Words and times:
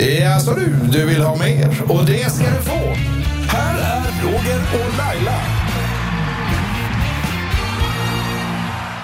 Jaså 0.00 0.54
du, 0.54 0.74
du 0.92 1.06
vill 1.06 1.22
ha 1.22 1.36
mer? 1.36 1.68
Och 1.92 2.06
det 2.06 2.30
ska 2.32 2.44
du 2.44 2.62
få. 2.62 2.94
Här 3.48 3.78
är 3.78 4.22
Roger 4.22 4.60
och 4.74 4.98
Laila. 4.98 5.40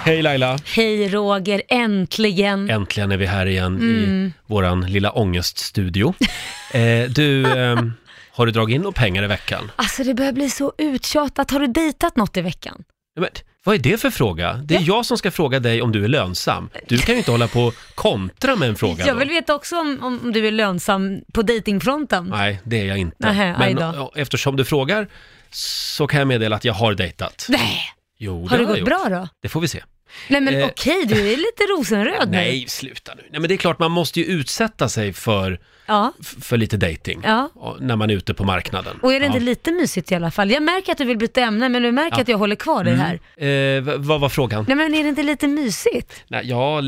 Hej 0.05 0.23
Laila! 0.23 0.59
Hej 0.65 1.09
Roger, 1.09 1.63
äntligen! 1.69 2.71
Äntligen 2.71 3.13
är 3.13 3.17
vi 3.17 3.27
här 3.27 3.47
igen 3.47 3.77
Mm. 3.77 4.27
i 4.27 4.33
våran 4.47 4.81
lilla 4.81 5.11
ångeststudio. 5.11 6.15
eh, 6.73 7.05
du, 7.11 7.47
ehm, 7.59 7.93
har 8.33 8.47
du 8.47 8.53
dragit 8.53 8.75
in 8.75 8.81
några 8.83 8.93
pengar 8.93 9.25
i 9.25 9.27
veckan? 9.27 9.71
Alltså 9.77 10.05
det 10.05 10.15
börjar 10.15 10.33
bli 10.33 10.51
så 10.51 10.73
uttjatat. 10.79 11.51
Har 11.51 11.61
du 11.61 11.67
dejtat 11.67 12.17
något 12.17 12.37
i 12.37 12.41
veckan? 12.41 12.83
Men, 13.21 13.29
vad 13.67 13.75
är 13.75 13.79
det 13.79 14.01
för 14.01 14.11
fråga? 14.11 14.53
Det 14.65 14.77
är 14.77 14.83
jag 14.87 15.07
som 15.07 15.19
ska 15.19 15.31
fråga 15.31 15.61
dig 15.61 15.83
om 15.83 15.93
du 15.93 16.05
är 16.05 16.09
lönsam. 16.09 16.69
Du 16.89 16.99
kan 16.99 17.15
ju 17.15 17.19
inte 17.19 17.31
hålla 17.31 17.49
på 17.49 17.61
och 17.61 17.75
kontra 17.95 18.57
med 18.57 18.69
en 18.69 18.77
fråga 18.77 19.07
Jag 19.07 19.15
då. 19.17 19.19
vill 19.19 19.29
veta 19.29 19.55
också 19.55 19.77
om, 19.81 19.99
om 20.03 20.33
du 20.33 20.47
är 20.47 20.51
lönsam 20.53 21.21
på 21.33 21.43
dejtingfronten. 21.43 22.27
Nej, 22.31 22.61
det 22.65 22.81
är 22.81 22.85
jag 22.85 22.99
inte. 22.99 23.17
Nähä, 23.19 23.57
aj 23.59 23.75
Men 23.75 23.93
då. 23.93 24.13
eftersom 24.17 24.57
du 24.57 24.65
frågar 24.65 25.09
så 25.51 26.07
kan 26.07 26.19
jag 26.19 26.29
meddela 26.29 26.57
att 26.57 26.65
jag 26.65 26.73
har 26.75 26.95
dejtat. 26.95 27.47
Nej, 27.49 27.81
Jo, 28.19 28.47
har 28.49 28.57
det 28.57 28.63
jag 28.63 28.69
gått 28.69 28.79
gjort. 28.79 28.89
bra 28.89 29.07
då? 29.11 29.29
Det 29.43 29.49
får 29.49 29.61
vi 29.61 29.69
se. 29.69 29.83
Nej 30.29 30.41
men 30.41 30.55
Eh. 30.55 30.67
okej, 30.67 31.05
du 31.07 31.33
är 31.33 31.37
lite 31.37 31.63
rosenröd 31.79 32.31
nu. 32.31 32.37
Nej, 32.37 32.65
sluta 32.69 33.15
nu. 33.15 33.23
Nej, 33.31 33.41
men 33.41 33.49
det 33.49 33.55
är 33.55 33.59
klart 33.59 33.79
man 33.79 33.91
måste 33.91 34.21
ju 34.21 34.27
utsätta 34.27 34.89
sig 34.89 35.13
för, 35.13 35.61
Ja, 35.87 36.13
för 36.41 36.57
lite 36.57 36.77
dating 36.77 37.21
Ja. 37.25 37.51
när 37.81 37.97
man 37.97 38.11
är 38.11 38.15
ute 38.15 38.35
på 38.35 38.45
marknaden. 38.45 38.99
och 39.03 39.13
är 39.13 39.21
det 39.21 39.27
inte 39.27 39.41
lite 39.41 39.73
mysigt 39.73 40.13
i 40.13 40.15
alla 40.15 40.31
fall? 40.31 40.51
Jag 40.51 40.63
märker 40.63 40.93
att 40.93 40.99
du 40.99 41.05
vill 41.05 41.19
byta 41.19 41.41
ämne, 41.41 41.69
men 41.69 41.83
du 41.83 41.93
märker. 41.93 42.13
Mm. 42.17 42.23
att 42.23 42.29
jag 42.29 42.39
håller 42.39 42.57
kvar 42.57 42.85
dig 42.85 42.95
här. 42.97 43.15
Eh, 43.47 43.83
vad 43.99 44.21
var 44.21 44.29
frågan? 44.29 44.65
Nej 44.69 44.77
men 44.77 44.95
är 44.95 45.03
det 45.03 45.09
inte 45.09 45.23
lite 45.23 45.47
mysigt? 45.49 46.25
Nej, 46.29 46.49
ja, 46.49 46.81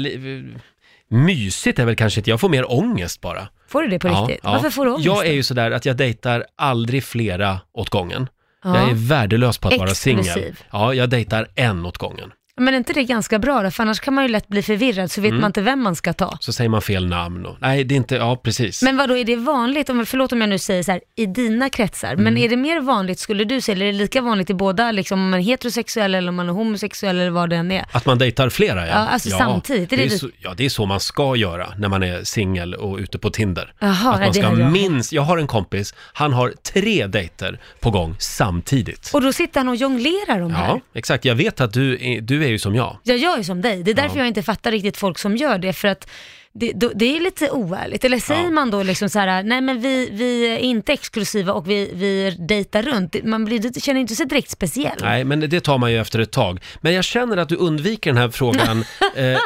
mysigt 1.09 1.79
är 1.79 1.85
väl 1.85 1.97
kanske 1.97 2.21
inte, 2.21 2.31
jag 2.31 2.41
får 2.41 2.49
mer 2.49 2.73
ångest 2.73 3.21
bara. 3.21 3.49
Får 3.69 3.83
du 3.83 3.89
det 3.89 3.99
på 3.99 4.09
riktigt? 4.09 4.45
Varför 4.45 4.71
får 4.71 4.85
du 4.85 4.91
ångest? 4.91 5.07
Jag 5.07 5.27
är 5.27 5.33
ju 5.33 5.43
sådär 5.43 5.71
att 5.71 5.87
jag 5.87 5.97
dejtar 5.97 6.45
aldrig 6.57 7.05
flera 7.05 7.61
åt 7.73 7.91
gången. 7.91 8.29
Ja. 8.65 8.81
Jag 8.81 8.91
är 8.91 8.95
värdelös 8.95 9.59
på 9.59 9.69
att 9.69 9.79
vara 9.79 9.95
singel. 9.95 10.25
Exklusiv. 10.27 10.63
Ja, 10.71 10.95
jag 10.95 11.11
dejtar 11.11 11.49
en 11.55 11.87
åt 11.87 11.99
gången. 11.99 12.33
Men 12.59 12.75
är 12.75 12.79
inte 12.79 12.93
det 12.93 13.05
ganska 13.05 13.39
bra 13.39 13.63
då? 13.63 13.71
För 13.71 13.83
annars 13.83 14.01
kan 14.01 14.15
man 14.15 14.25
ju 14.25 14.31
lätt 14.31 14.49
bli 14.49 14.63
förvirrad, 14.63 15.11
så 15.11 15.21
vet 15.21 15.29
Mm. 15.31 15.41
man 15.41 15.49
inte 15.49 15.61
vem 15.61 15.83
man 15.83 15.97
ska 15.97 16.13
ta. 16.13 16.37
Så 16.41 16.53
säger 16.53 16.71
man 16.71 16.83
fel 16.83 17.07
namn 17.07 17.47
och, 17.47 17.57
nej 17.61 17.85
det 17.85 17.95
är 17.95 17.97
inte, 17.97 18.15
ja 18.15 18.37
precis. 18.37 18.83
Men 18.83 18.97
vad 18.97 19.09
då 19.09 19.17
är 19.17 19.25
det 19.25 19.37
vanligt, 19.37 19.91
om, 19.91 20.07
förlåt 20.07 20.33
om 20.33 20.41
jag 20.41 20.51
nu 20.51 20.59
säger 20.59 20.83
så 20.83 20.93
här, 20.93 21.01
i 21.17 21.27
dina 21.27 21.69
kretsar, 21.71 22.17
men 22.17 22.27
Mm. 22.27 22.37
är 22.45 22.49
det 22.49 22.57
mer 22.57 22.81
vanligt 22.81 23.19
skulle 23.19 23.45
du 23.45 23.61
säga, 23.61 23.77
eller 23.77 23.87
är 23.87 23.93
det 23.93 23.99
lika 23.99 24.21
vanligt 24.21 24.51
i 24.51 24.55
båda, 24.55 24.93
liksom 24.93 25.21
om 25.21 25.31
man 25.31 25.41
är 25.41 25.45
heterosexuell 25.45 26.15
eller 26.15 26.29
om 26.29 26.35
man 26.35 26.49
är 26.49 26.53
homosexuell 26.53 27.19
eller 27.19 27.31
vad 27.31 27.51
det 27.51 27.57
än 27.57 27.73
är? 27.73 27.85
Att 27.93 28.07
man 28.07 28.19
dejtar 28.19 28.49
flera 28.49 28.81
ja. 28.87 28.93
Ja, 28.93 28.95
alltså 28.95 29.31
samtidigt, 29.31 29.93
är 29.93 29.97
Det 29.97 30.03
det 30.07 30.15
är 30.15 30.19
så, 30.19 30.29
ja, 30.41 30.55
det 30.57 30.65
är 30.65 30.69
så 30.69 30.87
man 30.87 31.01
ska 31.01 31.37
göra 31.37 31.67
när 31.79 31.89
man 31.89 32.03
är 32.03 32.25
singel 32.25 32.75
och 32.75 32.99
ute 32.99 33.19
på 33.19 33.31
Tinder. 33.31 33.73
Jaha, 33.79 33.93
att 33.93 34.03
nej, 34.05 34.13
man 34.27 34.29
det 34.29 34.35
ska 34.35 34.47
hade 34.49 34.61
jag. 34.63 34.73
minst, 34.73 35.13
jag 35.13 35.23
har 35.23 35.39
en 35.39 35.47
kompis, 35.47 35.95
han 36.13 36.33
har 36.33 36.55
tre 36.73 37.07
dejter 37.07 37.61
på 37.81 37.91
gång 37.91 38.17
samtidigt. 38.19 39.11
Och 39.15 39.21
då 39.23 39.33
sitter 39.33 39.61
han 39.61 39.69
och 39.69 39.77
jonglerar 39.77 40.41
de 40.41 40.51
här. 40.55 40.69
Ja, 40.69 40.81
exakt. 40.95 41.25
Jag 41.25 41.35
vet 41.35 41.61
att 41.61 41.73
du 41.73 41.99
är, 42.01 42.21
du 42.21 42.45
är 42.45 42.48
ju 42.51 42.59
som 42.59 42.75
jag. 42.75 42.99
Jag 43.03 43.19
gör 43.19 43.37
ju 43.37 43.45
som 43.45 43.61
dig, 43.61 43.83
det 43.83 43.91
är 43.91 43.95
därför 43.95 44.17
Ja. 44.17 44.21
jag 44.21 44.29
inte 44.29 44.43
fattar 44.43 44.71
riktigt 44.71 44.97
folk 44.97 45.19
som 45.19 45.37
gör 45.37 45.59
det, 45.59 45.73
för 45.73 45.89
att 45.89 46.11
det, 46.53 46.73
då, 46.73 46.91
det 46.95 47.17
är 47.17 47.21
lite 47.21 47.51
oärligt. 47.51 48.05
Eller 48.05 48.19
säger 48.19 48.45
Ja. 48.45 48.51
man 48.51 48.71
då 48.71 48.83
liksom 48.83 49.09
så 49.09 49.19
här, 49.19 49.43
nej 49.43 49.61
men 49.61 49.81
vi, 49.81 50.09
vi 50.13 50.47
är 50.49 50.59
inte 50.59 50.93
exklusiva 50.93 51.53
och 51.53 51.71
vi, 51.71 51.91
vi 51.95 52.37
dejtar 52.49 52.83
runt. 52.83 53.17
Man 53.25 53.45
blir, 53.45 53.81
känner 53.81 54.01
inte 54.01 54.15
sig 54.15 54.27
direkt 54.27 54.51
speciell. 54.51 54.99
Nej, 55.01 55.25
men 55.25 55.41
det 55.41 55.61
tar 55.61 55.79
man 55.79 55.93
ju 55.93 55.99
efter 56.01 56.19
ett 56.19 56.33
tag. 56.33 56.61
Men 56.81 56.95
jag 56.95 57.05
känner 57.05 57.37
att 57.37 57.49
du 57.49 57.57
undviker 57.57 58.11
den 58.13 58.23
här 58.23 58.29
frågan 58.31 58.79
eh, 59.17 59.39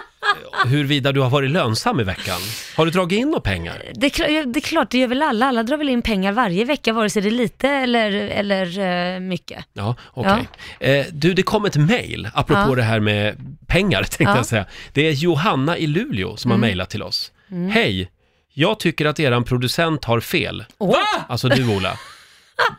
huruvida 0.67 1.13
du 1.13 1.21
har 1.21 1.31
varit 1.31 1.51
lönsam 1.51 2.01
i 2.01 2.05
veckan. 2.05 2.39
Har 2.77 2.85
du 2.85 2.91
dragit 2.91 3.19
in 3.19 3.27
några 3.29 3.41
pengar? 3.41 3.83
Det 3.95 4.07
är, 4.07 4.11
klart, 4.11 4.29
det 4.29 4.59
är 4.59 4.61
klart, 4.61 4.91
det 4.91 4.99
gör 4.99 5.09
väl 5.09 5.23
alla. 5.23 5.47
Alla 5.47 5.63
drar 5.63 5.77
väl 5.77 5.89
in 5.89 6.03
pengar 6.03 6.33
varje 6.33 6.65
vecka, 6.65 6.93
vare 6.93 7.11
sig 7.11 7.23
det 7.23 7.29
är 7.29 7.31
lite 7.31 7.69
eller, 7.69 8.11
eller 8.13 8.79
eh, 9.15 9.21
mycket. 9.21 9.65
Ja, 9.73 9.95
okej. 10.11 10.49
Eh, 10.81 11.07
du, 11.13 11.35
det 11.35 11.43
kom 11.43 11.65
ett 11.65 11.77
mejl, 11.77 12.29
apropå 12.35 12.61
Ja. 12.71 12.75
det 12.75 12.83
här 12.83 13.01
med 13.01 13.37
pengar, 13.67 13.99
tänkte 14.03 14.23
Ja. 14.25 14.37
jag 14.37 14.47
säga. 14.47 14.67
Det 14.93 15.09
är 15.09 15.13
Johanna 15.13 15.79
i 15.79 15.87
Luleå 15.87 16.37
som 16.37 16.51
har 16.51 16.57
Mm. 16.59 16.69
mejlat 16.69 16.91
till 16.91 17.03
oss. 17.03 17.33
Hej! 17.73 18.11
Jag 18.55 18.81
tycker 18.81 19.07
att 19.07 19.21
eran 19.21 19.45
producent 19.45 20.05
har 20.05 20.21
fel. 20.21 20.65
Åh. 20.79 20.97
Alltså 21.29 21.49
du, 21.49 21.77
Ola. 21.77 21.99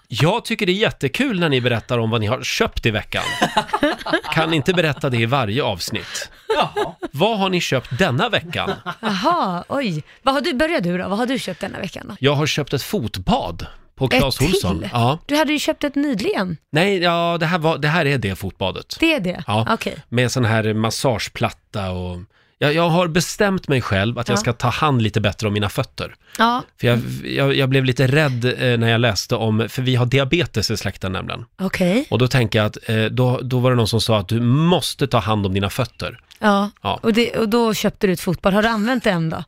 Jag 0.08 0.46
tycker 0.46 0.66
det 0.66 0.72
är 0.72 0.74
jättekul 0.74 1.40
när 1.40 1.50
ni 1.50 1.62
berättar 1.62 1.98
om 1.98 2.10
vad 2.10 2.22
ni 2.22 2.28
har 2.28 2.44
köpt 2.44 2.86
i 2.86 2.92
veckan. 2.92 3.24
Kan 4.34 4.50
ni 4.50 4.56
inte 4.56 4.74
berätta 4.74 5.10
det 5.10 5.18
i 5.18 5.26
varje 5.26 5.64
avsnitt? 5.64 6.30
Vad 7.12 7.40
har 7.40 7.50
ni 7.50 7.62
köpt 7.62 7.98
denna 7.98 8.30
veckan? 8.30 8.72
Jaha, 9.00 9.64
oj. 9.68 10.04
Vad 10.22 10.34
har 10.36 10.42
du, 10.42 10.54
börja 10.54 10.80
du 10.80 10.98
då, 10.98 11.08
vad 11.10 11.18
har 11.18 11.26
du 11.26 11.40
köpt 11.40 11.62
denna 11.62 11.80
veckan 11.80 12.06
då? 12.10 12.16
Jag 12.20 12.34
har 12.36 12.46
köpt 12.46 12.74
ett 12.74 12.84
fotbad 12.84 13.68
på 13.96 14.08
Clas 14.08 14.42
ett 14.42 14.48
Ohlson. 14.48 14.80
till? 14.80 14.90
Ja. 14.94 15.20
Du 15.26 15.36
hade 15.36 15.54
ju 15.54 15.60
köpt 15.60 15.84
ett 15.84 15.96
nyligen. 15.96 16.58
Nej, 16.72 16.98
ja, 16.98 17.38
det 17.40 17.46
här, 17.46 17.58
var, 17.60 17.78
det 17.78 17.88
här 17.88 18.06
är 18.06 18.18
det 18.18 18.36
fotbadet. 18.36 18.98
Det 19.00 19.14
är 19.14 19.20
det? 19.20 19.44
Ja, 19.48 19.68
Okej. 19.70 19.96
med 20.10 20.32
sån 20.32 20.46
här 20.46 20.74
massageplatta 20.74 21.92
och... 21.92 22.18
Jag, 22.58 22.74
jag 22.74 22.90
har 22.90 23.08
bestämt 23.08 23.68
mig 23.68 23.82
själv 23.82 24.20
att 24.20 24.28
jag 24.28 24.36
Ja. 24.36 24.40
ska 24.40 24.54
ta 24.54 24.68
hand 24.68 25.02
lite 25.02 25.22
bättre 25.22 25.48
om 25.48 25.54
mina 25.54 25.70
fötter. 25.70 26.16
Ja, 26.38 26.64
För 26.80 26.88
jag, 26.88 27.00
jag, 27.24 27.56
jag 27.56 27.70
blev 27.70 27.86
lite 27.86 28.08
rädd 28.08 28.46
eh, 28.46 28.78
när 28.80 28.90
jag 28.90 29.02
läste 29.02 29.36
om, 29.36 29.70
för 29.70 29.82
vi 29.82 29.96
har 29.96 30.06
diabetes 30.06 30.72
i 30.72 30.78
släkten 30.78 31.12
nämligen. 31.12 31.46
okej. 31.62 32.06
Och 32.10 32.20
då 32.20 32.28
tänker 32.28 32.60
jag 32.60 32.66
att, 32.66 32.78
eh, 32.90 33.04
då, 33.06 33.40
då 33.44 33.60
var 33.60 33.70
det 33.72 33.76
någon 33.78 33.88
som 33.88 34.02
sa 34.02 34.20
att 34.20 34.28
du 34.28 34.42
måste 34.42 35.08
ta 35.08 35.18
hand 35.18 35.46
om 35.46 35.54
dina 35.54 35.70
fötter. 35.70 36.20
Ja, 36.40 36.70
Ja. 36.82 37.00
Och, 37.04 37.14
det, 37.14 37.32
och 37.38 37.50
då 37.50 37.74
köpte 37.74 38.08
du 38.08 38.14
ett 38.14 38.22
fotbad. 38.22 38.54
Har 38.54 38.62
du 38.62 38.68
använt 38.68 39.04
det 39.04 39.10
än 39.12 39.30
då? 39.30 39.44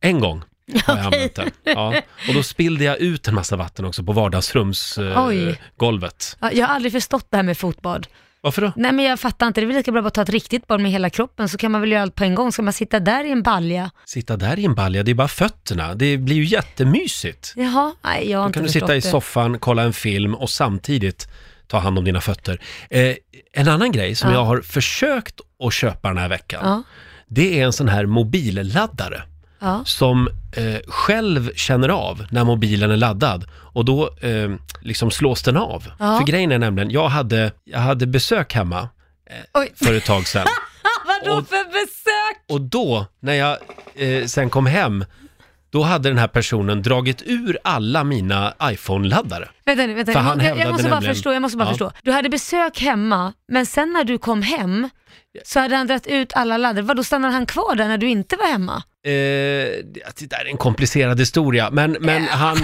En 0.00 0.20
gång 0.20 0.42
har 0.84 0.96
jag 0.96 1.06
använt 1.06 1.34
det. 1.34 1.50
Ja. 1.64 1.94
Och 2.28 2.34
då 2.34 2.42
spillde 2.42 2.84
jag 2.84 2.98
ut 2.98 3.28
en 3.28 3.34
massa 3.34 3.56
vatten 3.56 3.84
också 3.84 4.02
på 4.04 4.12
vardagsrumsgolvet. 4.12 5.18
Oj. 5.18 5.60
golvet. 5.76 6.36
Ja, 6.40 6.50
Jag 6.52 6.66
har 6.66 6.74
aldrig 6.74 6.92
förstått 6.92 7.26
det 7.30 7.36
här 7.36 7.44
med 7.44 7.58
fotbad. 7.58 8.06
Varför 8.44 8.62
då? 8.62 8.72
Nej 8.76 8.92
men 8.92 9.04
jag 9.04 9.20
fattar 9.20 9.46
inte, 9.46 9.60
det 9.60 9.64
är 9.64 9.66
väl 9.66 9.76
lika 9.76 9.92
bra 9.92 10.06
att 10.06 10.14
ta 10.14 10.22
ett 10.22 10.28
riktigt 10.28 10.66
bad 10.66 10.80
med 10.80 10.90
hela 10.92 11.10
kroppen 11.10 11.48
så 11.48 11.58
kan 11.58 11.72
man 11.72 11.80
väl 11.80 11.92
göra 11.92 12.02
allt 12.02 12.14
på 12.14 12.24
en 12.24 12.34
gång. 12.34 12.52
Ska 12.52 12.62
man 12.62 12.72
sitta 12.72 13.00
där 13.00 13.24
i 13.24 13.30
en 13.30 13.42
balja? 13.42 13.90
Sitta 14.04 14.36
där 14.36 14.58
i 14.58 14.64
en 14.64 14.74
balja, 14.74 15.02
det 15.02 15.10
är 15.10 15.14
bara 15.14 15.28
fötterna. 15.28 15.94
Det 15.94 16.16
blir 16.18 16.36
ju 16.36 16.44
jättemysigt. 16.44 17.52
Jaha, 17.56 17.92
nej 18.04 18.30
jag 18.30 18.38
har 18.38 18.42
Då 18.44 18.46
inte 18.46 18.56
kan 18.58 18.62
du 18.62 18.68
förstått 18.68 18.82
sitta 18.88 18.96
i 18.96 19.00
det. 19.00 19.08
soffan, 19.08 19.58
kolla 19.58 19.82
en 19.82 19.92
film 19.92 20.34
och 20.34 20.50
samtidigt 20.50 21.28
ta 21.66 21.78
hand 21.78 21.98
om 21.98 22.04
dina 22.04 22.20
fötter. 22.20 22.60
Eh, 22.90 23.14
en 23.52 23.68
annan 23.68 23.92
grej 23.92 24.14
som 24.14 24.30
Ja. 24.30 24.36
jag 24.36 24.44
har 24.44 24.60
försökt 24.60 25.40
att 25.64 25.72
köpa 25.72 26.08
den 26.08 26.18
här 26.18 26.28
veckan, 26.28 26.60
Ja, 26.64 26.82
det 27.28 27.60
är 27.60 27.64
en 27.64 27.72
sån 27.72 27.88
här 27.88 28.06
mobilladdare 28.06 29.22
ja. 29.58 29.82
som 29.84 30.28
eh, 30.56 30.80
själv 30.88 31.50
känner 31.56 31.88
av 31.88 32.26
när 32.30 32.44
mobilen 32.44 32.90
är 32.90 32.96
laddad 32.96 33.44
och 33.54 33.84
då 33.84 34.10
eh, 34.20 34.50
liksom 34.80 35.10
slås 35.10 35.42
den 35.42 35.56
av. 35.56 35.84
Ja. 35.98 36.18
För 36.18 36.26
grejen 36.26 36.52
är 36.52 36.58
nämligen, 36.58 36.90
jag 36.90 37.08
hade, 37.08 37.52
jag 37.64 37.78
hade 37.78 38.06
besök 38.06 38.54
hemma 38.54 38.88
Oj, 39.54 39.72
för 39.84 39.94
ett 39.94 40.04
tag 40.04 40.26
sedan 40.26 40.46
vadå 41.06 41.36
och- 41.38 41.48
för 41.48 41.64
besök? 41.64 42.44
och 42.48 42.60
då, 42.60 43.06
när 43.20 43.34
jag 43.34 43.58
eh, 43.94 44.24
sen 44.26 44.50
kom 44.50 44.66
hem, 44.66 45.04
då 45.70 45.82
hade 45.82 46.08
den 46.08 46.18
här 46.18 46.28
personen 46.28 46.82
dragit 46.82 47.22
ur 47.26 47.58
alla 47.64 48.04
mina 48.04 48.54
iPhone-laddare. 48.62 49.48
Vänta 49.64 49.86
nu, 49.86 49.94
vänta 49.94 50.12
För 50.12 50.20
han 50.20 50.40
Jag, 50.40 50.58
jag 50.58 50.70
måste 50.70 50.82
bara 50.84 50.94
nämligen- 50.94 51.14
förstå, 51.14 51.32
jag 51.32 51.42
måste 51.42 51.58
bara 51.58 51.64
Ja. 51.64 51.70
förstå. 51.70 51.92
Du 52.02 52.12
hade 52.12 52.28
besök 52.28 52.80
hemma, 52.80 53.32
men 53.48 53.66
sen 53.66 53.92
när 53.92 54.04
du 54.04 54.18
kom 54.18 54.42
hem 54.42 54.88
så 55.44 55.60
hade 55.60 55.76
han 55.76 55.86
dragit 55.86 56.06
ut 56.06 56.32
alla 56.32 56.56
laddare. 56.56 56.82
Vadå, 56.84 57.04
stannade 57.04 57.34
han 57.34 57.46
kvar 57.46 57.74
där 57.74 57.88
när 57.88 57.98
du 57.98 58.08
inte 58.08 58.36
var 58.36 58.46
hemma? 58.46 58.82
Eh, 59.06 59.10
det 60.16 60.30
där 60.30 60.44
är 60.44 60.50
en 60.50 60.56
komplicerad 60.56 61.18
historia, 61.20 61.70
men, 61.70 61.96
men 62.00 62.22
han, 62.24 62.56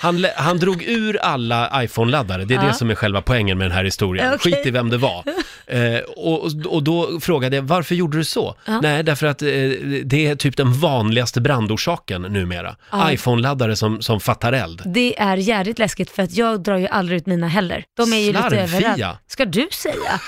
han, 0.00 0.26
han 0.36 0.58
drog 0.58 0.82
ur 0.82 1.16
alla 1.16 1.82
iPhone-laddare. 1.84 2.44
Det 2.44 2.54
är 2.54 2.58
Ja. 2.62 2.66
det 2.66 2.74
som 2.74 2.90
är 2.90 2.94
själva 2.94 3.22
poängen 3.22 3.58
med 3.58 3.64
den 3.64 3.76
här 3.76 3.84
historien. 3.84 4.32
Okej. 4.34 4.52
Skit 4.52 4.66
i 4.66 4.70
vem 4.70 4.90
det 4.90 4.96
var. 4.98 5.24
Eh, 5.66 5.98
och, 6.16 6.50
och 6.66 6.82
då 6.82 7.20
frågade 7.20 7.56
jag, 7.56 7.62
varför 7.62 7.94
gjorde 7.94 8.16
du 8.18 8.24
så? 8.24 8.54
Ja. 8.64 8.80
Nej, 8.80 9.02
därför 9.02 9.26
att 9.26 9.42
eh, 9.42 9.48
det 10.04 10.26
är 10.26 10.36
typ 10.36 10.56
den 10.56 10.72
vanligaste 10.72 11.40
brandorsaken 11.40 12.22
numera. 12.22 12.76
Ja. 12.90 13.10
iPhone-laddare 13.12 13.76
som, 13.76 14.02
som 14.02 14.20
fattar 14.20 14.52
eld. 14.52 14.82
Det 14.86 15.18
är 15.20 15.36
jävligt 15.36 15.78
läskigt 15.78 16.10
för 16.10 16.22
att 16.22 16.32
jag 16.32 16.62
drar 16.62 16.76
ju 16.76 16.86
aldrig 16.88 17.16
ut 17.20 17.26
mina 17.26 17.48
heller. 17.48 17.84
De 17.96 18.12
är 18.12 18.16
ju 18.16 18.26
lite 18.26 18.38
Slarvfia. 18.48 18.62
överallt. 18.92 19.18
Ska 19.28 19.44
du 19.44 19.68
säga? 19.72 20.20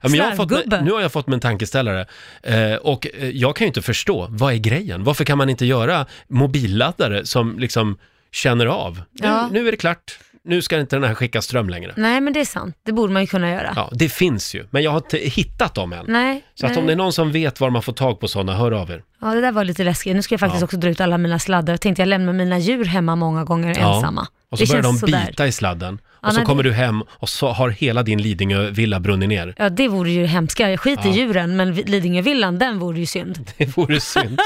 Ja, 0.00 0.08
men 0.08 0.14
jag 0.14 0.24
har 0.24 0.32
fått, 0.36 0.48
Slarvgubbe. 0.48 0.80
nu 0.82 0.90
har 0.92 1.00
jag 1.00 1.12
fått 1.12 1.26
mig 1.26 1.34
en 1.34 1.40
tankeställare 1.40 2.06
eh, 2.42 2.74
och 2.74 3.06
eh, 3.18 3.28
jag 3.30 3.56
kan 3.56 3.64
ju 3.64 3.66
inte 3.68 3.82
förstå, 3.82 4.26
vad 4.30 4.52
är 4.52 4.58
grejen? 4.58 5.04
Varför 5.04 5.24
kan 5.24 5.38
man 5.38 5.48
inte 5.50 5.66
göra 5.66 6.06
mobilladdare 6.28 7.26
som 7.26 7.58
liksom 7.58 7.98
känner 8.32 8.66
av? 8.66 8.96
Nu, 8.96 9.26
Ja. 9.26 9.48
nu 9.52 9.68
är 9.68 9.70
det 9.70 9.76
klart, 9.76 10.18
nu 10.44 10.62
ska 10.62 10.80
inte 10.80 10.96
den 10.96 11.04
här 11.04 11.14
skicka 11.14 11.42
ström 11.42 11.68
längre. 11.70 11.92
Nej 11.96 12.20
men 12.20 12.32
det 12.32 12.40
är 12.40 12.44
sant, 12.44 12.76
det 12.86 12.92
borde 12.92 13.12
man 13.12 13.22
ju 13.22 13.26
kunna 13.26 13.50
göra. 13.50 13.72
Ja, 13.76 13.90
det 13.92 14.08
finns 14.08 14.54
ju, 14.54 14.66
men 14.70 14.82
jag 14.82 14.90
har 14.90 14.98
inte 14.98 15.18
hittat 15.18 15.74
dem 15.74 15.92
än. 15.92 16.04
Nej, 16.08 16.44
Så 16.54 16.66
att 16.66 16.72
nej. 16.72 16.80
om 16.80 16.86
det 16.86 16.92
är 16.92 16.96
någon 16.96 17.12
som 17.12 17.32
vet 17.32 17.60
var 17.60 17.70
man 17.70 17.82
får 17.82 17.92
tag 17.92 18.20
på 18.20 18.28
sådana, 18.28 18.54
hör 18.54 18.72
av 18.72 18.90
er. 18.90 19.02
Ja 19.20 19.34
det 19.34 19.40
där 19.40 19.52
var 19.52 19.64
lite 19.64 19.84
läskigt. 19.84 20.16
Nu 20.16 20.22
ska 20.22 20.32
jag 20.32 20.40
faktiskt 20.40 20.60
Ja. 20.60 20.64
också 20.64 20.76
dra 20.76 20.88
ut 20.88 21.00
alla 21.00 21.18
mina 21.18 21.38
sladdar. 21.38 21.72
Jag 21.72 21.80
tänkte 21.80 22.02
jag 22.02 22.06
lämnar 22.08 22.32
mina 22.32 22.58
djur 22.58 22.84
hemma 22.84 23.16
många 23.16 23.44
gånger 23.44 23.70
ensamma. 23.78 24.26
Och 24.50 24.58
så 24.58 24.64
det 24.64 24.70
börjar 24.70 24.82
de 24.82 24.88
känns 24.92 25.00
sådär. 25.00 25.26
bita 25.26 25.46
i 25.46 25.52
sladden. 25.52 25.98
Ja, 26.22 26.28
Och 26.28 26.34
så 26.34 26.42
kommer 26.42 26.62
du 26.62 26.72
hem 26.72 27.02
och 27.10 27.28
så 27.28 27.48
har 27.48 27.68
hela 27.70 28.02
din 28.02 28.22
Lidingö-villa 28.22 29.00
brunnit 29.00 29.28
ner. 29.28 29.54
Ja 29.58 29.68
det 29.70 29.88
vore 29.88 30.10
ju 30.10 30.26
hemska. 30.26 30.76
Skit 30.78 31.00
Ja. 31.04 31.10
i 31.10 31.12
djuren, 31.18 31.56
men 31.56 31.74
Lidingövillan, 31.74 32.58
den 32.58 32.78
vore 32.78 32.98
ju 32.98 33.06
synd. 33.06 33.50
Det 33.56 33.76
vore 33.76 34.00
synd. 34.00 34.40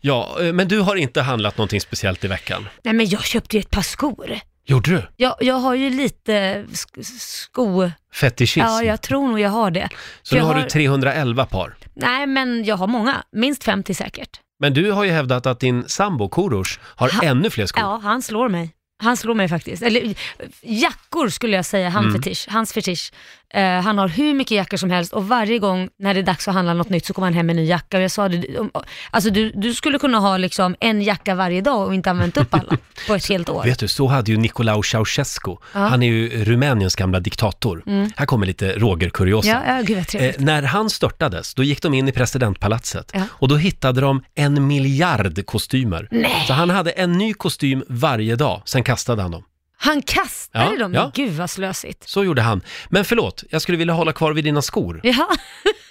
Ja, 0.00 0.36
eh, 0.40 0.52
men 0.52 0.68
du 0.68 0.80
har 0.80 0.96
inte 0.96 1.22
handlat 1.22 1.58
någonting 1.58 1.80
speciellt 1.80 2.24
i 2.24 2.28
veckan? 2.28 2.68
Nej 2.84 2.94
men 2.94 3.08
jag 3.08 3.24
köpte 3.24 3.56
ju 3.56 3.60
ett 3.60 3.70
par 3.70 3.82
skor. 3.82 4.38
Gjorde 4.66 4.90
du? 4.90 5.02
Jag, 5.16 5.34
jag 5.40 5.54
har 5.54 5.74
ju 5.74 5.90
lite 5.90 6.64
sk 6.72 6.88
sko... 7.20 7.90
Fetischism? 8.14 8.60
Ja, 8.66 8.82
jag 8.82 9.02
tror 9.02 9.28
nog 9.28 9.40
jag 9.40 9.50
har 9.50 9.70
det. 9.70 9.88
Så 10.22 10.28
För 10.28 10.36
nu 10.36 10.40
jag 10.40 10.46
har 10.54 10.62
du 10.62 10.68
311 10.68 11.46
par. 11.46 11.74
Nej, 11.94 12.26
men 12.26 12.64
jag 12.64 12.76
har 12.76 12.86
många. 12.86 13.22
Minst 13.32 13.64
50 13.64 13.94
säkert. 13.94 14.30
Men 14.60 14.74
du 14.74 14.90
har 14.92 15.04
ju 15.04 15.10
hävdat 15.10 15.46
att 15.46 15.60
din 15.60 15.84
sambo 15.88 16.28
Korosh 16.28 16.78
har 16.82 17.08
Ha- 17.10 17.22
ännu 17.22 17.50
fler 17.50 17.66
skor. 17.66 17.82
Ja, 17.82 18.00
han 18.02 18.22
slår 18.22 18.48
mig. 18.48 18.70
Han 19.00 19.16
slår 19.16 19.34
mig 19.34 19.48
faktiskt. 19.48 19.82
Eller 19.82 20.14
jackor 20.62 21.28
skulle 21.28 21.56
jag 21.56 21.64
säga, 21.66 21.88
han 21.88 22.04
Mm. 22.04 22.22
fetisch, 22.22 22.46
hans 22.50 22.72
fetisch. 22.72 23.12
Eh, 23.54 23.80
han 23.80 23.98
har 23.98 24.08
hur 24.08 24.34
mycket 24.34 24.50
jackor 24.56 24.76
som 24.76 24.90
helst 24.90 25.12
och 25.12 25.28
varje 25.28 25.58
gång 25.58 25.88
när 25.98 26.14
det 26.14 26.20
är 26.20 26.24
dags 26.24 26.48
att 26.48 26.54
handla 26.54 26.74
något 26.74 26.88
nytt 26.88 27.06
så 27.06 27.12
kommer 27.14 27.26
han 27.26 27.34
hem 27.34 27.46
med 27.46 27.56
en 27.56 27.62
ny 27.62 27.68
jacka. 27.68 27.96
Och 27.96 28.02
jag 28.02 28.10
sa 28.10 28.28
det, 28.28 28.58
om- 28.58 28.70
alltså 29.10 29.30
du, 29.30 29.50
du 29.54 29.74
skulle 29.74 29.98
kunna 29.98 30.18
ha 30.18 30.36
liksom 30.36 30.76
en 30.80 31.02
jacka 31.02 31.34
varje 31.34 31.60
dag 31.60 31.86
och 31.86 31.94
inte 31.94 32.10
använt 32.10 32.36
upp 32.36 32.54
alla 32.54 32.76
på 33.08 33.14
ett 33.14 33.28
helt 33.28 33.48
år. 33.48 33.64
Vet 33.64 33.78
du, 33.78 33.88
så 33.88 34.06
hade 34.06 34.30
ju 34.30 34.36
Nicolae 34.36 34.82
Ceausescu. 34.82 35.50
Mm. 35.74 35.90
Han 35.90 36.02
är 36.02 36.06
ju 36.06 36.44
Rumäniens 36.44 36.94
gamla 36.96 37.20
diktator. 37.20 37.82
Här 38.16 38.26
kommer 38.26 38.46
lite 38.46 38.72
Roger-kuriosa. 38.72 39.48
Ja, 39.48 39.60
ja, 39.66 39.76
gud 39.82 39.96
vad 39.96 39.98
Eh, 39.98 40.04
trevligt. 40.04 40.40
när 40.40 40.62
han 40.62 40.90
störtades, 40.90 41.54
då 41.54 41.62
gick 41.62 41.82
de 41.82 41.94
in 41.94 42.08
i 42.08 42.12
presidentpalatset 42.12 43.10
Ja. 43.14 43.22
och 43.30 43.48
då 43.48 43.56
hittade 43.56 44.00
de 44.00 44.22
en 44.34 44.66
miljard 44.66 45.46
kostymer. 45.46 46.08
Så 46.46 46.52
han 46.52 46.70
hade 46.70 46.90
en 46.90 47.12
ny 47.12 47.34
kostym 47.34 47.84
varje 47.88 48.36
dag, 48.36 48.62
sen 48.64 48.84
kastade 48.84 49.22
han 49.22 49.30
dem. 49.30 49.42
Han 49.82 50.02
kastade 50.02 50.64
Ja, 50.64 50.78
dem, 50.78 50.94
ja. 50.94 51.10
gud 51.14 51.32
vad 51.32 51.50
slösigt. 51.50 52.08
Så 52.08 52.24
gjorde 52.24 52.42
han. 52.42 52.60
Men 52.88 53.04
förlåt, 53.04 53.44
jag 53.50 53.62
skulle 53.62 53.78
vilja 53.78 53.94
hålla 53.94 54.12
kvar 54.12 54.32
vid 54.32 54.44
dina 54.44 54.62
skor. 54.62 55.00
Ja. 55.02 55.28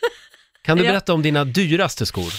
Kan 0.66 0.78
du 0.78 0.84
Ja. 0.84 0.92
berätta 0.92 1.14
om 1.14 1.22
dina 1.22 1.46
dyraste 1.46 2.06
skor? 2.06 2.34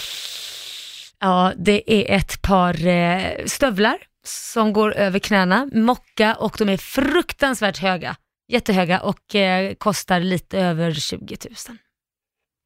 ja, 1.19 1.53
det 1.57 1.93
är 2.11 2.15
ett 2.17 2.41
par 2.41 2.87
eh, 2.87 3.45
stövlar 3.45 3.97
som 4.25 4.73
går 4.73 4.93
över 4.93 5.19
knäna, 5.19 5.69
mocka 5.73 6.35
och 6.35 6.55
de 6.57 6.69
är 6.69 6.77
fruktansvärt 6.77 7.77
höga. 7.77 8.15
Jättehöga 8.51 8.99
och 9.01 9.35
eh, 9.35 9.73
kostar 9.73 10.19
lite 10.19 10.59
över 10.59 10.93
20 10.93 11.37
000. 11.67 11.77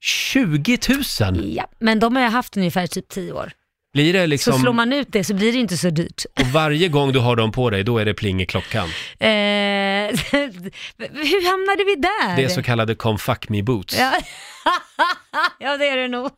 20 0.01 0.77
000! 1.21 1.53
Ja, 1.55 1.67
men 1.79 1.99
de 1.99 2.15
har 2.15 2.23
jag 2.23 2.29
haft 2.31 2.57
ungefär 2.57 2.87
typ 2.87 3.09
10 3.09 3.31
år. 3.33 3.51
Blir 3.95 4.13
det 4.13 4.21
Så 4.21 4.27
liksom... 4.27 4.59
slår 4.59 4.73
man 4.73 4.93
ut 4.93 5.07
det 5.11 5.23
så 5.23 5.33
blir 5.33 5.51
det 5.51 5.57
inte 5.57 5.77
så 5.77 5.89
dyrt. 5.89 6.25
Och 6.39 6.47
varje 6.47 6.87
gång 6.87 7.11
du 7.11 7.19
har 7.19 7.35
dem 7.35 7.51
på 7.51 7.69
dig, 7.69 7.83
då 7.83 7.97
är 7.97 8.05
det 8.05 8.13
pling 8.13 8.41
i 8.41 8.45
klockan. 8.45 8.89
Eh, 9.19 9.27
hur 10.99 11.49
hamnade 11.51 11.83
vi 11.85 11.95
där? 11.95 12.35
Det 12.35 12.43
är 12.43 12.49
så 12.49 12.63
kallade 12.63 12.95
Come 12.95 13.17
Fuck 13.17 13.49
Me 13.49 13.63
Boots. 13.63 13.99
Ja. 13.99 14.11
ja, 15.59 15.77
det 15.77 15.87
är 15.87 15.97
det 15.97 16.07
nog. 16.07 16.29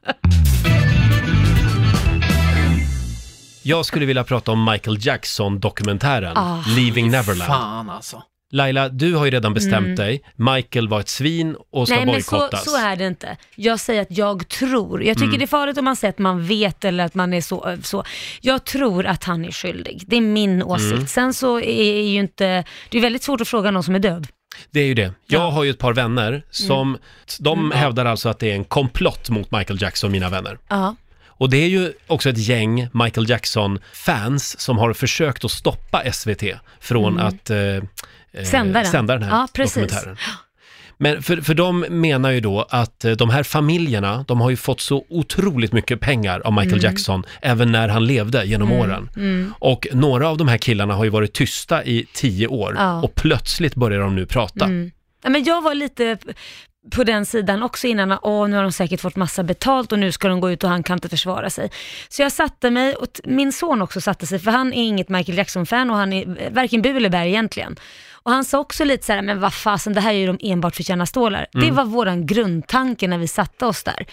Jag 3.63 3.86
skulle 3.86 4.06
vilja 4.06 4.24
prata 4.24 4.51
om 4.51 4.71
Michael 4.71 4.98
Jackson-dokumentären, 5.00 6.38
Ah, 6.38 6.63
Leaving 6.68 7.12
Neverland. 7.12 7.51
Fan 7.51 7.89
alltså. 7.89 8.24
Laila, 8.52 8.90
du 8.90 9.14
har 9.16 9.26
ju 9.26 9.32
redan 9.32 9.54
bestämt 9.54 9.98
dig. 9.98 10.22
Michael 10.36 10.88
var 10.88 11.00
ett 11.00 11.10
svin 11.10 11.56
och 11.72 11.88
ska 11.88 11.96
Mm. 11.96 12.06
Nej 12.08 12.16
men 12.16 12.24
så, 12.24 12.32
bojkottas. 12.38 12.66
så 12.66 12.78
är 12.78 12.96
det 12.96 13.08
inte. 13.08 13.38
Jag 13.56 13.80
säger 13.80 14.02
att 14.02 14.18
jag 14.18 14.48
tror. 14.48 15.04
Jag 15.04 15.16
tycker 15.18 15.28
Mm. 15.28 15.40
det 15.40 15.46
är 15.46 15.48
farligt 15.48 15.78
om 15.78 15.86
man 15.86 15.96
säger 15.96 16.10
att 16.14 16.20
man 16.20 16.44
vet 16.48 16.86
eller 16.86 17.06
att 17.06 17.16
man 17.16 17.34
är 17.34 17.42
så, 17.42 17.78
så. 17.84 18.04
Jag 18.42 18.64
tror 18.66 19.06
att 19.06 19.24
han 19.24 19.46
är 19.46 19.52
skyldig. 19.52 20.04
Det 20.08 20.16
är 20.18 20.22
min 20.22 20.64
åsikt. 20.64 20.94
Mm. 20.94 21.08
Sen 21.08 21.34
så 21.34 21.60
är 21.62 22.02
ju 22.02 22.20
inte, 22.20 22.64
det 22.90 22.98
är 22.98 23.02
väldigt 23.02 23.24
svårt 23.24 23.42
att 23.42 23.48
fråga 23.48 23.72
någon 23.72 23.84
som 23.84 23.96
är 23.96 24.00
död. 24.00 24.28
Det 24.72 24.80
är 24.80 24.86
ju 24.86 24.94
det. 24.94 25.02
Jag 25.02 25.14
Ja. 25.26 25.42
Mm. 25.44 25.54
har 25.54 25.64
ju 25.64 25.70
ett 25.70 25.78
par 25.80 25.94
vänner 25.94 26.44
som, 26.50 26.98
de 27.40 27.72
hävdar 27.72 28.06
alltså 28.06 28.30
att 28.30 28.40
det 28.40 28.52
är 28.52 28.56
en 28.56 28.64
komplott 28.66 29.30
mot 29.30 29.52
Michael 29.52 29.82
Jackson, 29.82 30.12
mina 30.12 30.30
vänner. 30.30 30.58
Ja. 30.68 30.96
Och 31.40 31.50
det 31.50 31.58
är 31.58 31.68
ju 31.68 31.94
också 32.08 32.30
ett 32.30 32.38
gäng 32.38 32.88
Michael 32.94 33.30
Jackson-fans 33.30 34.60
som 34.60 34.78
har 34.78 34.94
försökt 34.94 35.46
att 35.46 35.52
stoppa 35.52 36.12
SVT 36.12 36.44
från 36.80 37.20
att 37.20 37.50
eh, 37.50 37.58
eh, 38.38 38.42
Mm. 38.42 38.51
Sända 38.51 38.80
den. 38.81 38.92
sända 38.92 39.13
den 39.13 39.24
här 39.24 39.31
Ja, 39.38 39.48
precis. 39.54 39.74
dokumentären. 39.75 40.18
Men 41.00 41.24
för, 41.24 41.38
för 41.42 41.54
de 41.54 41.80
menar 41.80 42.31
ju 42.31 42.39
då 42.39 42.66
att 42.69 43.06
eh, 43.06 43.12
de 43.12 43.30
här 43.30 43.44
familjerna, 43.44 44.25
de 44.28 44.42
har 44.42 44.50
ju 44.50 44.56
fått 44.56 44.81
så 44.81 45.06
otroligt 45.10 45.74
mycket 45.74 46.00
pengar 46.00 46.39
av 46.39 46.51
Mm. 46.54 46.63
Michael 46.66 46.84
Jackson, 46.84 47.24
även 47.42 47.72
när 47.72 47.88
han 47.88 48.06
levde 48.06 48.45
genom 48.45 48.72
åren. 48.72 49.10
Och 49.60 49.88
några 49.94 50.30
av 50.30 50.38
de 50.38 50.48
här 50.48 50.57
killarna 50.57 50.94
har 50.94 51.04
ju 51.04 51.10
varit 51.10 51.34
tysta 51.34 51.84
i 51.84 52.06
tio 52.13 52.48
år 52.48 52.75
Ja. 52.78 53.01
och 53.01 53.16
plötsligt 53.16 53.75
börjar 53.75 54.00
de 54.01 54.16
nu 54.16 54.25
prata. 54.25 54.66
Mm. 54.66 54.92
Ja, 55.24 55.30
men 55.30 55.44
jag 55.44 55.62
var 55.62 55.75
lite 55.75 56.18
på 56.92 57.04
den 57.04 57.25
sidan 57.25 57.63
också 57.63 57.88
innan, 57.88 58.18
åh 58.22 58.48
nu 58.50 58.56
har 58.56 58.63
de 58.63 58.72
säkert 58.72 59.01
fått 59.01 59.16
massa 59.16 59.44
betalt 59.44 59.92
och 59.92 60.00
nu 60.00 60.12
ska 60.12 60.28
de 60.28 60.40
gå 60.40 60.51
ut 60.51 60.63
och 60.63 60.69
han 60.69 60.83
kan 60.83 60.94
inte 60.98 61.10
försvara 61.10 61.50
sig. 61.50 61.69
Så 62.10 62.22
jag 62.22 62.31
satte 62.31 62.69
mig, 62.72 62.95
och 62.95 63.13
t- 63.13 63.22
min 63.25 63.51
son 63.54 63.81
också 63.81 64.01
satte 64.01 64.28
sig, 64.28 64.40
för 64.40 64.51
han 64.51 64.74
är 64.74 64.83
inget 64.88 65.10
Michael 65.10 65.38
Jackson-fan 65.38 65.90
och 65.90 65.95
han 65.98 66.13
är 66.13 66.42
eh, 66.42 66.51
varken 66.51 66.81
bu 66.81 66.98
eller 66.98 67.10
bär 67.10 67.25
egentligen. 67.25 67.75
Och 68.28 68.34
han 68.34 68.46
sa 68.46 68.60
också 68.60 68.84
lite 68.84 69.06
så 69.06 69.14
här, 69.14 69.22
men 69.22 69.40
vad 69.40 69.54
fasen 69.54 69.94
det 69.94 70.02
här 70.02 70.14
är 70.14 70.18
ju 70.18 70.28
de 70.28 70.38
enbart 70.42 70.76
för 70.76 70.84
att 70.84 70.88
tjäna 70.88 71.06
stålar. 71.06 71.48
Det 71.52 71.72
var 71.72 71.86
våran 71.86 72.26
grundtanke 72.26 73.08
när 73.08 73.18
vi 73.18 73.28
satte 73.28 73.66
oss 73.66 73.84
där. 73.84 74.06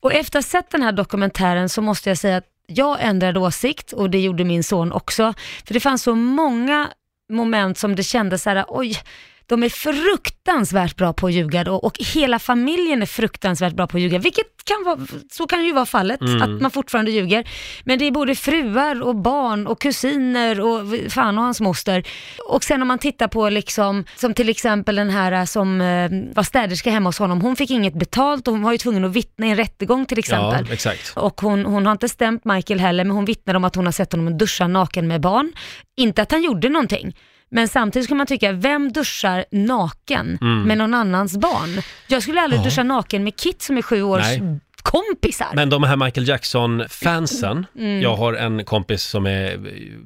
Och 0.00 0.12
efter 0.12 0.38
att 0.38 0.44
ha 0.44 0.48
sett 0.48 0.70
den 0.70 0.82
här 0.82 0.92
dokumentären 0.92 1.68
så 1.68 1.82
måste 1.82 2.10
jag 2.10 2.18
säga 2.18 2.36
att 2.36 2.46
jag 2.66 2.96
ändrade 3.00 3.40
åsikt 3.40 3.92
och 3.92 4.10
det 4.10 4.20
gjorde 4.20 4.44
min 4.44 4.64
son 4.64 4.92
också. 4.92 5.34
För 5.66 5.74
det 5.74 5.80
fanns 5.80 6.02
så 6.02 6.14
många 6.14 6.88
moment 7.30 7.78
som 7.78 7.96
det 7.96 8.02
kändes 8.02 8.42
så 8.42 8.50
här, 8.50 8.64
oj, 8.68 8.98
de 9.48 9.62
är 9.62 9.68
fruktansvärt 9.68 10.96
bra 10.96 11.12
på 11.12 11.26
att 11.26 11.32
ljuga 11.32 11.64
då 11.64 11.74
och 11.74 11.98
hela 12.14 12.38
familjen 12.38 13.02
är 13.02 13.06
fruktansvärt 13.06 13.74
bra 13.74 13.86
på 13.86 13.96
att 13.96 14.02
ljuga, 14.02 14.18
vilket 14.18 14.46
kan 14.64 14.84
vara, 14.84 15.06
så 15.30 15.46
kan 15.46 15.64
ju 15.64 15.72
vara 15.72 15.86
fallet, 15.86 16.20
att 16.22 16.60
man 16.60 16.70
fortfarande 16.70 17.10
ljuger. 17.10 17.48
Men 17.84 17.98
det 17.98 18.04
är 18.04 18.10
både 18.10 18.34
fruar 18.34 19.02
och 19.02 19.16
barn 19.16 19.66
och 19.66 19.80
kusiner 19.80 20.60
och 20.60 20.80
fan 21.08 21.38
och 21.38 21.44
hans 21.44 21.60
moster. 21.60 22.06
Och 22.48 22.64
sen 22.64 22.82
om 22.82 22.88
man 22.88 22.98
tittar 22.98 23.28
på 23.28 23.48
liksom, 23.48 24.04
som 24.16 24.34
till 24.34 24.48
exempel 24.48 24.96
den 24.96 25.10
här 25.10 25.46
som 25.46 25.80
eh, 25.80 26.10
var 26.34 26.42
städerska 26.42 26.90
hemma 26.90 27.08
hos 27.08 27.18
honom, 27.18 27.40
hon 27.40 27.56
fick 27.56 27.70
inget 27.70 27.94
betalt 27.94 28.48
och 28.48 28.54
hon 28.54 28.62
var 28.62 28.72
ju 28.72 28.78
tvungen 28.78 29.04
att 29.04 29.12
vittna 29.12 29.46
i 29.46 29.50
en 29.50 29.56
rättegång 29.56 30.06
till 30.06 30.18
exempel. 30.18 30.66
Ja. 30.68 30.76
Och 31.14 31.40
hon, 31.40 31.66
hon 31.66 31.86
har 31.86 31.92
inte 31.92 32.08
stämt 32.08 32.44
Michael 32.44 32.80
heller, 32.80 33.04
men 33.04 33.16
hon 33.16 33.24
vittnar 33.24 33.54
om 33.54 33.64
att 33.64 33.74
hon 33.74 33.84
har 33.84 33.92
sett 33.92 34.12
honom 34.12 34.38
duscha 34.38 34.66
naken 34.66 35.08
med 35.08 35.20
barn. 35.20 35.52
Inte 35.96 36.22
att 36.22 36.32
han 36.32 36.42
gjorde 36.42 36.68
någonting. 36.68 37.14
Men 37.50 37.68
samtidigt 37.68 38.08
kan 38.08 38.16
man 38.16 38.26
tycka, 38.26 38.52
vem 38.52 38.92
duschar 38.92 39.44
naken 39.50 40.38
med 40.66 40.78
någon 40.78 40.94
annans 40.94 41.36
barn? 41.38 41.82
Jag 42.06 42.22
skulle 42.22 42.40
aldrig 42.40 42.58
Mm. 42.58 42.64
Ja. 42.64 42.70
duscha 42.70 42.82
naken 42.82 43.24
med 43.24 43.36
Kit 43.36 43.62
som 43.62 43.78
är 43.78 43.82
sju 43.82 44.02
års 44.02 44.22
Nej. 44.22 44.58
Kompisar. 44.90 45.46
Men 45.54 45.70
de 45.70 45.82
här 45.82 45.96
Michael 45.96 46.28
Jackson-fansen, 46.28 47.66
Mm. 47.78 48.02
jag 48.02 48.16
har 48.16 48.34
en 48.34 48.64
kompis 48.64 49.02
som 49.02 49.26
är 49.26 49.58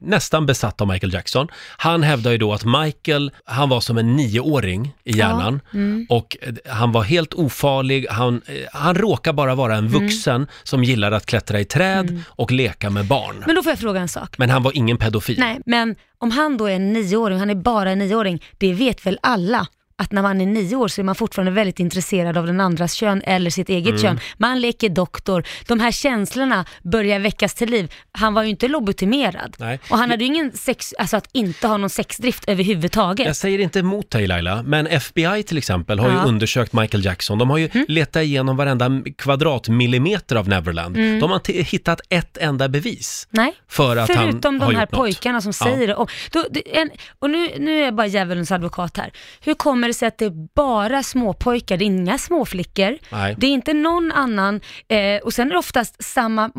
nästan 0.02 0.46
besatt 0.46 0.80
av 0.80 0.88
Michael 0.88 1.12
Jackson. 1.14 1.48
Han 1.76 2.02
hävdar 2.02 2.30
ju 2.30 2.38
då 2.38 2.52
att 2.52 2.64
Michael, 2.64 3.30
han 3.44 3.68
var 3.68 3.80
som 3.80 3.98
en 3.98 4.16
nioåring 4.16 4.92
i 5.04 5.12
hjärnan 5.18 5.60
mm. 5.74 6.06
och 6.08 6.36
eh, 6.40 6.54
han 6.72 6.92
var 6.92 7.02
helt 7.02 7.34
ofarlig. 7.34 8.06
Han, 8.10 8.42
eh, 8.46 8.54
han 8.72 8.94
råkar 8.94 9.32
bara 9.32 9.54
vara 9.54 9.76
en 9.76 9.86
Mm. 9.86 9.92
vuxen 10.02 10.46
som 10.62 10.84
gillar 10.84 11.12
att 11.12 11.26
klättra 11.26 11.60
i 11.60 11.64
träd 11.64 12.22
och 12.26 12.52
leka 12.52 12.90
med 12.90 13.04
barn. 13.06 13.44
Men 13.46 13.54
då 13.56 13.62
får 13.62 13.70
jag 13.72 13.78
fråga 13.78 14.00
en 14.00 14.08
sak. 14.08 14.38
Men 14.38 14.50
han 14.50 14.62
var 14.62 14.76
ingen 14.76 14.96
pedofil. 14.96 15.36
Nej, 15.38 15.58
men 15.66 15.96
om 16.18 16.30
han 16.30 16.56
då 16.56 16.66
är 16.66 16.76
en 16.76 16.92
nioåring, 16.92 17.38
han 17.38 17.50
är 17.50 17.54
bara 17.54 17.90
en 17.90 17.98
nioåring, 17.98 18.42
det 18.58 18.72
vet 18.72 19.06
väl 19.06 19.18
alla 19.22 19.66
att 20.00 20.12
när 20.12 20.22
man 20.22 20.40
är 20.40 20.46
nio 20.46 20.76
år 20.76 20.88
så 20.88 21.00
är 21.00 21.04
man 21.04 21.14
fortfarande 21.14 21.52
väldigt 21.52 21.80
intresserad 21.80 22.36
av 22.38 22.46
den 22.46 22.60
andras 22.60 22.92
kön 22.94 23.22
eller 23.24 23.50
sitt 23.50 23.68
eget 23.68 23.88
Mm. 23.90 24.02
kön. 24.02 24.20
Man 24.38 24.60
leker 24.60 24.88
doktor, 24.88 25.44
de 25.66 25.80
här 25.80 25.90
känslorna 25.90 26.64
börjar 26.82 27.18
väckas 27.20 27.54
till 27.54 27.70
liv. 27.70 27.92
Han 28.12 28.34
var 28.34 28.42
ju 28.42 28.48
inte 28.50 28.68
lobotomerad 28.68 29.56
Nej. 29.58 29.80
och 29.90 29.98
han 29.98 30.10
hade 30.10 30.24
ju 30.24 30.26
ingen 30.26 30.52
sex, 30.52 30.94
alltså 30.98 31.16
att 31.16 31.28
inte 31.32 31.66
ha 31.66 31.76
någon 31.76 31.90
sexdrift 31.90 32.44
överhuvudtaget. 32.48 33.26
Jag 33.26 33.36
säger 33.36 33.58
inte 33.58 33.78
emot 33.78 34.10
dig 34.10 34.26
Laila, 34.26 34.62
men 34.62 34.86
FBI 34.86 35.42
till 35.42 35.58
exempel 35.58 35.98
har 35.98 36.06
ju 36.08 36.14
Ja. 36.14 36.18
Mm. 36.20 36.28
undersökt 36.34 36.72
Michael 36.72 37.04
Jackson. 37.04 37.38
De 37.38 37.50
har 37.50 37.58
ju 37.58 37.68
letat 37.88 38.22
igenom 38.22 38.56
varenda 38.56 38.90
kvadratmillimeter 39.18 40.36
av 40.36 40.48
Neverland. 40.48 40.94
De 40.96 41.22
har 41.30 41.34
inte 41.36 41.52
hittat 41.52 42.00
ett 42.08 42.36
enda 42.36 42.68
bevis 42.68 43.28
Nej. 43.30 43.52
för 43.68 43.96
att 43.96 44.08
han 44.08 44.16
Förutom 44.30 44.60
har 44.60 44.68
de 44.70 44.74
här 44.76 44.82
gjort 44.82 44.92
något. 44.92 44.98
pojkarna 45.00 45.40
som 45.40 45.52
Ja. 45.60 45.66
säger 45.66 45.86
det. 45.86 45.94
Och, 45.94 46.10
då, 46.32 46.44
en, 46.72 46.90
och 47.18 47.30
nu, 47.30 47.48
nu 47.58 47.80
är 47.80 47.84
jag 47.84 47.94
bara 47.94 48.06
djävulens 48.06 48.52
advokat 48.52 48.96
här. 48.96 49.10
Hur 49.40 49.54
kommer 49.54 49.89
det 49.90 49.94
sig 49.94 50.08
att 50.08 50.18
det 50.18 50.24
är 50.24 50.48
bara 50.54 51.02
småpojkar, 51.02 51.76
det 51.76 51.84
är 51.84 51.86
inga 51.86 52.18
småflickor, 52.18 52.98
Nej. 53.12 53.34
det 53.38 53.46
är 53.46 53.50
inte 53.50 53.72
någon 53.72 54.12
annan, 54.12 54.60
eh, 54.88 55.22
och 55.24 55.34
sen 55.34 55.46
är 55.48 55.52
det 55.52 55.58
oftast 55.58 56.04
samma 56.04 56.50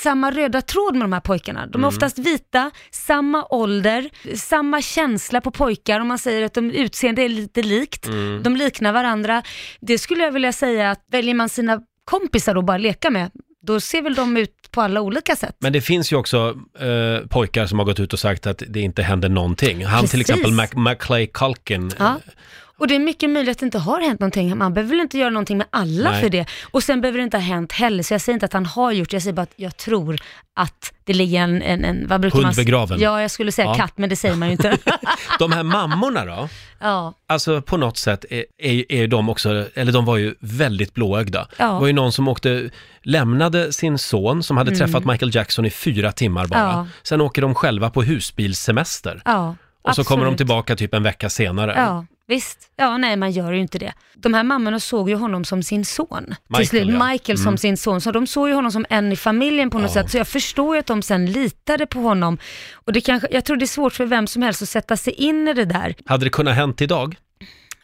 samma 0.00 0.30
röda 0.30 0.62
tråd 0.62 0.94
med 0.94 1.02
de 1.04 1.12
här 1.12 1.20
pojkarna. 1.20 1.60
De 1.60 1.68
är 1.74 1.78
Mm. 1.78 1.88
oftast 1.88 2.18
vita, 2.18 2.70
samma 2.90 3.44
ålder, 3.50 4.10
samma 4.36 4.82
känsla 4.82 5.40
på 5.40 5.50
pojkar. 5.50 6.00
Om 6.00 6.08
man 6.08 6.18
säger 6.18 6.42
att 6.46 6.54
de 6.54 6.70
utseende 6.70 7.22
är 7.22 7.28
lite 7.28 7.62
likt, 7.62 8.06
Mm. 8.06 8.42
de 8.42 8.56
liknar 8.56 8.92
varandra. 8.92 9.42
Det 9.80 9.98
skulle 9.98 10.24
jag 10.24 10.32
vilja 10.32 10.52
säga 10.52 10.90
att 10.90 11.04
väljer 11.10 11.34
man 11.34 11.48
sina 11.48 11.80
kompisar 12.04 12.56
att 12.56 12.64
bara 12.64 12.78
leka 12.78 13.10
med, 13.10 13.30
då 13.62 13.80
ser 13.80 14.02
väl 14.02 14.14
de 14.14 14.36
ut 14.36 14.54
på 14.70 14.80
alla 14.80 15.00
olika 15.00 15.36
sätt. 15.36 15.56
Men 15.58 15.72
det 15.72 15.80
finns 15.80 16.12
ju 16.12 16.16
också 16.16 16.56
eh, 16.80 17.26
pojkar 17.28 17.66
som 17.66 17.78
har 17.78 17.86
gått 17.86 18.00
ut 18.00 18.12
och 18.12 18.18
sagt 18.20 18.46
att 18.46 18.62
det 18.68 18.80
inte 18.80 19.02
händer 19.02 19.28
någonting. 19.28 19.84
Han 19.84 20.00
till 20.00 20.10
Precis. 20.10 20.20
exempel 20.30 20.52
Mac 20.52 20.66
Macaulay 20.76 21.26
Culkin, 21.26 21.92
Ja. 21.98 22.20
Och 22.80 22.88
det 22.88 22.94
är 22.94 22.98
mycket 22.98 23.30
möjligt 23.30 23.50
att 23.52 23.58
det 23.58 23.64
inte 23.66 23.78
har 23.78 24.00
hänt 24.00 24.20
någonting. 24.20 24.58
Man 24.58 24.74
behöver 24.74 24.90
väl 24.90 25.00
inte 25.00 25.18
göra 25.18 25.30
någonting 25.30 25.58
med 25.58 25.66
alla 25.70 26.10
Nej. 26.10 26.20
för 26.20 26.28
det. 26.28 26.46
Och 26.70 26.82
sen 26.82 27.00
behöver 27.00 27.18
det 27.18 27.24
inte 27.24 27.36
ha 27.36 27.42
hänt 27.44 27.72
heller, 27.72 28.02
så 28.02 28.14
jag 28.14 28.20
säger 28.20 28.34
inte 28.34 28.46
att 28.46 28.52
han 28.52 28.66
har 28.66 28.92
gjort 28.92 29.10
det, 29.10 29.14
jag 29.14 29.22
säger 29.22 29.34
bara 29.34 29.42
att 29.42 29.52
jag 29.56 29.76
tror 29.76 30.18
att 30.56 30.92
det 31.04 31.12
ligger 31.12 31.40
en, 31.42 31.62
en, 31.62 31.84
en 31.84 32.06
vad 32.08 32.20
brukar 32.20 32.36
Hund 32.36 32.46
man 32.46 32.54
begraven. 32.56 33.00
Ja, 33.00 33.22
jag 33.22 33.30
skulle 33.30 33.52
säga 33.52 33.68
Ja. 33.68 33.74
katt, 33.74 33.92
men 33.96 34.08
det 34.10 34.16
säger 34.16 34.36
man 34.36 34.48
ju 34.48 34.52
inte. 34.52 34.78
De 35.38 35.52
här 35.52 35.62
mammorna 35.62 36.24
då? 36.24 36.48
ja, 36.80 37.14
Alltså 37.26 37.62
på 37.62 37.76
något 37.76 37.96
sätt 37.98 38.24
är, 38.30 38.44
är, 38.58 38.92
är 38.92 39.06
de 39.06 39.28
också, 39.28 39.66
eller 39.74 39.92
de 39.92 40.04
var 40.04 40.16
ju 40.16 40.34
väldigt 40.40 40.94
blåögda. 40.94 41.48
Ja. 41.58 41.66
Det 41.66 41.80
var 41.80 41.86
ju 41.86 41.92
någon 41.92 42.12
som 42.12 42.28
åkte, 42.28 42.70
lämnade 43.02 43.72
sin 43.72 43.98
son 43.98 44.42
som 44.42 44.56
hade 44.56 44.76
träffat 44.76 45.04
Michael 45.04 45.34
Jackson 45.34 45.64
i 45.64 45.70
fyra 45.70 46.12
timmar 46.12 46.46
bara. 46.46 46.60
Mm. 46.60 46.76
Ja. 46.76 46.86
Sen 47.02 47.20
åker 47.20 47.42
de 47.42 47.54
själva 47.54 47.90
på 47.90 48.02
husbilssemester. 48.02 49.22
ja. 49.24 49.56
Och 49.82 49.94
så 49.94 50.04
kommer 50.04 50.24
de 50.24 50.28
absolut. 50.28 50.38
tillbaka 50.38 50.76
typ 50.76 50.94
en 50.94 51.02
vecka 51.02 51.30
senare. 51.30 51.74
Ja, 51.76 52.06
visst. 52.30 52.58
Ja, 52.76 52.96
nej, 52.98 53.16
man 53.16 53.30
gör 53.30 53.52
ju 53.52 53.60
inte 53.60 53.78
det. 53.78 53.92
De 54.14 54.34
här 54.34 54.42
mammorna 54.44 54.80
såg 54.80 55.08
ju 55.10 55.14
honom 55.16 55.44
som 55.44 55.62
sin 55.62 55.84
son. 55.84 56.08
Michael, 56.48 56.56
till 56.56 56.68
slut, 56.68 56.88
ja. 56.88 56.94
Mm. 56.94 57.08
Michael 57.08 57.38
som 57.38 57.56
sin 57.58 57.76
son. 57.76 58.00
Så 58.00 58.10
de 58.12 58.26
såg 58.26 58.48
ju 58.48 58.54
honom 58.54 58.72
som 58.72 58.86
en 58.90 59.12
i 59.12 59.16
familjen 59.16 59.70
på 59.70 59.78
något 59.78 59.94
Ja. 59.94 60.02
sätt. 60.02 60.10
Så 60.10 60.16
jag 60.16 60.28
förstår 60.28 60.74
ju 60.76 60.80
att 60.80 60.86
de 60.86 61.02
sen 61.02 61.26
litade 61.26 61.86
på 61.86 62.00
honom. 62.00 62.38
Och 62.74 62.92
det 62.92 63.00
kanske, 63.00 63.28
jag 63.30 63.44
tror 63.44 63.56
det 63.56 63.64
är 63.64 63.66
svårt 63.66 63.92
för 63.92 64.06
vem 64.06 64.26
som 64.26 64.42
helst 64.42 64.62
att 64.62 64.68
sätta 64.68 64.96
sig 64.96 65.12
in 65.12 65.48
i 65.48 65.52
det 65.54 65.64
där. 65.64 65.94
Hade 66.06 66.24
det 66.26 66.30
kunnat 66.30 66.54
hänt 66.56 66.80
idag? 66.80 67.16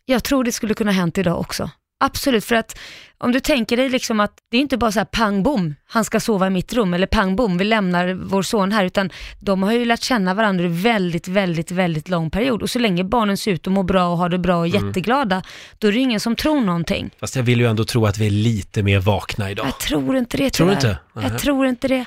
Jag 0.05 0.25
tror 0.25 0.45
det 0.45 0.53
skulle 0.53 0.75
kunna 0.75 0.91
hänt 0.93 1.19
idag 1.19 1.41
också. 1.41 1.71
Absolut, 2.01 2.45
för 2.45 2.55
att 2.55 2.79
om 3.19 3.33
du 3.33 3.41
tänker 3.41 3.77
dig 3.77 3.89
liksom 3.89 4.21
att 4.21 4.33
det 4.51 4.57
är 4.57 4.61
inte 4.61 4.77
bara 4.77 4.93
så 4.93 5.01
här 5.01 5.05
pang 5.05 5.43
bom, 5.43 5.75
han 5.89 6.05
ska 6.05 6.21
sova 6.21 6.47
i 6.47 6.51
mitt 6.51 6.73
rum, 6.73 6.95
eller 6.95 7.07
pang 7.07 7.37
bom, 7.37 7.59
vi 7.59 7.65
lämnar 7.65 8.15
vår 8.15 8.43
son 8.43 8.73
här, 8.73 8.85
utan 8.85 9.11
de 9.41 9.63
har 9.63 9.73
ju 9.73 9.85
lärt 9.85 10.03
känna 10.03 10.35
varandra 10.35 10.65
i 10.65 10.69
väldigt, 10.69 11.29
väldigt, 11.29 11.71
väldigt 11.71 12.09
lång 12.09 12.31
period. 12.31 12.63
Och 12.63 12.71
så 12.71 12.79
länge 12.79 13.05
barnen 13.05 13.37
ser 13.37 13.53
ut 13.53 13.67
och 13.67 13.73
mår 13.73 13.83
bra 13.83 14.09
och 14.09 14.19
har 14.19 14.29
det 14.29 14.39
bra 14.39 14.57
och 14.59 14.67
Mm. 14.67 14.87
jätteglada, 14.89 15.43
då 15.79 15.89
är 15.89 15.93
det 15.93 15.99
ingen 15.99 16.21
som 16.21 16.37
tror 16.37 16.61
någonting. 16.61 17.11
Fast 17.21 17.37
jag 17.37 17.43
vill 17.43 17.61
ju 17.61 17.67
ändå 17.67 17.85
tro 17.85 18.07
att 18.07 18.19
vi 18.19 18.27
är 18.27 18.31
lite 18.31 18.83
mer 18.83 18.99
vakna 18.99 19.51
idag. 19.51 19.67
Jag 19.67 19.79
tror 19.79 20.17
inte 20.17 20.37
det 20.37 20.51
Tror 20.51 20.67
du 20.67 20.73
inte? 20.73 20.99
Jag 21.15 21.39
tror 21.39 21.67
inte 21.67 21.89
det. 21.89 22.05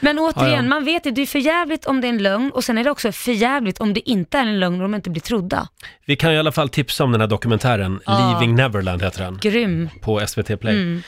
Men 0.00 0.18
återigen, 0.18 0.50
Ja, 0.50 0.56
ja. 0.56 0.62
man 0.62 0.84
vet 0.84 1.04
det, 1.04 1.10
det 1.10 1.22
är 1.22 1.26
för 1.26 1.38
jävligt 1.38 1.86
om 1.86 2.00
det 2.00 2.06
är 2.06 2.08
en 2.08 2.18
lögn 2.22 2.50
och 2.54 2.64
sen 2.64 2.78
är 2.78 2.84
det 2.84 2.90
också 2.90 3.12
för 3.12 3.32
jävligt 3.32 3.78
om 3.78 3.94
det 3.94 4.10
inte 4.10 4.38
är 4.38 4.42
en 4.42 4.60
lögn 4.60 4.74
och 4.74 4.82
de 4.82 4.94
inte 4.94 5.10
blir 5.10 5.22
trodda. 5.22 5.68
Vi 6.04 6.16
kan 6.16 6.32
i 6.32 6.38
alla 6.38 6.52
fall 6.52 6.68
tipsa 6.68 7.04
om 7.04 7.12
den 7.12 7.20
här 7.20 7.28
dokumentären, 7.28 8.00
Ja. 8.06 8.18
Leaving 8.18 8.54
Neverland 8.54 9.02
heter 9.02 9.24
den, 9.24 9.38
Grym. 9.42 9.88
på 10.00 10.26
SVT 10.26 10.41
Play. 10.42 10.74
Mm. 10.74 11.02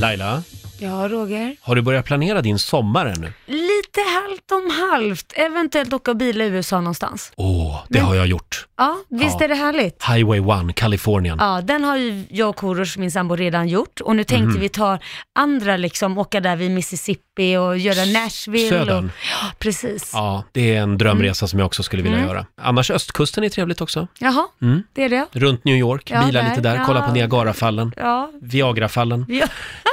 Laila, 0.00 0.42
Ja, 0.78 1.08
Roger. 1.08 1.56
har 1.60 1.74
du 1.76 1.82
börjat 1.82 2.04
planera 2.04 2.42
din 2.42 2.58
sommar 2.58 3.06
ännu? 3.06 3.32
Lite 3.46 4.00
halvt 4.22 4.50
om 4.52 4.70
halvt. 4.92 5.32
Eventuellt 5.36 5.92
åka 5.92 6.10
och 6.10 6.16
bila 6.16 6.44
i 6.44 6.48
USA 6.48 6.80
någonstans. 6.80 7.32
Åh, 7.36 7.84
det 7.88 7.98
Men- 7.98 8.06
har 8.06 8.14
jag 8.14 8.26
gjort. 8.26 8.66
Ja, 8.76 8.96
visst 9.08 9.36
Ja. 9.38 9.44
är 9.44 9.48
det 9.48 9.54
härligt? 9.54 10.04
Highway 10.04 10.40
1, 10.40 10.74
Kalifornien. 10.76 11.36
Ja, 11.40 11.60
den 11.64 11.84
har 11.84 11.96
ju 11.96 12.24
jag 12.30 12.48
och 12.48 12.56
Korosh, 12.56 12.98
min 12.98 13.10
sambo, 13.10 13.36
redan 13.36 13.68
gjort. 13.68 14.00
Och 14.00 14.16
nu 14.16 14.24
tänkte 14.24 14.44
Mhm. 14.48 14.60
vi 14.60 14.68
ta 14.68 14.98
andra, 15.34 15.76
liksom, 15.76 16.18
åka 16.18 16.40
där 16.40 16.56
vid 16.56 16.70
Mississippi 16.70 17.56
och 17.56 17.78
göra 17.78 18.04
Nashville. 18.20 18.68
Södern. 18.68 19.04
Och, 19.04 19.10
ja, 19.42 19.50
precis. 19.58 20.10
Ja, 20.14 20.44
det 20.52 20.74
är 20.76 20.80
en 20.82 20.98
drömresa 20.98 21.46
som 21.46 21.58
jag 21.58 21.66
också 21.66 21.82
skulle 21.82 22.02
vilja 22.02 22.18
Mm. 22.18 22.30
göra. 22.30 22.46
Annars 22.62 22.90
östkusten 22.90 23.44
är 23.44 23.48
trevligt 23.48 23.80
också. 23.80 24.08
Jaha, 24.18 24.46
Mm. 24.62 24.82
det 24.92 25.02
är 25.04 25.08
det. 25.08 25.26
Runt 25.32 25.64
New 25.64 25.76
York, 25.76 26.10
Ja, 26.10 26.26
bila 26.26 26.42
där. 26.42 26.48
lite 26.48 26.60
där, 26.60 26.82
kolla 26.86 27.00
på 27.02 27.08
Ja. 27.08 27.12
Niagarafallen, 27.14 27.92
Ja, 27.96 28.30
Viagrafallen. 28.42 29.26
ja. 29.28 29.46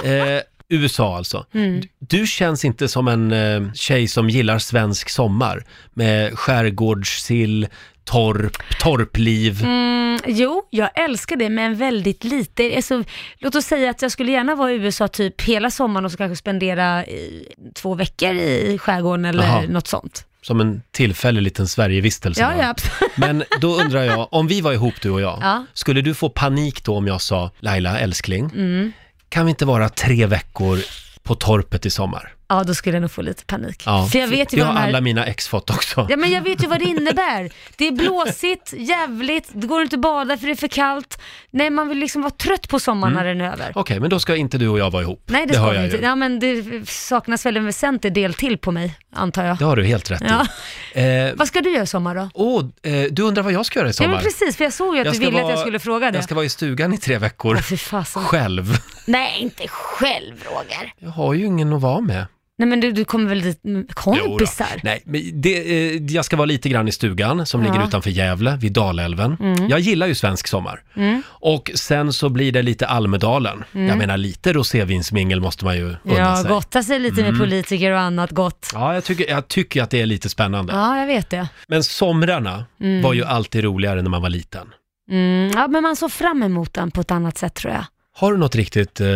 Eh, 0.09 0.41
USA 0.71 1.17
alltså. 1.17 1.45
Mm. 1.53 1.81
Du 1.99 2.27
känns 2.27 2.65
inte 2.65 2.87
som 2.87 3.07
en 3.07 3.31
eh, 3.31 3.73
tjej 3.73 4.07
som 4.07 4.29
gillar 4.29 4.59
svensk 4.59 5.09
sommar 5.09 5.63
med 5.93 6.33
skärgårdssill, 6.39 7.67
torp, 8.03 8.57
torpliv. 8.79 9.63
Mm, 9.63 10.19
jo, 10.27 10.63
jag 10.69 10.89
älskar 11.03 11.35
det, 11.35 11.49
men 11.49 11.75
väldigt 11.75 12.23
lite. 12.23 12.73
Alltså, 12.75 13.03
låt 13.39 13.55
oss 13.55 13.65
säga 13.65 13.89
att 13.89 14.01
jag 14.01 14.11
skulle 14.11 14.31
gärna 14.31 14.55
vara 14.55 14.71
i 14.71 14.75
USA 14.75 15.07
typ 15.07 15.41
hela 15.41 15.71
sommaren 15.71 16.05
och 16.05 16.11
så 16.11 16.17
kanske 16.17 16.35
spendera 16.35 17.05
i, 17.05 17.47
två 17.75 17.95
veckor 17.95 18.33
i 18.35 18.77
skärgården 18.81 19.25
eller 19.25 19.43
Jaha. 19.43 19.61
något 19.69 19.87
sånt. 19.87 20.25
Som 20.43 20.61
en 20.61 20.81
tillfällig 20.91 21.41
liten 21.41 21.67
Sverigevistelse. 21.67 22.41
Ja, 22.41 22.51
ja. 22.59 22.75
Men 23.15 23.43
då 23.61 23.75
undrar 23.81 24.03
jag, 24.03 24.27
om 24.33 24.47
vi 24.47 24.61
var 24.61 24.73
ihop 24.73 24.93
du 25.01 25.09
och 25.09 25.21
jag, 25.21 25.39
Ja. 25.41 25.65
skulle 25.73 26.01
du 26.01 26.13
få 26.13 26.29
panik 26.29 26.83
då 26.83 26.95
om 26.97 27.07
jag 27.07 27.21
sa 27.21 27.51
Laila, 27.59 27.99
älskling, 27.99 28.45
Mm. 28.55 28.91
Kan 29.31 29.45
vi 29.45 29.49
inte 29.49 29.65
vara 29.65 29.89
tre 29.89 30.25
veckor 30.25 30.79
på 31.23 31.35
torpet 31.35 31.85
i 31.85 31.89
sommar? 31.89 32.33
Ja, 32.47 32.63
då 32.63 32.73
skulle 32.73 32.95
jag 32.95 33.01
nog 33.01 33.11
få 33.11 33.21
lite 33.21 33.45
panik. 33.45 33.83
Ja, 33.85 34.07
För 34.11 34.19
jag 34.19 34.27
vet 34.27 34.53
ju 34.53 34.57
det 34.57 34.63
vad 34.63 34.67
har 34.67 34.73
de 34.73 34.79
här... 34.81 34.87
alla 34.87 35.01
mina 35.01 35.25
ex 35.25 35.47
fått 35.47 35.69
också. 35.69 36.07
Ja, 36.09 36.17
men 36.17 36.31
jag 36.31 36.41
vet 36.41 36.63
ju 36.63 36.67
vad 36.67 36.79
det 36.79 36.85
innebär. 36.85 37.49
Det 37.77 37.87
är 37.87 37.91
blåsigt, 37.91 38.73
jävligt, 38.77 39.49
det 39.53 39.67
går 39.67 39.81
inte 39.81 39.95
att 39.95 40.01
bada 40.01 40.37
för 40.37 40.47
det 40.47 40.53
är 40.53 40.55
för 40.55 40.67
kallt. 40.67 41.21
Nej, 41.51 41.69
man 41.69 41.89
vill 41.89 41.97
liksom 41.97 42.21
vara 42.21 42.31
trött 42.31 42.69
på 42.69 42.79
sommaren 42.79 43.13
när 43.13 43.25
den 43.25 43.41
är 43.41 43.51
över. 43.51 43.71
Okej, 43.75 43.99
men 43.99 44.09
då 44.09 44.19
ska 44.19 44.35
inte 44.35 44.57
du 44.57 44.67
och 44.67 44.79
jag 44.79 44.91
vara 44.91 45.03
ihop. 45.03 45.23
Nej, 45.25 45.45
det, 45.45 45.57
hör 45.57 45.65
ska 45.67 45.73
jag 45.73 45.81
vi 45.81 45.85
inte. 45.85 45.97
ju. 45.97 46.03
Ja, 46.03 46.15
men 46.15 46.39
det 46.39 46.89
saknas 46.89 47.45
väl 47.45 47.57
en 47.57 47.65
väsentlig 47.65 48.13
del 48.13 48.33
till 48.33 48.57
på 48.57 48.71
mig, 48.71 48.97
antar 49.13 49.45
jag. 49.45 49.57
Det 49.57 49.65
har 49.65 49.75
du 49.75 49.83
helt 49.83 50.11
rätt 50.11 50.21
Ja. 50.29 50.47
i. 50.95 51.27
Eh, 51.27 51.33
Vad 51.35 51.47
ska 51.47 51.61
du 51.61 51.71
göra 51.73 51.83
i 51.83 51.87
sommar 51.87 52.15
då? 52.15 52.29
åh, 52.33 52.65
eh, 52.83 53.03
du 53.11 53.21
undrar 53.21 53.43
vad 53.43 53.53
jag 53.53 53.65
ska 53.65 53.79
göra 53.79 53.87
i 53.87 53.89
Ja, 53.89 53.93
sommar? 53.93 54.09
men 54.13 54.23
precis, 54.23 54.57
för 54.57 54.63
jag 54.63 54.73
såg 54.73 54.95
ju 54.95 55.01
att 55.01 55.05
Jag 55.05 55.15
du 55.15 55.19
ville 55.19 55.37
att 55.37 55.43
vara- 55.43 55.51
jag 55.53 55.59
skulle 55.59 55.79
fråga 55.79 56.11
det. 56.11 56.17
Jag 56.17 56.23
ska 56.23 56.35
vara 56.35 56.45
i 56.45 56.49
stugan 56.49 56.93
i 56.93 56.97
tre 56.97 57.17
veckor. 57.17 57.55
Fasen. 57.77 58.23
Själv. 58.23 58.77
Nej, 59.05 59.39
inte 59.41 59.67
själv 59.67 60.35
Roger. 60.45 60.93
Jag 60.99 61.09
har 61.09 61.33
ju 61.33 61.45
ingen 61.45 61.73
att 61.73 61.81
vara 61.81 62.01
med. 62.01 62.25
Nej, 62.61 62.69
men 62.69 62.79
du, 62.79 62.91
du 62.91 63.05
kommer 63.05 63.29
väl 63.29 63.41
dit 63.41 63.59
med 63.63 63.75
Jo 63.75 64.13
då. 64.13 64.21
kompisar? 64.21 64.67
Nej, 64.83 65.01
men 65.05 65.41
det, 65.41 65.55
eh, 65.95 66.01
jag 66.05 66.25
ska 66.25 66.35
vara 66.37 66.45
lite 66.45 66.69
grann 66.69 66.87
i 66.87 66.91
stugan 66.91 67.45
som 67.45 67.63
ligger 67.63 67.87
utanför 67.87 68.09
Gävle, 68.09 68.57
vid 68.57 68.71
Dalälven. 68.73 69.37
Jag 69.69 69.79
gillar 69.79 70.07
ju 70.07 70.15
svensk 70.15 70.47
sommar. 70.47 70.83
Mm. 70.95 71.23
Och 71.27 71.71
sen 71.75 72.13
så 72.13 72.29
blir 72.29 72.51
det 72.51 72.61
lite 72.61 72.87
Almedalen. 72.87 73.63
Jag 73.71 73.97
menar, 73.97 74.17
lite 74.17 74.53
rosévinsmingel 74.53 75.41
måste 75.41 75.65
man 75.65 75.75
ju 75.77 75.83
unna 75.85 75.97
Ja, 76.17 76.35
sig. 76.37 76.49
gotta 76.51 76.83
sig 76.83 76.99
lite 76.99 77.21
Mm. 77.21 77.31
med 77.33 77.41
politiker 77.41 77.91
och 77.91 77.99
annat 77.99 78.31
gott. 78.31 78.69
Ja, 78.73 78.93
jag 78.93 79.03
tycker, 79.03 79.29
jag 79.29 79.47
tycker 79.47 79.83
att 79.83 79.89
det 79.89 80.01
är 80.01 80.05
lite 80.05 80.29
spännande. 80.29 80.73
Ja, 80.73 80.99
jag 80.99 81.07
vet 81.07 81.29
det. 81.29 81.47
Men 81.67 81.83
somrarna 81.83 82.65
Mm. 82.81 83.01
var 83.01 83.13
ju 83.13 83.23
alltid 83.25 83.63
roligare 83.63 84.01
när 84.01 84.09
man 84.09 84.21
var 84.21 84.29
liten. 84.29 84.67
Mm, 85.11 85.51
ja, 85.55 85.67
men 85.67 85.83
man 85.83 85.95
såg 85.95 86.11
fram 86.11 86.43
emot 86.43 86.73
den 86.73 86.91
på 86.91 87.01
ett 87.01 87.11
annat 87.11 87.37
sätt 87.37 87.53
tror 87.55 87.73
jag. 87.73 87.85
Har 88.15 88.31
du 88.31 88.37
något 88.37 88.55
riktigt 88.55 89.01
eh, 89.01 89.07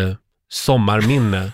sommarminne 0.49 1.51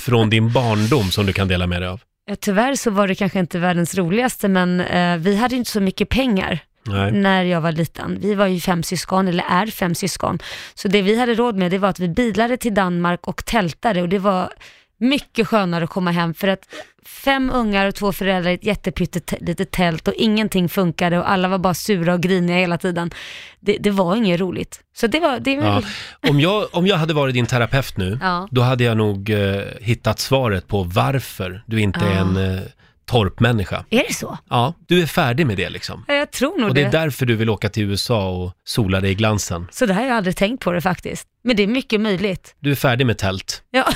från 0.00 0.30
din 0.30 0.52
barndom 0.52 1.10
som 1.10 1.26
du 1.26 1.32
kan 1.32 1.48
dela 1.48 1.66
med 1.66 1.82
dig 1.82 1.88
av? 1.88 2.00
Ja, 2.26 2.36
tyvärr 2.40 2.74
så 2.74 2.90
var 2.90 3.08
det 3.08 3.14
kanske 3.14 3.38
inte 3.38 3.58
världens 3.58 3.94
roligaste, 3.94 4.48
men 4.48 4.80
eh, 4.80 5.16
vi 5.16 5.36
hade 5.36 5.56
inte 5.56 5.70
så 5.70 5.80
mycket 5.80 6.08
pengar 6.08 6.60
Nej. 6.86 7.12
när 7.12 7.44
jag 7.44 7.60
var 7.60 7.72
liten. 7.72 8.18
Vi 8.20 8.34
var 8.34 8.46
ju 8.46 8.60
fem 8.60 8.82
syskon, 8.82 9.28
eller 9.28 9.44
är 9.48 9.66
fem 9.66 9.94
syskon. 9.94 10.38
Så 10.74 10.88
det 10.88 11.02
vi 11.02 11.20
hade 11.20 11.34
råd 11.34 11.56
med, 11.56 11.70
det 11.70 11.78
var 11.78 11.88
att 11.88 12.00
vi 12.00 12.08
bilade 12.08 12.56
till 12.56 12.74
Danmark 12.74 13.28
och 13.28 13.44
tältade 13.44 14.02
och 14.02 14.08
det 14.08 14.18
var 14.18 14.52
mycket 14.98 15.48
skönare 15.48 15.84
att 15.84 15.90
komma 15.90 16.10
hem 16.10 16.34
för 16.34 16.48
att 16.48 16.60
fem 17.06 17.50
ungar 17.54 17.86
och 17.86 17.94
två 17.94 18.12
föräldrar 18.12 18.50
i 18.50 18.54
ett 18.54 18.64
jättepyttelitet 18.64 19.70
tält 19.70 20.08
och 20.08 20.14
ingenting 20.14 20.68
funkade 20.68 21.18
och 21.18 21.30
alla 21.30 21.48
var 21.48 21.58
bara 21.58 21.74
sura 21.74 22.14
och 22.14 22.20
griniga 22.20 22.56
hela 22.56 22.78
tiden. 22.78 23.10
Det, 23.60 23.76
det 23.80 23.90
var 23.90 24.16
inget 24.16 24.40
roligt. 24.40 24.80
Så 24.96 25.06
det 25.06 25.20
var, 25.20 25.38
det 25.38 25.56
var 25.56 25.66
Ja. 25.66 25.82
Om, 26.30 26.40
jag, 26.40 26.66
om 26.72 26.86
jag 26.86 26.96
hade 26.96 27.14
varit 27.14 27.34
din 27.34 27.46
terapeut 27.46 27.96
nu, 27.96 28.18
Ja. 28.22 28.48
då 28.50 28.62
hade 28.62 28.84
jag 28.84 28.96
nog 28.96 29.30
eh, 29.30 29.62
hittat 29.80 30.18
svaret 30.18 30.68
på 30.68 30.82
varför 30.82 31.62
du 31.66 31.80
inte 31.80 32.00
är 32.00 32.14
Ja. 32.14 32.18
en 32.20 32.36
eh, 32.54 32.60
torpmänniska. 33.06 33.84
Är 33.90 34.04
det 34.08 34.14
så? 34.14 34.38
Ja, 34.50 34.74
du 34.86 35.02
är 35.02 35.06
färdig 35.06 35.46
med 35.46 35.56
det 35.56 35.70
liksom. 35.70 36.04
Ja, 36.08 36.14
Jag 36.14 36.30
tror 36.30 36.58
nog 36.58 36.68
Och 36.68 36.74
det 36.74 36.80
det. 36.80 36.86
är 36.86 36.92
därför 36.92 37.26
du 37.26 37.36
vill 37.36 37.50
åka 37.50 37.68
till 37.68 37.82
USA 37.82 38.28
och 38.30 38.52
sola 38.64 39.00
dig 39.00 39.10
i 39.10 39.14
glansen. 39.14 39.66
Så 39.70 39.86
det 39.86 39.94
här 39.94 40.00
har 40.02 40.08
jag 40.08 40.16
aldrig 40.16 40.36
tänkt 40.36 40.64
på 40.64 40.72
det 40.72 40.80
faktiskt. 40.80 41.28
Men 41.44 41.56
det 41.56 41.62
är 41.62 41.66
mycket 41.66 42.00
möjligt. 42.00 42.54
Du 42.60 42.70
är 42.70 42.74
färdig 42.74 43.06
med 43.06 43.18
tält. 43.18 43.62
Ja. 43.70 43.84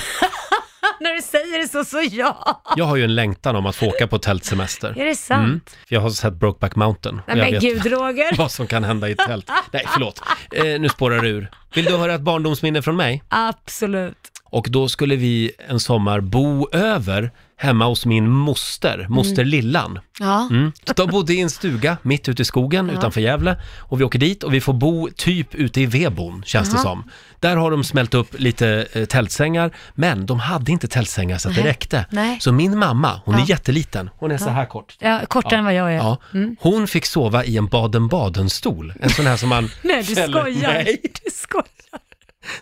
När 1.03 1.13
du 1.15 1.21
säger 1.21 1.61
det 1.61 1.67
så, 1.67 1.85
så 1.85 2.01
ja. 2.11 2.63
Jag 2.75 2.85
har 2.85 2.95
ju 2.95 3.03
en 3.03 3.15
längtan 3.15 3.55
om 3.55 3.65
att 3.65 3.75
få 3.75 3.87
åka 3.87 4.07
på 4.07 4.19
tältsemester. 4.19 4.93
Är 4.97 5.05
det 5.05 5.15
sant? 5.15 5.43
Mm. 5.43 5.61
Jag 5.87 6.01
har 6.01 6.09
sett 6.09 6.33
Brokeback 6.33 6.75
Mountain. 6.75 7.19
och 7.19 7.21
Nej 7.27 7.37
jag 7.37 7.45
men 7.45 7.53
vet 7.53 7.83
gud 7.83 7.93
Roger. 7.93 8.37
vad 8.37 8.51
som 8.51 8.67
kan 8.67 8.83
hända 8.83 9.09
i 9.09 9.11
ett 9.11 9.17
tält. 9.17 9.51
Nej, 9.71 9.85
förlåt. 9.93 10.21
Eh, 10.51 10.63
nu 10.63 10.89
spårar 10.89 11.21
det 11.21 11.29
ur. 11.29 11.51
Vill 11.73 11.85
du 11.85 11.97
höra 11.97 12.13
ett 12.15 12.21
barndomsminne 12.21 12.81
från 12.81 12.95
mig? 12.95 13.23
Absolut. 13.29 14.17
Och 14.49 14.67
då 14.69 14.89
skulle 14.89 15.15
vi 15.15 15.51
en 15.69 15.79
sommar 15.79 16.19
bo 16.21 16.69
över 16.71 17.31
hemma 17.57 17.85
hos 17.85 18.05
min 18.05 18.29
moster, 18.29 19.05
moster 19.09 19.45
Lillan. 19.45 19.99
Ja. 20.19 20.47
Mm. 20.51 20.71
De 20.95 21.09
bodde 21.09 21.33
i 21.33 21.41
en 21.41 21.49
stuga 21.49 21.97
mitt 22.01 22.29
ute 22.29 22.41
i 22.41 22.45
skogen 22.45 22.89
utanför 22.89 23.21
Gävle 23.21 23.61
och 23.79 23.99
vi 23.99 24.03
åker 24.03 24.19
dit 24.19 24.43
och 24.43 24.53
vi 24.53 24.61
får 24.61 24.73
bo 24.73 25.09
typ 25.15 25.55
ute 25.55 25.81
i 25.81 25.85
vedboden 25.85 26.43
känns 26.45 26.69
det 26.69 26.75
Jaha. 26.75 26.83
som. 26.83 27.03
Där 27.39 27.55
har 27.55 27.71
de 27.71 27.83
smält 27.83 28.13
upp 28.13 28.39
lite 28.39 28.87
eh, 28.93 29.05
tältsängar 29.05 29.71
men 29.95 30.25
de 30.25 30.39
hade 30.39 30.71
inte 30.71 30.87
tältsängar 30.87 31.37
så 31.37 31.49
att 31.49 31.55
det 31.55 31.61
Nej. 31.61 31.69
räckte. 31.69 32.05
Nej. 32.11 32.37
Så 32.41 32.51
min 32.51 32.77
mamma, 32.77 33.21
hon 33.25 33.35
Ja. 33.35 33.41
är 33.43 33.49
jätteliten, 33.49 34.09
hon 34.17 34.31
är 34.31 34.37
så 34.37 34.49
här 34.49 34.65
kort. 34.65 34.95
Ja, 34.99 35.21
kortare 35.27 35.59
än 35.59 35.65
vad 35.65 35.73
jag 35.73 35.91
är. 35.93 35.97
Ja, 35.97 36.17
Mm. 36.33 36.55
hon 36.59 36.87
fick 36.87 37.05
sova 37.05 37.43
i 37.45 37.57
en 37.57 37.67
Baden-Baden-stol. 37.67 38.93
En 39.01 39.09
sån 39.09 39.25
här 39.27 39.37
som 39.37 39.49
man 39.49 39.63
Nej, 39.83 40.03
du 40.03 40.15
fäller- 40.15 40.39
skojar. 40.39 40.73
Nej. 40.73 41.01
Du 41.25 41.31
skojar. 41.33 41.65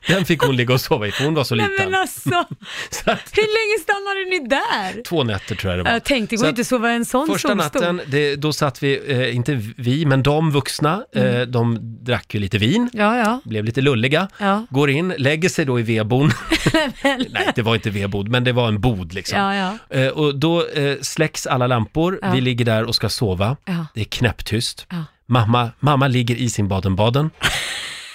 Den 0.08 0.25
fick 0.25 0.41
hon 0.41 0.56
ligga 0.56 0.74
och 0.74 0.82
sova 0.82 1.08
i, 1.08 1.12
för 1.12 1.24
hon 1.25 1.34
var 1.34 1.44
så 1.44 1.56
Nej 1.56 1.70
liten. 1.70 1.91
men 1.91 2.01
alltså, 2.01 2.29
Så 2.89 3.12
att, 3.12 3.32
hur 3.34 3.41
länge 3.44 3.84
stannade 3.84 4.25
ni 4.29 4.48
där? 4.50 5.03
två 5.03 5.24
nätter 5.24 5.56
tror 5.56 5.72
jag 5.74 5.79
det 5.79 5.84
var. 5.84 5.91
Jag 5.91 6.03
tänkte, 6.03 6.36
det 6.36 6.38
Så 6.39 6.44
går 6.44 6.48
att 6.48 6.51
inte 6.51 6.62
att 6.62 6.67
sova 6.67 6.91
i 6.91 6.96
en 6.96 7.06
sån 7.06 7.27
Första 7.27 7.48
solstol. 7.50 7.82
natten, 7.82 8.01
det, 8.12 8.36
då 8.36 8.53
satt 8.53 8.84
vi, 8.84 9.01
eh, 9.08 9.36
inte 9.36 9.56
vi, 9.77 10.06
men 10.06 10.24
de 10.24 10.51
vuxna, 10.51 11.03
eh, 11.15 11.41
de 11.41 11.77
drack 12.03 12.34
ju 12.34 12.39
lite 12.39 12.58
vin, 12.58 12.89
Ja, 12.94 13.17
ja. 13.17 13.41
blev 13.46 13.65
lite 13.65 13.82
lulliga, 13.82 14.27
Ja. 14.39 14.65
går 14.70 14.89
in, 14.89 15.13
lägger 15.17 15.50
sig 15.50 15.65
då 15.65 15.79
i 15.79 15.84
vedboden. 15.84 16.32
Nej, 17.03 17.51
det 17.56 17.62
var 17.62 17.75
inte 17.75 17.89
vedbod, 17.89 18.27
men 18.29 18.44
det 18.44 18.51
var 18.51 18.67
en 18.67 18.82
bod 18.82 19.13
liksom. 19.13 19.39
Ja, 19.39 19.56
ja. 19.56 19.98
Eh, 19.98 20.08
och 20.08 20.36
då 20.39 20.67
eh, 20.67 20.96
släcks 21.01 21.48
alla 21.48 21.67
lampor, 21.67 22.20
Ja. 22.22 22.32
vi 22.32 22.41
ligger 22.41 22.65
där 22.65 22.84
och 22.84 22.96
ska 22.96 23.10
sova. 23.10 23.58
Ja. 23.65 23.86
Det 23.94 24.01
är 24.01 24.06
knäpptyst. 24.06 24.86
Ja. 24.89 25.03
Mamma, 25.25 25.72
mamma 25.79 26.08
ligger 26.08 26.36
i 26.36 26.50
sin 26.50 26.67
Baden-Baden. 26.67 27.29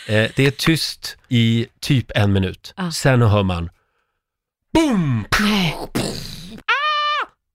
Eh, 0.06 0.30
det 0.36 0.46
är 0.46 0.50
tyst 0.50 1.16
i 1.28 1.66
typ 1.80 2.10
en 2.14 2.32
minut. 2.32 2.74
Ja. 2.76 2.92
Sen 2.92 3.22
hör 3.22 3.42
man 3.42 3.70
BOOM! 4.72 5.26
Nej. 5.40 5.78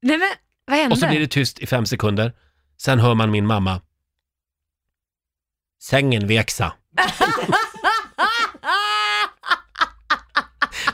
Nej 0.01 0.17
men, 0.17 0.29
vad 0.65 0.77
hände? 0.77 0.93
Och 0.93 0.99
så 0.99 1.07
blir 1.07 1.19
det 1.19 1.27
tyst 1.27 1.59
i 1.59 1.67
fem 1.67 1.85
sekunder. 1.85 2.33
Sen 2.81 2.99
hör 2.99 3.13
man 3.15 3.31
min 3.31 3.45
mamma. 3.45 3.81
Sängen 5.81 6.27
veksa. 6.27 6.73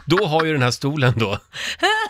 Då 0.05 0.25
har 0.25 0.45
ju 0.45 0.53
den 0.53 0.61
här 0.61 0.71
stolen 0.71 1.13
då 1.17 1.39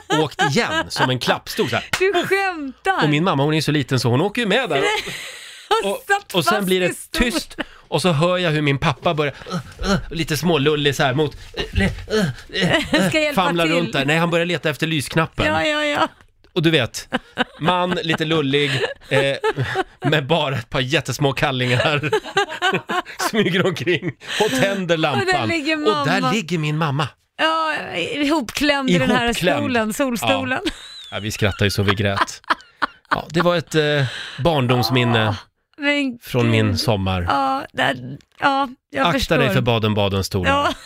åkt 0.09 0.41
igen 0.41 0.91
som 0.91 1.09
en 1.09 1.19
klappstol 1.19 1.69
så 1.69 1.75
här. 1.75 1.89
Du 1.99 2.13
skämtar! 2.27 3.03
Och 3.03 3.09
min 3.09 3.23
mamma 3.23 3.43
hon 3.43 3.53
är 3.53 3.61
så 3.61 3.71
liten 3.71 3.99
så 3.99 4.09
hon 4.09 4.21
åker 4.21 4.41
ju 4.41 4.47
med 4.47 4.69
där. 4.69 4.83
Och, 5.83 6.03
satt 6.07 6.33
och 6.33 6.45
sen 6.45 6.65
blir 6.65 6.79
det 6.79 7.11
tyst 7.11 7.57
och 7.93 8.01
så 8.01 8.11
hör 8.11 8.37
jag 8.37 8.51
hur 8.51 8.61
min 8.61 8.77
pappa 8.77 9.13
börjar 9.13 9.33
uh, 9.49 9.91
uh, 9.91 9.97
lite 10.09 10.37
smålullig 10.37 10.95
så 10.95 11.03
här 11.03 11.13
mot 11.13 11.37
uh, 11.77 11.81
uh, 13.01 13.09
Ska 13.09 13.19
hjälpa 13.19 13.41
famlar 13.43 13.65
till. 13.65 13.75
runt 13.75 13.93
där. 13.93 14.05
Nej, 14.05 14.17
han 14.17 14.29
börjar 14.29 14.45
leta 14.45 14.69
efter 14.69 14.87
lysknappen. 14.87 15.45
Ja, 15.45 15.65
ja, 15.65 15.85
ja. 15.85 16.07
Och 16.53 16.61
du 16.61 16.69
vet, 16.71 17.09
man, 17.59 17.89
lite 17.89 18.25
lullig, 18.25 18.71
eh, 19.09 19.35
med 20.09 20.27
bara 20.27 20.55
ett 20.55 20.69
par 20.69 20.79
jättesmå 20.79 21.33
kallingar. 21.33 22.09
Smyger 23.29 23.65
omkring 23.65 24.11
och 24.45 24.49
tänder 24.61 24.97
lampan. 24.97 25.25
där 25.25 25.47
ligger 25.47 25.99
Och 25.99 26.07
där 26.07 26.31
ligger 26.33 26.57
min 26.57 26.77
mamma. 26.77 27.07
ja 27.37 27.73
ihopklämd 27.95 28.89
i 28.89 28.97
den 28.97 29.11
här 29.11 29.25
Ihopklämd. 29.25 29.59
stolen, 29.59 29.93
solstolen. 29.93 30.61
Ja, 31.11 31.19
vi 31.19 31.31
skrattar 31.31 31.65
ju 31.65 31.71
så 31.71 31.83
vi 31.83 31.95
grät. 31.95 32.41
Ja, 33.09 33.27
det 33.29 33.41
var 33.41 33.55
ett 33.55 33.75
eh, 33.75 34.05
barndomsminne 34.43 35.35
Men 35.77 36.19
från 36.21 36.49
min 36.49 36.77
sommar. 36.77 37.21
Ja, 37.21 37.65
där, 37.73 38.17
ja 38.39 38.69
jag 38.89 39.01
Akta 39.07 39.19
förstår. 39.19 39.37
dig 39.37 39.49
för 39.49 39.61
Baden-Baden-stolen. 39.61 40.53
Ja. 40.53 40.73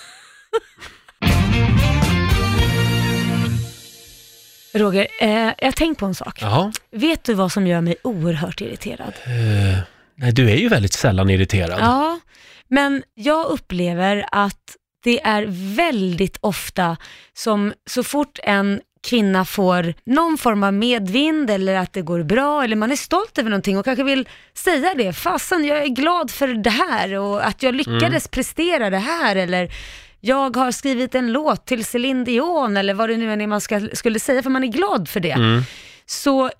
Roger, 4.73 5.07
eh, 5.19 5.29
jag 5.29 5.67
har 5.67 5.71
tänkt 5.71 5.99
på 5.99 6.05
en 6.05 6.15
sak. 6.15 6.41
Jaha. 6.41 6.71
Vet 6.91 7.23
du 7.23 7.33
vad 7.33 7.51
som 7.51 7.67
gör 7.67 7.81
mig 7.81 7.95
oerhört 8.03 8.61
irriterad? 8.61 9.13
Eh, 9.25 9.79
nej, 10.15 10.31
du 10.31 10.51
är 10.51 10.55
ju 10.55 10.69
väldigt 10.69 10.93
sällan 10.93 11.29
irriterad. 11.29 11.79
Ja, 11.79 12.19
men 12.67 13.03
jag 13.13 13.45
upplever 13.45 14.25
att 14.31 14.75
det 15.03 15.21
är 15.23 15.45
väldigt 15.75 16.37
ofta 16.41 16.97
som 17.33 17.73
så 17.89 18.03
fort 18.03 18.39
en 18.43 18.81
kvinna 19.07 19.45
får 19.45 19.93
någon 20.03 20.37
form 20.37 20.63
av 20.63 20.73
medvind 20.73 21.49
eller 21.49 21.75
att 21.75 21.93
det 21.93 22.01
går 22.01 22.23
bra 22.23 22.63
eller 22.63 22.75
man 22.75 22.91
är 22.91 22.95
stolt 22.95 23.37
över 23.37 23.49
någonting 23.49 23.77
och 23.77 23.85
kanske 23.85 24.03
vill 24.03 24.27
säga 24.53 24.93
det. 24.97 25.13
Fasen, 25.13 25.65
jag 25.65 25.77
är 25.77 25.87
glad 25.87 26.31
för 26.31 26.47
det 26.47 26.69
här 26.69 27.13
och 27.13 27.47
att 27.47 27.63
jag 27.63 27.75
lyckades 27.75 28.27
prestera 28.27 28.89
det 28.89 28.97
här 28.97 29.35
eller 29.35 29.71
jag 30.19 30.55
har 30.55 30.71
skrivit 30.71 31.15
en 31.15 31.31
låt 31.31 31.65
till 31.65 31.85
Céline 31.85 32.23
Dion 32.23 32.77
eller 32.77 32.93
vad 32.93 33.09
det 33.09 33.17
nu 33.17 33.33
är 33.33 33.47
man 33.47 33.61
ska, 33.61 33.87
skulle 33.93 34.19
säga 34.19 34.43
för 34.43 34.49
man 34.49 34.63
är 34.63 34.67
glad 34.67 35.09
för 35.09 35.19
det. 35.19 35.31
Mm. 35.31 35.61
Så 36.05 36.51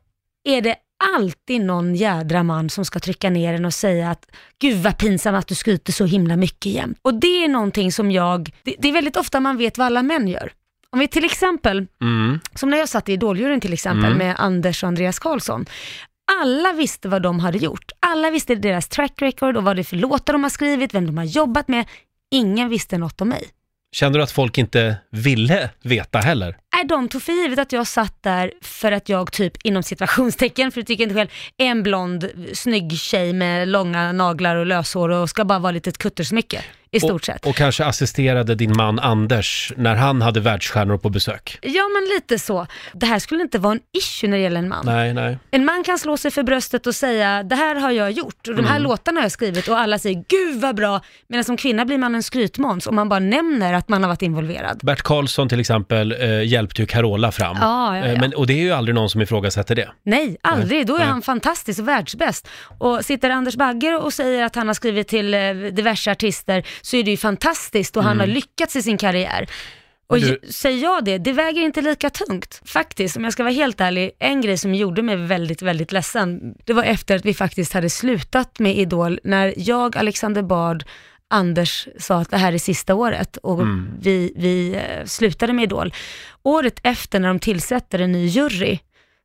är 0.44 0.62
det 0.62 0.75
alltid 1.16 1.62
någon 1.62 1.96
jädra 1.96 2.44
man 2.44 2.70
som 2.70 2.86
ska 2.86 3.00
trycka 3.00 3.30
ner 3.30 3.54
en 3.54 3.66
och 3.66 3.74
säga 3.74 4.10
att 4.12 4.25
gud 4.60 4.84
vad 4.84 4.98
pinsamt 4.98 5.38
att 5.38 5.48
du 5.48 5.56
skryter 5.56 5.94
så 5.94 6.06
himla 6.06 6.36
mycket 6.36 6.72
jämt. 6.72 7.00
Och 7.01 7.13
det 7.13 7.44
är 7.44 7.48
någonting 7.48 7.92
som 7.92 8.12
jag, 8.12 8.51
det, 8.63 8.75
det 8.80 8.88
är 8.88 8.94
väldigt 8.94 9.18
ofta 9.18 9.39
man 9.39 9.58
vet 9.58 9.77
vad 9.77 9.88
alla 9.88 10.04
män 10.04 10.27
gör. 10.27 10.51
Om 10.91 11.00
vi 11.00 11.08
till 11.08 11.25
exempel, 11.25 11.86
Mm. 12.01 12.39
som 12.56 12.70
när 12.70 12.77
jag 12.77 12.89
satt 12.89 13.10
i 13.10 13.13
Idoljuryn 13.13 13.62
till 13.62 13.74
exempel 13.74 14.06
Mm. 14.06 14.17
med 14.17 14.36
Anders 14.39 14.84
och 14.84 14.88
Andreas 14.88 15.20
Karlsson. 15.20 15.65
Alla 16.41 16.74
visste 16.74 17.08
vad 17.10 17.21
de 17.21 17.39
hade 17.39 17.58
gjort. 17.58 17.91
Alla 18.00 18.30
visste 18.30 18.56
deras 18.56 18.88
track 18.88 19.13
record 19.21 19.58
och 19.58 19.63
vad 19.63 19.76
det 19.76 19.82
är 19.82 19.84
för 19.84 19.95
låtar 19.95 20.34
de 20.34 20.43
har 20.43 20.50
skrivit, 20.50 20.93
vem 20.93 21.06
de 21.08 21.17
har 21.17 21.26
jobbat 21.26 21.67
med. 21.67 21.86
Ingen 22.32 22.69
visste 22.69 22.97
något 22.97 23.21
om 23.21 23.30
mig. 23.30 23.43
Kände 23.95 24.19
du 24.19 24.23
att 24.23 24.32
folk 24.32 24.58
inte 24.58 24.95
ville 25.12 25.69
veta 25.84 26.19
heller? 26.19 26.58
Nej, 26.76 26.86
de 26.86 27.08
tog 27.10 27.21
för 27.23 27.32
givet 27.34 27.60
att 27.60 27.71
jag 27.71 27.88
satt 27.88 28.23
där 28.23 28.52
för 28.62 28.91
att 28.91 29.10
jag 29.10 29.32
typ 29.32 29.54
inom 29.63 29.84
situationstecken, 29.84 30.71
för 30.71 30.82
det 30.82 30.86
tycker 30.88 31.04
jag 31.04 31.10
inte 31.10 31.19
själv, 31.19 31.30
är 31.58 31.65
en 31.65 31.84
blond 31.84 32.30
snygg 32.54 33.00
tjej 33.00 33.34
med 33.34 33.67
långa 33.67 34.12
naglar 34.12 34.56
och 34.56 34.65
löshår 34.65 35.10
och 35.10 35.30
ska 35.30 35.45
bara 35.45 35.60
vara 35.60 35.71
lite 35.71 35.89
ett 35.89 35.97
kuttersmycke 35.97 36.63
i 36.91 37.00
stort 37.00 37.23
sett. 37.26 37.45
Och 37.45 37.56
kanske 37.56 37.86
assisterade 37.86 38.56
din 38.56 38.73
man 38.78 39.00
Anders 39.00 39.73
när 39.78 39.95
han 39.95 40.21
hade 40.21 40.39
världsstjärnor 40.39 40.97
på 40.97 41.10
besök? 41.10 41.60
Ja 41.62 41.84
men 41.93 42.15
lite 42.15 42.39
så. 42.39 42.67
Det 42.93 43.06
här 43.06 43.19
skulle 43.19 43.41
inte 43.41 43.60
vara 43.60 43.73
en 43.73 43.80
issue 43.97 44.30
när 44.30 44.38
det 44.38 44.43
gäller 44.43 44.60
en 44.60 44.69
man. 44.69 44.86
Nej, 44.86 45.13
nej. 45.13 45.38
En 45.52 45.65
man 45.65 45.84
kan 45.84 46.00
slå 46.00 46.17
sig 46.17 46.32
för 46.32 46.43
bröstet 46.43 46.88
och 46.88 46.95
säga 46.95 47.43
det 47.43 47.56
här 47.56 47.76
har 47.76 47.91
jag 47.91 48.12
gjort 48.12 48.47
och 48.47 48.56
de 48.56 48.60
Mm. 48.60 48.65
här 48.71 48.80
låtarna 48.80 49.19
har 49.19 49.23
jag 49.26 49.32
skrivit 49.32 49.67
och 49.67 49.80
alla 49.80 50.00
säger 50.00 50.23
gud 50.28 50.62
vad 50.62 50.76
bra. 50.76 51.02
Medan 51.30 51.43
som 51.43 51.58
kvinna 51.58 51.86
blir 51.86 51.97
man 51.97 52.15
en 52.15 52.23
skrytmåns 52.23 52.88
om 52.88 52.95
man 52.95 53.10
bara 53.10 53.19
nämner 53.19 53.73
att 53.73 53.89
man 53.89 54.04
har 54.04 54.08
varit 54.10 54.21
involverad. 54.21 54.80
Bert 54.84 55.02
Karlsson 55.02 55.50
till 55.50 55.60
exempel 55.60 56.12
eh, 56.19 56.43
hjälpte 56.43 56.82
ju 56.82 56.86
Carola 56.86 57.32
fram. 57.32 57.58
Ja, 57.62 57.97
ja, 57.97 58.06
Eh, 58.06 58.13
ja. 58.13 58.19
Men, 58.19 58.34
och 58.34 58.47
det 58.47 58.54
är 58.54 58.58
ju 58.63 58.71
aldrig 58.71 58.95
någon 58.95 59.10
som 59.10 59.21
ifrågasätter 59.21 59.76
det. 59.76 59.89
Nej, 60.04 60.38
aldrig. 60.43 60.88
Då 60.88 60.95
är 60.95 61.00
nej. 61.00 61.08
han 61.08 61.21
fantastisk 61.21 61.80
och 61.80 61.88
världsbäst. 61.88 62.47
Och 62.78 63.06
sitter 63.06 63.30
Anders 63.30 63.56
Bagger 63.56 64.04
och 64.04 64.13
säger 64.13 64.43
att 64.43 64.56
han 64.56 64.67
har 64.67 64.73
skrivit 64.73 65.08
till 65.08 65.34
eh, 65.34 65.39
diverse 65.71 66.12
artister 66.12 66.63
så 66.82 66.98
är 66.98 67.04
det 67.04 67.12
ju 67.12 67.18
fantastiskt 67.18 67.98
och 67.98 68.04
han 68.04 68.20
har 68.20 68.28
lyckats 68.28 68.76
i 68.76 68.82
sin 68.82 68.98
karriär. 68.98 69.48
Och 70.10 70.18
Mm. 70.18 70.30
Du- 70.42 70.52
säger 70.52 70.84
jag 70.84 71.06
det, 71.06 71.18
det 71.18 71.34
väger 71.34 71.62
inte 71.62 71.82
lika 71.82 72.10
tungt. 72.10 72.62
Faktiskt, 72.66 73.18
om 73.18 73.24
jag 73.24 73.34
ska 73.34 73.44
vara 73.44 73.54
helt 73.54 73.82
ärlig, 73.82 74.12
en 74.20 74.42
grej 74.42 74.58
som 74.58 74.76
gjorde 74.76 75.02
mig 75.02 75.16
väldigt, 75.16 75.62
väldigt 75.62 75.92
ledsen, 75.92 76.40
det 76.66 76.74
var 76.74 76.84
efter 76.84 77.16
att 77.16 77.26
vi 77.26 77.34
faktiskt 77.34 77.74
hade 77.74 77.90
slutat 77.90 78.60
med 78.60 78.78
Idol, 78.78 79.20
när 79.24 79.54
jag, 79.58 79.98
Alexander 79.98 80.42
Bard, 80.42 80.84
Anders 81.30 81.88
sa 82.00 82.16
att 82.20 82.30
det 82.32 82.38
här 82.38 82.54
är 82.54 82.58
sista 82.58 82.96
året 82.96 83.38
och 83.38 83.62
Mm. 83.62 83.90
vi, 84.02 84.34
vi 84.36 84.76
eh, 84.76 85.06
slutade 85.06 85.54
med 85.54 85.63
Idol. 85.63 85.94
Året 86.44 86.80
efter 86.84 87.20
när 87.20 87.28
de 87.28 87.40
tillsätter 87.40 88.00
en 88.00 88.12
ny 88.12 88.26
jury, 88.28 88.80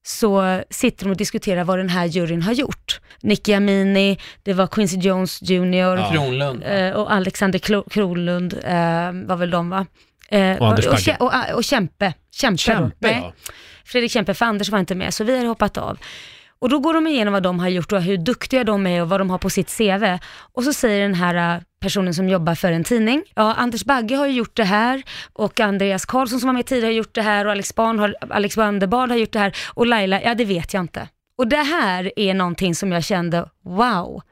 så 0.04 0.62
sitter 0.70 1.04
de 1.04 1.10
och 1.10 1.16
diskuterar 1.16 1.64
vad 1.64 1.78
den 1.78 1.88
här 1.88 2.04
juryn 2.06 2.42
har 2.42 2.52
gjort. 2.52 3.00
Nicky 3.20 3.52
Amini, 3.52 4.18
det 4.42 4.52
var 4.52 4.66
Quincy 4.66 4.96
Jones 4.96 5.42
Jr. 5.42 5.74
Ja. 5.76 6.12
Eh, 6.62 6.92
och 6.94 7.12
Alexander 7.12 7.58
Klo- 7.58 7.90
Kronlund 7.90 8.52
eh, 8.64 9.26
var 9.26 9.36
väl 9.36 9.50
de 9.50 9.70
va? 9.70 9.86
Eh, 10.28 10.56
Och 10.56 10.68
och, 11.20 11.26
och, 11.26 11.34
och, 11.50 11.54
och 11.56 11.64
Kämpe. 11.64 12.14
Kämpe, 12.32 12.52
då. 12.54 12.56
Kämpe, 12.56 12.96
Nej, 12.98 13.20
ja. 13.22 13.32
Fredrik 13.84 14.10
Kämpe, 14.12 14.34
för 14.34 14.46
Anders 14.46 14.68
var 14.68 14.78
inte 14.78 14.94
med, 14.94 15.14
så 15.14 15.24
vi 15.24 15.38
har 15.38 15.44
hoppat 15.44 15.76
av. 15.78 15.98
Och 16.62 16.68
då 16.68 16.78
går 16.78 16.94
de 16.94 17.06
igenom 17.06 17.32
vad 17.32 17.42
de 17.42 17.60
har 17.60 17.68
gjort 17.68 17.92
och 17.92 18.02
hur 18.02 18.16
duktiga 18.16 18.64
de 18.64 18.86
är 18.86 19.02
och 19.02 19.08
vad 19.08 19.20
de 19.20 19.30
har 19.30 19.38
på 19.38 19.50
sitt 19.50 19.76
CV. 19.78 20.18
Och 20.52 20.64
så 20.64 20.72
säger 20.72 21.02
den 21.02 21.14
här 21.14 21.56
äh, 21.56 21.62
personen 21.80 22.14
som 22.14 22.28
jobbar 22.28 22.54
för 22.54 22.72
en 22.72 22.84
tidning, 22.84 23.22
ja 23.34 23.54
Anders 23.54 23.84
Bagge 23.84 24.16
har 24.16 24.26
ju 24.26 24.32
gjort 24.32 24.56
det 24.56 24.64
här 24.64 25.02
och 25.32 25.60
Andreas 25.60 26.06
Karlsson 26.06 26.40
som 26.40 26.46
var 26.46 26.54
med 26.54 26.66
tidigare 26.66 26.92
har 26.92 26.96
gjort 26.96 27.14
det 27.14 27.22
här 27.22 27.44
och 27.44 27.52
Alex, 27.52 27.74
Barn 27.74 27.98
har, 27.98 28.14
Alex 28.30 28.56
Bandebard 28.56 29.08
har 29.10 29.16
gjort 29.16 29.32
det 29.32 29.38
här 29.38 29.56
och 29.74 29.86
Laila, 29.86 30.22
ja 30.22 30.34
det 30.34 30.44
vet 30.44 30.74
jag 30.74 30.80
inte. 30.80 31.08
Och 31.36 31.46
det 31.46 31.56
här 31.62 32.12
är 32.16 32.34
någonting 32.34 32.74
som 32.74 32.92
jag 32.92 33.04
kände, 33.04 33.48
wow. 33.64 34.22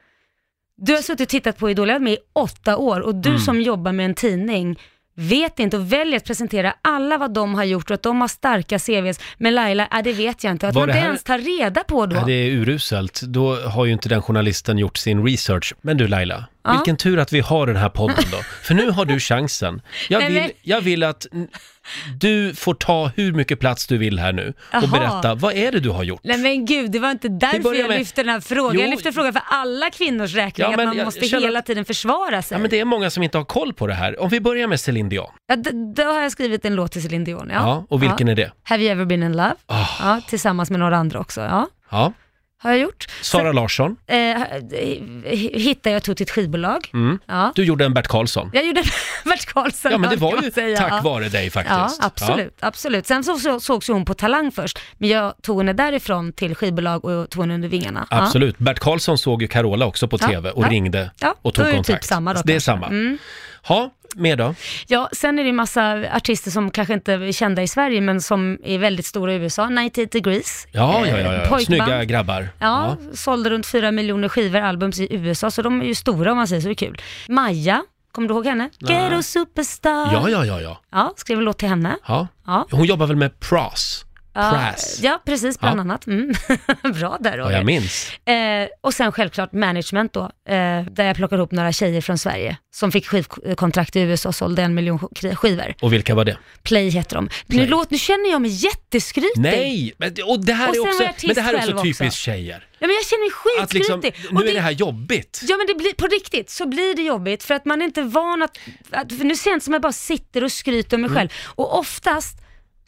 Du 0.77 0.93
har 0.93 1.01
suttit 1.01 1.21
och 1.21 1.29
tittat 1.29 1.57
på 1.57 1.69
Idol, 1.69 1.87
jag 1.87 1.95
har 1.95 1.99
med 1.99 2.13
i 2.13 2.17
åtta 2.33 2.77
år 2.77 2.99
och 2.99 3.15
du 3.15 3.29
Mm. 3.29 3.41
som 3.41 3.61
jobbar 3.61 3.91
med 3.91 4.05
en 4.05 4.15
tidning 4.15 4.79
vet 5.15 5.59
inte 5.59 5.77
och 5.77 5.93
väljer 5.93 6.17
att 6.17 6.25
presentera 6.25 6.73
alla 6.81 7.17
vad 7.17 7.33
de 7.33 7.55
har 7.55 7.63
gjort 7.63 7.89
och 7.89 7.95
att 7.95 8.03
de 8.03 8.21
har 8.21 8.27
starka 8.27 8.79
CVs. 8.79 9.19
Men 9.37 9.55
Laila, 9.55 9.87
ja, 9.91 10.01
det 10.01 10.13
vet 10.13 10.43
jag 10.43 10.51
inte. 10.51 10.67
Att 10.67 10.75
Var 10.75 10.81
man 10.81 10.87
det 10.87 10.91
inte 10.91 10.99
här- 10.99 11.07
ens 11.07 11.23
tar 11.23 11.37
reda 11.39 11.83
på 11.83 12.05
då. 12.05 12.15
Ja, 12.15 12.23
det 12.25 12.33
är 12.33 12.51
uruselt. 12.51 13.21
Då 13.21 13.55
har 13.55 13.85
ju 13.85 13.91
inte 13.91 14.09
den 14.09 14.21
journalisten 14.21 14.77
gjort 14.77 14.97
sin 14.97 15.25
research. 15.25 15.73
Men 15.81 15.97
du 15.97 16.07
Laila, 16.07 16.45
Ja. 16.63 16.71
vilken 16.71 16.97
tur 16.97 17.19
att 17.19 17.33
vi 17.33 17.39
har 17.39 17.67
den 17.67 17.75
här 17.75 17.89
podden 17.89 18.25
då. 18.31 18.37
För 18.63 18.73
nu 18.73 18.91
har 18.91 19.05
du 19.05 19.19
chansen. 19.29 19.81
Jag 20.09 20.29
vill, 20.29 20.51
jag 20.61 20.81
vill 20.81 21.03
att 21.03 21.25
du 22.19 22.55
får 22.55 22.73
ta 22.73 23.11
hur 23.15 23.33
mycket 23.33 23.59
plats 23.59 23.87
du 23.87 23.97
vill 23.97 24.19
här 24.19 24.33
nu 24.33 24.53
och 24.59 24.83
Jaha. 24.83 24.87
berätta, 24.87 25.35
vad 25.35 25.53
är 25.53 25.71
det 25.71 25.79
du 25.79 25.89
har 25.89 26.03
gjort? 26.03 26.21
Nej 26.23 26.37
men 26.37 26.65
gud, 26.65 26.91
det 26.91 26.99
var 26.99 27.11
inte 27.11 27.29
därför 27.29 27.73
jag 27.75 27.87
med- 27.89 27.99
lyfte 27.99 28.23
den 28.23 28.29
här 28.33 28.39
frågan. 28.39 28.75
Jo. 28.75 28.81
Jag 28.81 28.89
lyfte 28.89 29.11
frågan 29.11 29.33
för 29.33 29.41
alla 29.49 29.89
kvinnors 29.89 30.33
räkning, 30.35 30.67
Ja, 30.71 30.79
att 30.81 30.85
man 30.95 30.97
måste 31.05 31.27
känner 31.27 31.43
hela 31.47 31.61
tiden 31.61 31.85
försvara 31.85 32.41
sig. 32.41 32.55
Ja, 32.55 32.59
men 32.59 32.69
det 32.69 32.79
är 32.79 32.85
många 32.85 33.09
som 33.09 33.23
inte 33.23 33.37
har 33.37 33.45
koll 33.45 33.73
på 33.73 33.87
det 33.87 33.93
här. 33.93 34.21
Om 34.21 34.29
vi 34.29 34.39
börjar 34.41 34.67
med 34.67 34.79
Céline 34.79 35.09
Dion. 35.09 35.27
Ja, 35.47 35.55
då 35.95 36.03
har 36.03 36.21
jag 36.21 36.31
skrivit 36.31 36.65
en 36.65 36.75
låt 36.75 36.91
till 36.91 37.01
Céline 37.03 37.23
Dion. 37.23 37.49
Ja. 37.53 37.55
Ja, 37.55 37.85
och 37.89 38.03
vilken 38.03 38.27
ja. 38.27 38.31
är 38.31 38.35
det? 38.35 38.51
Have 38.63 38.83
you 38.83 38.91
ever 38.91 39.05
been 39.05 39.23
in 39.23 39.31
love? 39.31 39.53
Ah. 39.65 39.85
Ja, 40.01 40.21
tillsammans 40.29 40.69
med 40.69 40.79
några 40.79 40.97
andra 40.97 41.19
också. 41.19 41.41
Ja. 41.41 41.67
Ja, 41.91 42.13
har 42.61 42.71
jag 42.71 42.79
gjort. 42.79 43.07
Sara 43.21 43.51
Larsson, 43.51 43.95
Eh, 44.07 44.37
hittade 45.59 45.93
jag 45.93 46.03
tog 46.03 46.17
till 46.17 46.23
ett 46.23 46.29
skivbolag. 46.31 46.89
Mm. 46.93 47.19
Ja. 47.25 47.51
du 47.55 47.63
gjorde 47.65 47.85
en 47.85 47.93
Bert 47.93 48.07
Karlsson. 48.07 48.49
Jag 48.53 48.65
gjorde 48.65 48.83
Bert 49.25 49.45
Karlsson. 49.45 49.91
Ja, 49.91 49.97
men 49.97 50.09
det 50.09 50.15
var 50.15 50.41
ju 50.43 50.51
säga. 50.51 50.77
tack 50.77 50.91
ja. 50.93 51.01
vare 51.01 51.29
dig 51.29 51.49
faktiskt. 51.49 51.75
Ja, 51.77 51.89
absolut, 51.99 52.57
absolut. 52.59 53.07
Sen 53.07 53.23
så, 53.23 53.35
så 53.37 53.59
sågs 53.59 53.89
ju 53.89 53.93
hon 53.93 54.05
på 54.05 54.13
Talang 54.13 54.51
först, 54.51 54.79
men 54.97 55.09
jag 55.09 55.33
tog 55.41 55.57
henne 55.57 55.73
därifrån 55.73 56.33
till 56.33 56.55
skivbolag 56.55 57.05
och 57.05 57.29
tog 57.29 57.43
henne 57.43 57.53
under 57.53 57.69
vingarna. 57.69 58.07
Ja, 58.09 58.23
absolut. 58.23 58.57
Bert 58.57 58.79
Karlsson 58.79 59.17
såg 59.17 59.41
ju 59.41 59.47
Carola 59.47 59.85
också 59.85 60.07
på 60.07 60.17
Ja, 60.21 60.27
TV 60.27 60.51
och 60.51 60.63
ja. 60.65 60.69
ringde 60.69 61.11
Ja, 61.19 61.35
och 61.41 61.53
tog 61.53 61.65
är 61.65 61.69
det 61.69 61.75
kontakt. 61.75 62.01
typ 62.01 62.07
samma 62.07 62.33
då 62.33 62.41
det 62.45 62.51
är 62.51 62.53
kanske. 62.53 62.65
samma. 62.65 62.87
Mm. 62.87 63.17
Ha, 63.63 63.89
mer 64.15 64.35
då? 64.35 64.55
Ja, 64.87 65.09
sen 65.11 65.39
är 65.39 65.43
det 65.43 65.47
ju 65.47 65.53
massa 65.53 66.03
artister 66.13 66.51
som 66.51 66.71
kanske 66.71 66.93
inte 66.93 67.13
är 67.13 67.31
kända 67.31 67.61
i 67.63 67.67
Sverige, 67.67 68.01
men 68.01 68.21
som 68.21 68.57
är 68.63 68.77
väldigt 68.77 69.05
stora 69.05 69.33
i 69.33 69.35
USA. 69.35 69.69
98 69.69 70.09
Degrees. 70.11 70.67
Ja, 70.71 71.05
eh, 71.05 71.11
ja, 71.11 71.17
ja, 71.19 71.33
ja. 71.33 71.39
pojkband. 71.49 71.63
Snygga 71.65 72.03
grabbar. 72.05 72.49
Ja, 72.59 72.97
sålde 73.13 73.49
runt 73.49 73.65
4 73.65 73.91
miljoner 73.91 74.29
skivor, 74.29 74.59
albums 74.59 74.99
i 74.99 75.07
USA, 75.15 75.51
så 75.51 75.61
de 75.61 75.81
är 75.81 75.85
ju 75.85 75.95
stora 75.95 76.31
om 76.31 76.37
man 76.37 76.47
säger 76.47 76.61
så, 76.61 76.67
det 76.67 76.73
är 76.73 76.75
kul. 76.75 77.01
Maja, 77.29 77.83
kommer 78.11 78.27
du 78.27 78.33
ihåg 78.33 78.45
henne? 78.45 78.69
Ghetto 78.79 79.23
Superstar. 79.23 80.09
Ja, 80.13 80.29
ja, 80.29 80.45
ja, 80.45 80.61
ja. 80.61 80.81
Ja, 80.91 81.13
skrev 81.17 81.37
en 81.37 81.45
låt 81.45 81.57
till 81.57 81.69
henne. 81.69 81.95
ja. 82.07 82.27
Ja. 82.47 82.67
Hon 82.71 82.85
jobbar 82.85 83.07
väl 83.07 83.15
med 83.15 83.39
Pras? 83.39 84.05
Ja, 84.33 84.73
ja 85.01 85.21
precis, 85.25 85.59
bland 85.59 85.77
Ja. 85.77 85.81
annat. 85.81 86.07
Mm. 86.07 86.33
Bra 86.93 87.17
där 87.19 87.37
Ja, 87.37 87.43
Roger. 87.43 87.57
jag 87.57 87.65
minns. 87.65 88.11
Eh, 88.27 88.67
och 88.81 88.93
sen 88.93 89.11
självklart 89.11 89.53
management 89.53 90.13
då, 90.13 90.21
eh, 90.23 90.81
där 90.91 91.05
jag 91.05 91.15
plockade 91.15 91.39
ihop 91.39 91.51
några 91.51 91.71
tjejer 91.71 92.01
från 92.01 92.17
Sverige 92.17 92.57
som 92.73 92.91
fick 92.91 93.07
skivkontrakt 93.07 93.95
i 93.95 93.99
USA 93.99 94.29
och 94.29 94.35
sålde 94.35 94.61
en 94.63 94.73
miljon 94.73 94.99
sk- 94.99 95.35
skivor. 95.35 95.73
Och 95.81 95.93
vilka 95.93 96.15
var 96.15 96.25
det? 96.25 96.37
Play 96.63 96.89
heter 96.89 97.15
de. 97.15 97.29
Nu, 97.45 97.65
låt, 97.67 97.91
nu 97.91 97.97
känner 97.97 98.31
jag 98.31 98.41
mig 98.41 98.51
jätteskrytig. 98.51 99.31
Nej! 99.41 99.93
Men, 99.97 100.15
och 100.25 100.45
det 100.45 100.53
här 100.53 100.69
Och 100.69 100.75
är 100.75 100.79
också, 100.79 101.03
jag 101.03 101.13
men 101.23 101.35
det 101.35 101.41
här 101.41 101.53
är 101.53 101.57
också 101.73 101.83
typiskt 101.83 102.01
också. 102.01 102.11
tjejer. 102.17 102.67
Ja, 102.79 102.87
men 102.87 102.95
jag 102.95 103.05
känner 103.05 103.55
mig 103.55 103.63
Att 103.63 103.73
liksom, 103.73 104.01
skitskrytig. 104.01 104.31
nu 104.33 104.37
Och 104.41 104.47
är 104.49 104.53
det 104.53 104.59
här 104.61 104.71
jobbigt. 104.71 105.41
Ja 105.43 105.57
men 105.57 105.67
det 105.67 105.73
blir, 105.75 105.93
på 105.93 106.07
riktigt 106.07 106.49
så 106.49 106.67
blir 106.67 106.95
det 106.95 107.01
jobbigt 107.01 107.43
för 107.43 107.53
att 107.53 107.65
man 107.65 107.81
är 107.81 107.85
inte 107.85 108.01
van 108.01 108.41
att, 108.41 108.57
att 108.91 109.11
nu 109.11 109.35
känns 109.35 109.43
det 109.43 109.61
som 109.61 109.73
att 109.73 109.75
jag 109.75 109.81
bara 109.81 109.91
sitter 109.91 110.43
och 110.43 110.51
skryter 110.51 110.97
om 110.97 111.01
mig 111.01 111.07
Mm. 111.09 111.19
själv. 111.19 111.29
Och 111.45 111.79
oftast 111.79 112.37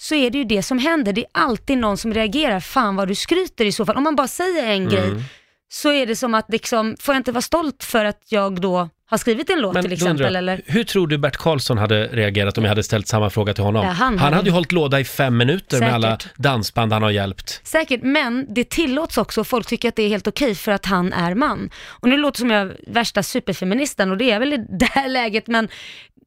så 0.03 0.15
är 0.15 0.29
det 0.29 0.37
ju 0.37 0.43
det 0.43 0.63
som 0.63 0.79
händer, 0.79 1.13
det 1.13 1.21
är 1.21 1.27
alltid 1.31 1.77
någon 1.77 1.97
som 1.97 2.13
reagerar, 2.13 2.59
fan 2.59 2.95
vad 2.95 3.07
du 3.07 3.15
skryter 3.15 3.65
i 3.65 3.71
så 3.71 3.85
fall. 3.85 3.97
Om 3.97 4.03
man 4.03 4.15
bara 4.15 4.27
säger 4.27 4.63
en 4.63 4.73
Mm. 4.81 4.89
grej 4.89 5.23
så 5.69 5.91
är 5.91 6.05
det 6.05 6.15
som 6.15 6.33
att 6.33 6.45
liksom, 6.49 6.95
får 6.99 7.13
jag 7.15 7.19
inte 7.19 7.31
vara 7.31 7.41
stolt 7.41 7.83
för 7.83 8.05
att 8.05 8.21
jag 8.29 8.61
då 8.61 8.89
har 9.05 9.17
skrivit 9.17 9.49
en 9.49 9.59
låt 9.61 9.73
Men 9.73 9.83
till 9.83 9.93
exempel 9.93 10.25
undrar 10.25 10.37
eller? 10.39 10.61
Hur 10.65 10.83
tror 10.83 11.07
du 11.07 11.17
Bert 11.17 11.37
Karlsson 11.37 11.77
hade 11.77 12.07
reagerat 12.07 12.57
om 12.57 12.63
jag 12.63 12.69
hade 12.71 12.83
ställt 12.83 13.07
samma 13.07 13.29
fråga 13.29 13.53
till 13.53 13.63
honom? 13.63 13.85
Ja, 13.85 13.91
han 13.91 14.17
hade 14.17 14.35
hade- 14.35 14.47
ju 14.49 14.53
hållit 14.53 14.71
låda 14.71 14.99
i 14.99 15.03
fem 15.03 15.37
minuter 15.37 15.79
med 15.79 15.93
alla 15.93 16.11
Säkert. 16.19 16.33
dansband 16.37 16.93
han 16.93 17.03
har 17.03 17.09
hjälpt. 17.11 17.61
Säkert, 17.63 17.99
men 18.03 18.45
det 18.53 18.69
tillåts 18.69 19.17
också 19.17 19.43
folk 19.43 19.67
tycker 19.67 19.89
att 19.89 19.95
det 19.95 20.03
är 20.03 20.09
helt 20.09 20.27
okej 20.27 20.55
för 20.55 20.71
att 20.71 20.85
han 20.85 21.13
är 21.13 21.35
man. 21.35 21.69
Och 21.87 22.09
nu 22.09 22.17
låter 22.17 22.33
det 22.37 22.39
som 22.39 22.49
jag 22.51 22.61
är 22.61 22.75
värsta 22.87 23.23
superfeministen 23.23 24.11
och 24.11 24.17
det 24.17 24.31
är 24.31 24.39
väl 24.39 24.53
i 24.53 24.65
det 24.79 24.85
här 24.85 25.09
läget, 25.09 25.47
men, 25.47 25.67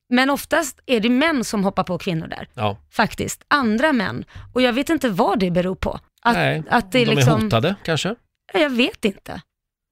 men 0.08 0.30
oftast 0.30 0.80
är 0.86 1.00
det 1.00 1.10
män 1.10 1.44
som 1.44 1.64
hoppar 1.64 1.84
på 1.84 1.98
kvinnor 1.98 2.26
där. 2.26 2.48
Ja. 2.54 2.76
Faktiskt. 2.92 3.44
Andra 3.48 3.92
män. 3.92 4.24
Och 4.54 4.62
jag 4.62 4.72
vet 4.72 4.90
inte 4.90 5.08
vad 5.08 5.38
det 5.38 5.50
beror 5.50 5.74
på. 5.74 6.00
Att, 6.22 6.34
Nej, 6.36 6.62
att 6.70 6.92
det 6.92 6.98
är 6.98 7.06
de 7.06 7.12
är 7.12 7.16
liksom, 7.16 7.42
hotade 7.42 7.74
kanske? 7.84 8.14
Jag 8.54 8.70
vet 8.70 9.04
inte. 9.04 9.40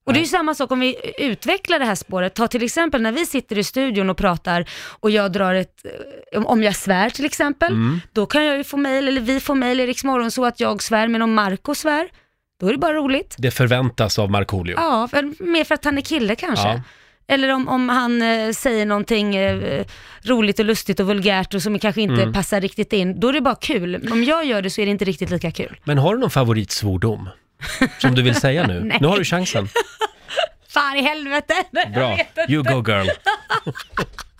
Och 0.07 0.12
det 0.12 0.18
är 0.18 0.20
ju 0.22 0.27
samma 0.27 0.55
sak 0.55 0.70
om 0.70 0.81
vi 0.81 0.96
utvecklar 1.18 1.79
det 1.79 1.85
här 1.85 1.94
spåret. 1.94 2.35
Ta 2.35 2.48
till 2.48 2.62
exempel 2.62 3.03
när 3.03 3.12
vi 3.12 3.27
sitter 3.27 3.59
i 3.59 3.64
studion 3.64 4.11
och 4.11 4.16
pratar 4.16 4.68
och 5.00 5.11
jag 5.11 5.33
drar 5.33 5.55
ett, 5.55 5.85
eh, 6.33 6.42
om 6.42 6.62
jag 6.62 6.77
svär 6.77 7.11
till 7.11 7.24
exempel, 7.24 7.72
Mm. 7.72 8.00
då 8.12 8.27
kan 8.27 8.44
jag 8.44 8.57
ju 8.57 8.64
få 8.64 8.77
mejl, 8.77 9.09
eller 9.09 9.20
vi 9.20 9.40
får 9.40 9.55
mejl 9.55 9.81
i 9.81 9.87
Rix 9.87 10.03
så 10.31 10.44
att 10.44 10.61
jag 10.61 10.83
svär, 10.83 11.09
men 11.09 11.22
om 11.22 11.35
Marco 11.35 11.74
svär, 11.74 12.09
då 12.61 12.66
är 12.68 12.72
det 12.72 12.79
bara 12.79 12.94
roligt. 12.94 13.35
Det 13.38 13.50
förväntas 13.50 14.18
av 14.18 14.31
Markoolio. 14.31 14.74
Ja, 14.77 15.09
för, 15.09 15.44
mer 15.53 15.64
för 15.64 15.74
att 15.74 15.85
han 15.85 15.98
är 15.98 16.03
kille 16.03 16.35
kanske. 16.35 16.68
Ja. 16.68 16.81
Eller 17.26 17.48
om, 17.48 17.68
om 17.68 17.88
han 17.88 18.22
eh, 18.22 18.50
säger 18.52 18.87
någonting 18.87 19.37
eh, 19.37 19.84
roligt 20.22 20.58
och 20.58 20.64
lustigt 20.64 21.00
och 21.00 21.06
vulgärt 21.06 21.54
och 21.54 21.62
som 21.62 21.78
kanske 21.78 22.00
inte 22.02 22.22
Mm. 22.22 22.32
passar 22.32 22.60
riktigt 22.60 22.92
in, 22.92 23.20
då 23.20 23.28
är 23.28 23.32
det 23.32 23.40
bara 23.40 23.54
kul. 23.54 24.08
Om 24.12 24.24
jag 24.24 24.44
gör 24.46 24.62
det 24.62 24.70
så 24.70 24.80
är 24.80 24.84
det 24.87 24.90
inte 24.92 25.04
riktigt 25.04 25.30
lika 25.30 25.50
kul. 25.50 25.76
Men 25.84 25.98
har 25.98 26.14
du 26.14 26.20
någon 26.20 26.30
favoritsvordom? 26.30 27.28
Som 27.98 28.14
du 28.14 28.22
vill 28.22 28.34
säga 28.34 28.66
nu? 28.66 28.80
Nej. 28.84 28.98
Nu 29.00 29.06
har 29.06 29.18
du 29.18 29.24
chansen. 29.24 29.68
Fan 30.68 30.96
i 30.96 31.02
helvete! 31.02 31.54
Jag 31.70 31.92
Bra, 31.92 32.16
vet 32.16 32.38
inte. 32.38 32.52
you 32.52 32.62
go 32.62 32.90
girl. 32.92 33.08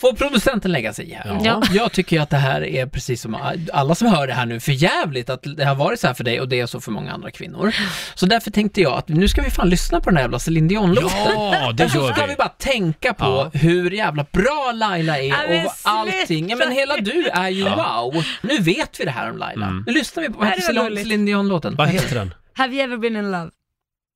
Får 0.00 0.12
producenten 0.12 0.72
lägga 0.72 0.92
sig 0.92 1.10
i 1.10 1.14
här? 1.14 1.38
Ja. 1.44 1.62
Jag 1.72 1.92
tycker 1.92 2.16
ju 2.16 2.22
att 2.22 2.30
det 2.30 2.36
här 2.36 2.64
är 2.64 2.86
precis 2.86 3.22
som 3.22 3.36
alla 3.72 3.94
som 3.94 4.08
hör 4.08 4.26
det 4.26 4.32
här 4.32 4.46
nu, 4.46 4.60
för 4.60 4.72
jävligt 4.72 5.30
att 5.30 5.42
det 5.56 5.64
har 5.64 5.74
varit 5.74 6.00
så 6.00 6.06
här 6.06 6.14
för 6.14 6.24
dig 6.24 6.40
och 6.40 6.48
det 6.48 6.60
är 6.60 6.66
så 6.66 6.80
för 6.80 6.90
många 6.92 7.12
andra 7.12 7.30
kvinnor. 7.30 7.74
Så 8.14 8.26
därför 8.26 8.50
tänkte 8.50 8.80
jag 8.80 8.92
att 8.92 9.08
nu 9.08 9.28
ska 9.28 9.42
vi 9.42 9.50
fan 9.50 9.68
lyssna 9.70 10.00
på 10.00 10.10
den 10.10 10.16
här 10.16 10.24
jävla 10.24 10.38
Céline 10.38 10.68
Dion-låten. 10.68 11.10
Ja, 11.34 11.72
det 11.72 11.84
Och 11.84 11.90
så 11.90 11.98
gör 11.98 12.12
ska 12.12 12.22
vi. 12.26 12.30
vi 12.30 12.36
bara 12.36 12.48
tänka 12.48 13.14
på 13.14 13.24
Ja. 13.24 13.50
hur 13.58 13.90
jävla 13.90 14.26
bra 14.32 14.72
Laila 14.74 15.18
är 15.18 15.28
Ja, 15.28 15.64
och 15.66 15.72
allting. 15.82 16.48
Ja 16.50 16.56
men 16.56 16.72
hela 16.72 16.96
du 16.96 17.28
är 17.28 17.48
ju 17.48 17.64
wow. 17.64 18.24
Nu 18.42 18.58
vet 18.58 19.00
vi 19.00 19.04
det 19.04 19.10
här 19.10 19.30
om 19.30 19.38
Laila. 19.38 19.66
Mm. 19.66 19.84
Nu 19.86 19.92
lyssnar 19.92 20.22
vi 20.22 20.28
på, 20.28 20.44
dåligt. 20.74 20.98
Céline 21.02 21.24
Dion-låten? 21.26 21.74
Vad 21.76 21.88
heter 21.88 22.14
den? 22.14 22.34
Have 22.54 22.74
you 22.74 22.82
ever 22.84 22.96
been 22.96 23.16
in 23.16 23.30
love? 23.30 23.50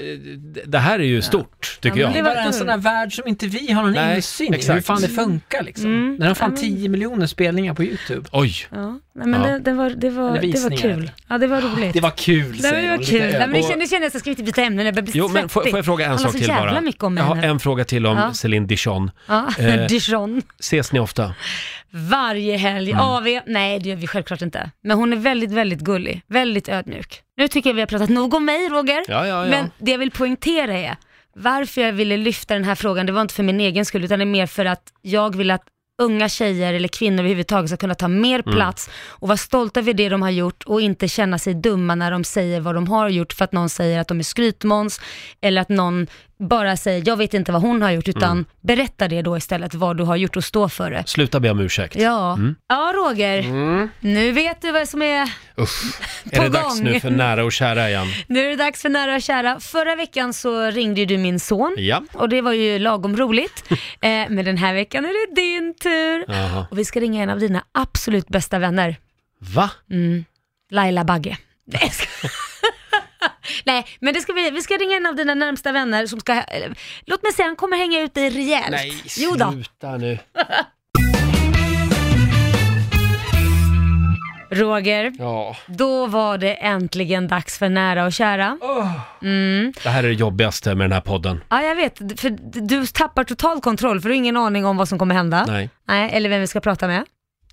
det 0.65 0.79
här 0.79 0.99
är 0.99 1.03
ju 1.03 1.21
stort, 1.21 1.77
tycker 1.81 1.97
Ja, 1.99 2.05
men 2.05 2.13
Det 2.13 2.19
jag. 2.19 2.27
är 2.31 2.35
bara 2.35 2.43
en 2.43 2.53
sån 2.53 2.67
där 2.67 2.77
värld 2.77 3.15
som 3.15 3.27
inte 3.27 3.47
vi 3.47 3.71
har 3.71 3.83
någon 3.83 3.91
Nej, 3.93 4.15
insyn 4.15 4.53
i, 4.53 4.57
exakt. 4.57 4.75
hur 4.77 4.81
fan 4.81 5.01
det 5.01 5.07
funkar 5.09 5.63
liksom. 5.63 5.85
Mm. 5.85 6.17
Den 6.19 6.27
har 6.27 6.35
fan 6.35 6.55
Ja, 6.55 6.61
men- 6.61 6.77
10 6.77 6.89
miljoner 6.89 7.27
spelningar 7.27 7.73
på 7.73 7.83
YouTube. 7.83 8.29
Oj, 8.31 8.53
Ja, 8.71 8.99
nej, 9.15 9.27
men 9.27 9.41
Ja. 9.41 9.47
Det, 9.47 9.59
det, 9.59 9.73
var, 9.73 9.89
det, 9.89 10.09
var, 10.09 10.29
Eller 10.37 10.41
det 10.41 10.47
var 10.47 10.69
visningar. 10.69 10.95
kul. 10.95 11.11
Ja, 11.29 11.37
det 11.37 11.47
var 11.47 11.61
roligt. 11.61 11.93
Det 11.93 11.99
var 12.01 12.09
kul 12.11 12.49
Nej, 12.51 12.59
säger 12.61 12.73
men 12.73 12.83
det 12.83 12.89
var 12.89 12.97
hon, 12.97 13.05
kul. 13.05 13.21
lite 13.25 13.37
Nej, 13.37 13.47
men 13.47 13.53
det 13.53 13.59
Och- 13.59 13.65
kändes, 13.69 13.89
det 13.89 13.95
kändes, 13.95 14.13
jag 14.13 14.21
ska 14.21 14.29
inte 14.29 14.43
byta 14.43 14.61
ämne, 14.61 14.83
jag 14.83 14.93
börjar 14.95 15.03
bli 15.05 15.11
jo 15.15 15.27
men 15.27 15.49
får, 15.49 15.61
svettig. 15.61 15.71
får 15.71 15.77
jag 15.77 15.85
fråga 15.85 16.05
en 16.05 16.09
Han 16.11 16.17
har 16.19 16.23
sak 16.23 16.31
så 16.31 16.37
till 16.37 16.47
jävla 16.47 16.71
bara? 16.71 16.81
mycket 16.81 17.03
om 17.03 17.17
jag 17.17 17.23
har 17.23 17.35
henne. 17.35 17.47
en 17.47 17.59
fråga 17.59 17.83
till 17.85 18.05
om 18.05 18.17
Ja. 18.17 18.33
Céline 18.33 18.67
Dion. 18.67 19.11
Ja, 19.27 19.47
Eh, 19.59 19.85
Dijon. 19.87 20.41
Ses 20.59 20.91
ni 20.91 20.99
ofta? 20.99 21.33
Varje 21.91 22.57
helg. 22.57 22.91
Mm. 22.91 23.01
AV? 23.05 23.39
Nej, 23.45 23.79
det 23.79 23.89
gör 23.89 23.95
vi 23.95 24.07
självklart 24.07 24.41
inte. 24.41 24.69
Men 24.83 24.97
hon 24.97 25.13
är 25.13 25.17
väldigt, 25.17 25.51
väldigt 25.51 25.79
gullig. 25.79 26.21
Väldigt 26.27 26.69
ödmjuk. 26.69 27.21
Nu 27.37 27.47
tycker 27.47 27.69
jag 27.69 27.75
vi 27.75 27.81
har 27.81 27.87
pratat 27.87 28.09
nog 28.09 28.33
om 28.33 28.45
mig, 28.45 28.69
Roger. 28.69 29.03
Ja, 29.07 29.27
ja, 29.27 29.43
ja. 29.43 29.49
Men 29.49 29.71
det 29.77 29.91
jag 29.91 29.97
vill 29.99 30.11
poängtera 30.11 30.73
är, 30.77 30.95
varför 31.35 31.81
jag 31.81 31.93
ville 31.93 32.17
lyfta 32.17 32.53
den 32.53 32.63
här 32.63 32.75
frågan, 32.75 33.05
det 33.05 33.11
var 33.11 33.21
inte 33.21 33.33
för 33.33 33.43
min 33.43 33.59
egen 33.59 33.85
skull, 33.85 34.03
utan 34.03 34.19
det 34.19 34.23
är 34.23 34.25
mer 34.25 34.47
för 34.47 34.65
att 34.65 34.83
jag 35.01 35.35
vill 35.35 35.51
att 35.51 35.63
unga 36.01 36.29
tjejer 36.29 36.73
eller 36.73 36.87
kvinnor 36.87 37.19
överhuvudtaget 37.19 37.69
ska 37.69 37.77
kunna 37.77 37.95
ta 37.95 38.07
mer 38.07 38.39
Mm. 38.45 38.55
plats 38.55 38.89
och 39.07 39.27
vara 39.27 39.37
stolta 39.37 39.79
över 39.79 39.93
det 39.93 40.09
de 40.09 40.21
har 40.21 40.29
gjort 40.29 40.63
och 40.63 40.81
inte 40.81 41.07
känna 41.07 41.39
sig 41.39 41.53
dumma 41.53 41.95
när 41.95 42.11
de 42.11 42.23
säger 42.23 42.59
vad 42.61 42.75
de 42.75 42.87
har 42.87 43.09
gjort 43.09 43.33
för 43.33 43.45
att 43.45 43.51
någon 43.51 43.69
säger 43.69 43.99
att 43.99 44.07
de 44.07 44.19
är 44.19 44.23
skrytmåns 44.23 45.01
eller 45.41 45.61
att 45.61 45.69
någon 45.69 46.07
bara 46.47 46.77
säger 46.77 47.03
jag 47.05 47.17
vet 47.17 47.33
inte 47.33 47.51
vad 47.51 47.61
hon 47.61 47.81
har 47.81 47.91
gjort 47.91 48.07
utan 48.07 48.31
Mm. 48.31 48.45
berätta 48.61 49.07
det 49.07 49.21
då 49.21 49.37
istället 49.37 49.73
vad 49.73 49.97
du 49.97 50.03
har 50.03 50.15
gjort 50.15 50.35
och 50.35 50.43
stå 50.43 50.69
för 50.69 50.91
det. 50.91 51.03
Sluta 51.07 51.39
be 51.39 51.49
om 51.49 51.59
ursäkt. 51.59 51.95
Ja, 51.95 52.33
Mm. 52.33 52.55
ja 52.67 52.93
Roger. 52.95 53.43
Nu 53.99 54.31
vet 54.31 54.61
du 54.61 54.71
vad 54.71 54.89
som 54.89 55.01
är... 55.01 55.29
Usch, 55.59 55.83
är 56.31 56.37
På 56.37 56.43
det 56.43 56.49
dags 56.49 56.75
gång. 56.75 56.83
nu 56.83 56.99
för 56.99 57.09
nära 57.09 57.43
och 57.45 57.51
kära 57.51 57.89
igen? 57.89 58.07
Nu 58.27 58.39
är 58.45 58.49
det 58.49 58.55
dags 58.55 58.81
för 58.81 58.89
nära 58.89 59.15
och 59.15 59.21
kära. 59.21 59.59
Förra 59.59 59.95
veckan 59.95 60.33
så 60.33 60.65
ringde 60.71 60.99
ju 60.99 61.05
du 61.05 61.17
min 61.17 61.39
son 61.39 61.75
Ja. 61.77 62.03
och 62.13 62.29
det 62.29 62.41
var 62.41 62.53
ju 62.53 62.79
lagom 62.79 63.17
roligt. 63.17 63.63
eh, 64.01 64.09
men 64.29 64.45
den 64.45 64.57
här 64.57 64.73
veckan 64.73 65.05
är 65.05 65.27
det 65.27 65.35
din 65.41 65.73
tur. 65.83 66.25
Jaha. 66.27 66.65
Och 66.71 66.79
vi 66.79 66.85
ska 66.85 66.99
ringa 66.99 67.23
en 67.23 67.29
av 67.29 67.39
dina 67.39 67.63
absolut 67.71 68.27
bästa 68.27 68.59
vänner. 68.59 68.95
Va? 69.39 69.69
Mm. 69.91 70.25
Laila 70.71 71.03
Bagge. 71.03 71.37
Nej, 71.65 71.81
jag 71.83 71.93
ska- 71.93 72.27
Nej, 73.65 73.85
men 73.99 74.13
det 74.13 74.21
ska 74.21 74.33
vi, 74.33 74.49
vi 74.51 74.61
ska 74.61 74.73
ringa 74.73 74.97
en 74.97 75.05
av 75.05 75.15
dina 75.15 75.33
närmsta 75.35 75.71
vänner 75.71 76.07
som 76.07 76.19
ska, 76.19 76.33
eller, 76.33 76.75
låt 77.05 77.23
mig 77.23 77.33
säga, 77.33 77.45
han 77.47 77.55
kommer 77.55 77.77
hänga 77.77 78.01
ut 78.01 78.13
dig 78.13 78.29
rejält. 78.29 78.71
Nej, 78.71 79.03
jo 79.17 79.31
då. 79.35 79.51
sluta 79.51 79.97
nu. 79.97 80.19
Roger, 84.51 85.11
Ja. 85.19 85.55
då 85.67 86.07
var 86.07 86.37
det 86.37 86.53
äntligen 86.53 87.27
dags 87.27 87.59
för 87.59 87.69
nära 87.69 88.05
och 88.05 88.13
kära. 88.13 88.57
Mm. 89.21 89.73
Det 89.83 89.89
här 89.89 90.03
är 90.03 90.07
det 90.07 90.13
jobbigaste 90.13 90.75
med 90.75 90.85
den 90.85 90.91
här 90.91 91.01
podden. 91.01 91.43
Ja, 91.49 91.61
jag 91.61 91.75
vet, 91.75 91.97
för 92.21 92.29
du 92.67 92.85
tappar 92.87 93.23
total 93.23 93.61
kontroll 93.61 94.01
för 94.01 94.09
du 94.09 94.13
har 94.15 94.17
ingen 94.17 94.37
aning 94.37 94.65
om 94.65 94.77
vad 94.77 94.87
som 94.89 94.99
kommer 94.99 95.15
hända. 95.15 95.45
Nej. 95.47 95.69
Nej, 95.87 96.09
eller 96.13 96.29
vem 96.29 96.41
vi 96.41 96.47
ska 96.47 96.59
prata 96.59 96.87
med. 96.87 97.03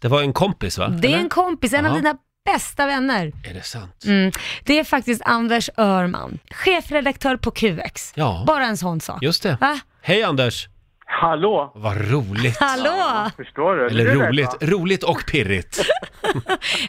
Det 0.03 0.09
var 0.09 0.23
en 0.23 0.33
kompis 0.33 0.79
va? 0.79 0.89
Det 0.89 1.09
är 1.09 1.13
Eller? 1.13 1.23
en 1.23 1.29
kompis, 1.29 1.73
en 1.73 1.87
av 1.87 1.95
dina 1.95 2.15
bästa 2.53 2.87
vänner. 2.87 3.33
Är 3.51 3.55
det 3.55 3.63
sant? 3.63 4.05
Mm. 4.07 4.33
Det 4.65 4.79
är 4.79 4.85
faktiskt 4.85 5.23
Anders 5.25 5.71
Örman, 5.77 6.39
chefredaktör 6.51 7.37
på 7.37 7.51
QX. 7.51 8.13
Ja, 8.17 8.45
Bara 8.47 8.65
en 8.65 8.77
sån 8.77 9.01
sak. 9.01 9.23
just 9.23 9.43
det. 9.43 9.59
Va? 9.61 9.81
Hej 10.03 10.23
Anders! 10.23 10.69
Hallå! 11.07 11.73
Vad 11.75 12.11
roligt. 12.11 12.57
Hallå! 12.61 13.31
Förstår 13.37 13.77
du? 13.77 13.87
Eller 13.87 14.07
är 14.07 14.15
roligt, 14.15 14.47
va? 14.47 14.57
roligt 14.61 15.03
och 15.03 15.25
pirrigt. 15.33 15.81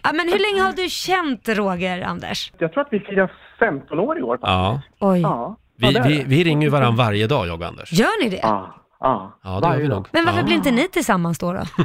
Ja, 0.04 0.12
men 0.14 0.30
hur 0.30 0.40
länge 0.52 0.62
har 0.68 0.74
du 0.74 0.90
känt 0.90 1.50
Roger, 1.50 2.02
Anders? 2.02 2.52
Jag 2.58 2.74
tror 2.74 2.82
att 2.84 2.88
vi 2.92 3.00
firar 3.00 3.32
15 3.60 4.00
år 4.00 4.20
i 4.20 4.22
år. 4.22 4.38
Ja. 4.42 4.82
Oj. 5.00 5.22
Ja. 5.22 5.58
Vi, 5.78 5.86
ja, 5.86 5.92
det 5.92 6.00
är 6.00 6.08
vi, 6.10 6.18
det. 6.18 6.24
vi 6.28 6.44
ringer 6.44 6.64
ju 6.68 6.70
varandra 6.70 7.04
varje 7.06 7.28
dag, 7.28 7.48
jag 7.48 7.62
och 7.62 7.68
Anders. 7.68 7.92
Gör 7.94 8.24
ni 8.24 8.30
det? 8.30 8.40
Ja, 8.44 8.76
ja. 9.02 9.40
Ja, 9.44 9.50
det 9.50 9.56
gör 9.56 9.62
Varje 9.62 9.82
vi 9.82 9.88
nog. 9.88 10.08
Men 10.12 10.26
varför 10.26 10.40
ja. 10.40 10.46
blir 10.46 10.56
inte 10.56 10.72
ni 10.72 10.88
tillsammans 10.88 11.40
då? 11.40 11.54
då? 11.54 11.60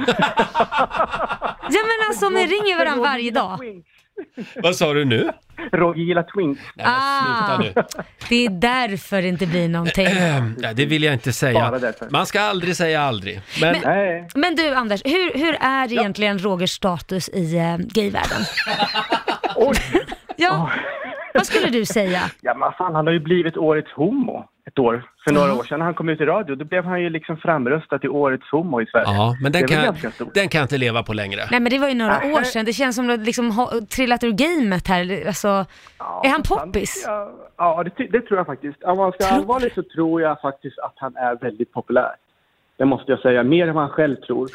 ja 1.70 1.82
men 1.82 2.08
alltså 2.08 2.28
ni 2.28 2.46
ringer 2.46 2.78
varandra 2.78 3.02
varje 3.08 3.30
dag. 3.30 3.58
Vad 4.62 4.76
sa 4.76 4.92
du 4.94 5.04
nu? 5.04 5.30
Roger 5.72 6.02
gillar 6.02 6.22
twins. 6.22 6.58
Nej, 6.74 6.86
men 6.86 6.94
Ah. 6.94 7.58
nu. 7.58 7.72
Det 8.28 8.46
är 8.46 8.50
därför 8.50 9.22
det 9.22 9.28
inte 9.28 9.46
blir 9.46 9.68
någonting. 9.68 10.08
Nej, 10.56 10.74
det 10.74 10.86
vill 10.86 11.02
jag 11.02 11.12
inte 11.14 11.32
säga. 11.32 11.80
Man 12.10 12.26
ska 12.26 12.40
aldrig 12.40 12.76
säga 12.76 13.02
aldrig. 13.02 13.40
Men, 13.60 13.76
Nej. 13.84 14.28
Men 14.34 14.54
du 14.54 14.74
Anders, 14.74 15.02
hur, 15.04 15.38
hur 15.38 15.56
är 15.60 15.92
egentligen 15.92 16.38
Rogers 16.38 16.70
status 16.70 17.28
i 17.28 17.56
eh, 17.56 17.76
gayvärlden? 17.78 18.42
Oj! 19.56 19.76
Ja, 20.36 20.70
vad 21.34 21.46
skulle 21.46 21.68
du 21.70 21.84
säga? 21.84 22.20
Ja, 22.40 22.54
men 22.54 22.72
fan, 22.72 22.94
han 22.94 23.06
har 23.06 23.12
ju 23.12 23.20
blivit 23.20 23.56
årets 23.56 23.92
homo 23.92 24.44
ett 24.76 24.78
år. 24.78 25.02
För 25.24 25.32
några 25.32 25.54
år 25.54 25.64
sedan 25.64 25.78
när 25.78 25.84
han 25.86 25.94
kom 25.94 26.08
ut 26.08 26.20
i 26.20 26.24
radio, 26.24 26.54
då 26.56 26.64
blev 26.64 26.84
han 26.84 27.02
ju 27.02 27.10
liksom 27.10 27.36
framröstad 27.36 27.98
till 27.98 28.10
årets 28.10 28.50
homo 28.50 28.80
i 28.80 28.86
Sverige. 28.86 29.06
ja, 29.06 29.36
men 29.42 29.52
den, 29.52 29.66
det 29.66 29.74
är 29.74 29.76
väl 29.76 29.76
kan, 29.76 29.84
ganska 29.84 30.10
stort. 30.10 30.34
den 30.34 30.48
kan 30.48 30.58
jag 30.58 30.64
inte 30.64 30.78
leva 30.78 31.02
på 31.02 31.12
längre. 31.12 31.40
Nej 31.50 31.60
men 31.60 31.70
det 31.70 31.78
var 31.78 31.88
ju 31.88 31.94
några 31.94 32.18
Nej. 32.18 32.32
år 32.34 32.42
sedan, 32.42 32.64
det 32.64 32.72
känns 32.72 32.96
som 32.96 33.10
att 33.10 33.18
du 33.18 33.24
liksom 33.24 33.50
har 33.50 33.86
trillat 33.86 34.24
ur 34.24 34.32
gamet 34.32 34.88
här. 34.88 35.26
Alltså, 35.26 35.64
Ja, 35.98 36.22
är 36.24 36.28
han 36.28 36.42
poppis? 36.42 37.04
Ja, 37.06 37.30
ja 37.56 37.82
det, 37.84 37.90
ty- 37.90 38.08
det 38.08 38.20
tror 38.20 38.38
jag 38.38 38.46
faktiskt. 38.46 38.82
Om 38.82 38.98
man 38.98 39.12
ska 39.12 39.24
vara 39.24 39.34
allvarlig 39.34 39.72
så 39.74 39.82
tror 39.82 40.22
jag 40.22 40.40
faktiskt 40.40 40.78
att 40.78 40.94
han 40.96 41.16
är 41.16 41.34
väldigt 41.36 41.72
populär. 41.72 42.14
Det 42.78 42.84
måste 42.84 43.12
jag 43.12 43.20
säga, 43.20 43.42
mer 43.42 43.68
än 43.68 43.74
vad 43.74 43.84
han 43.84 43.92
själv 43.92 44.16
tror. 44.16 44.48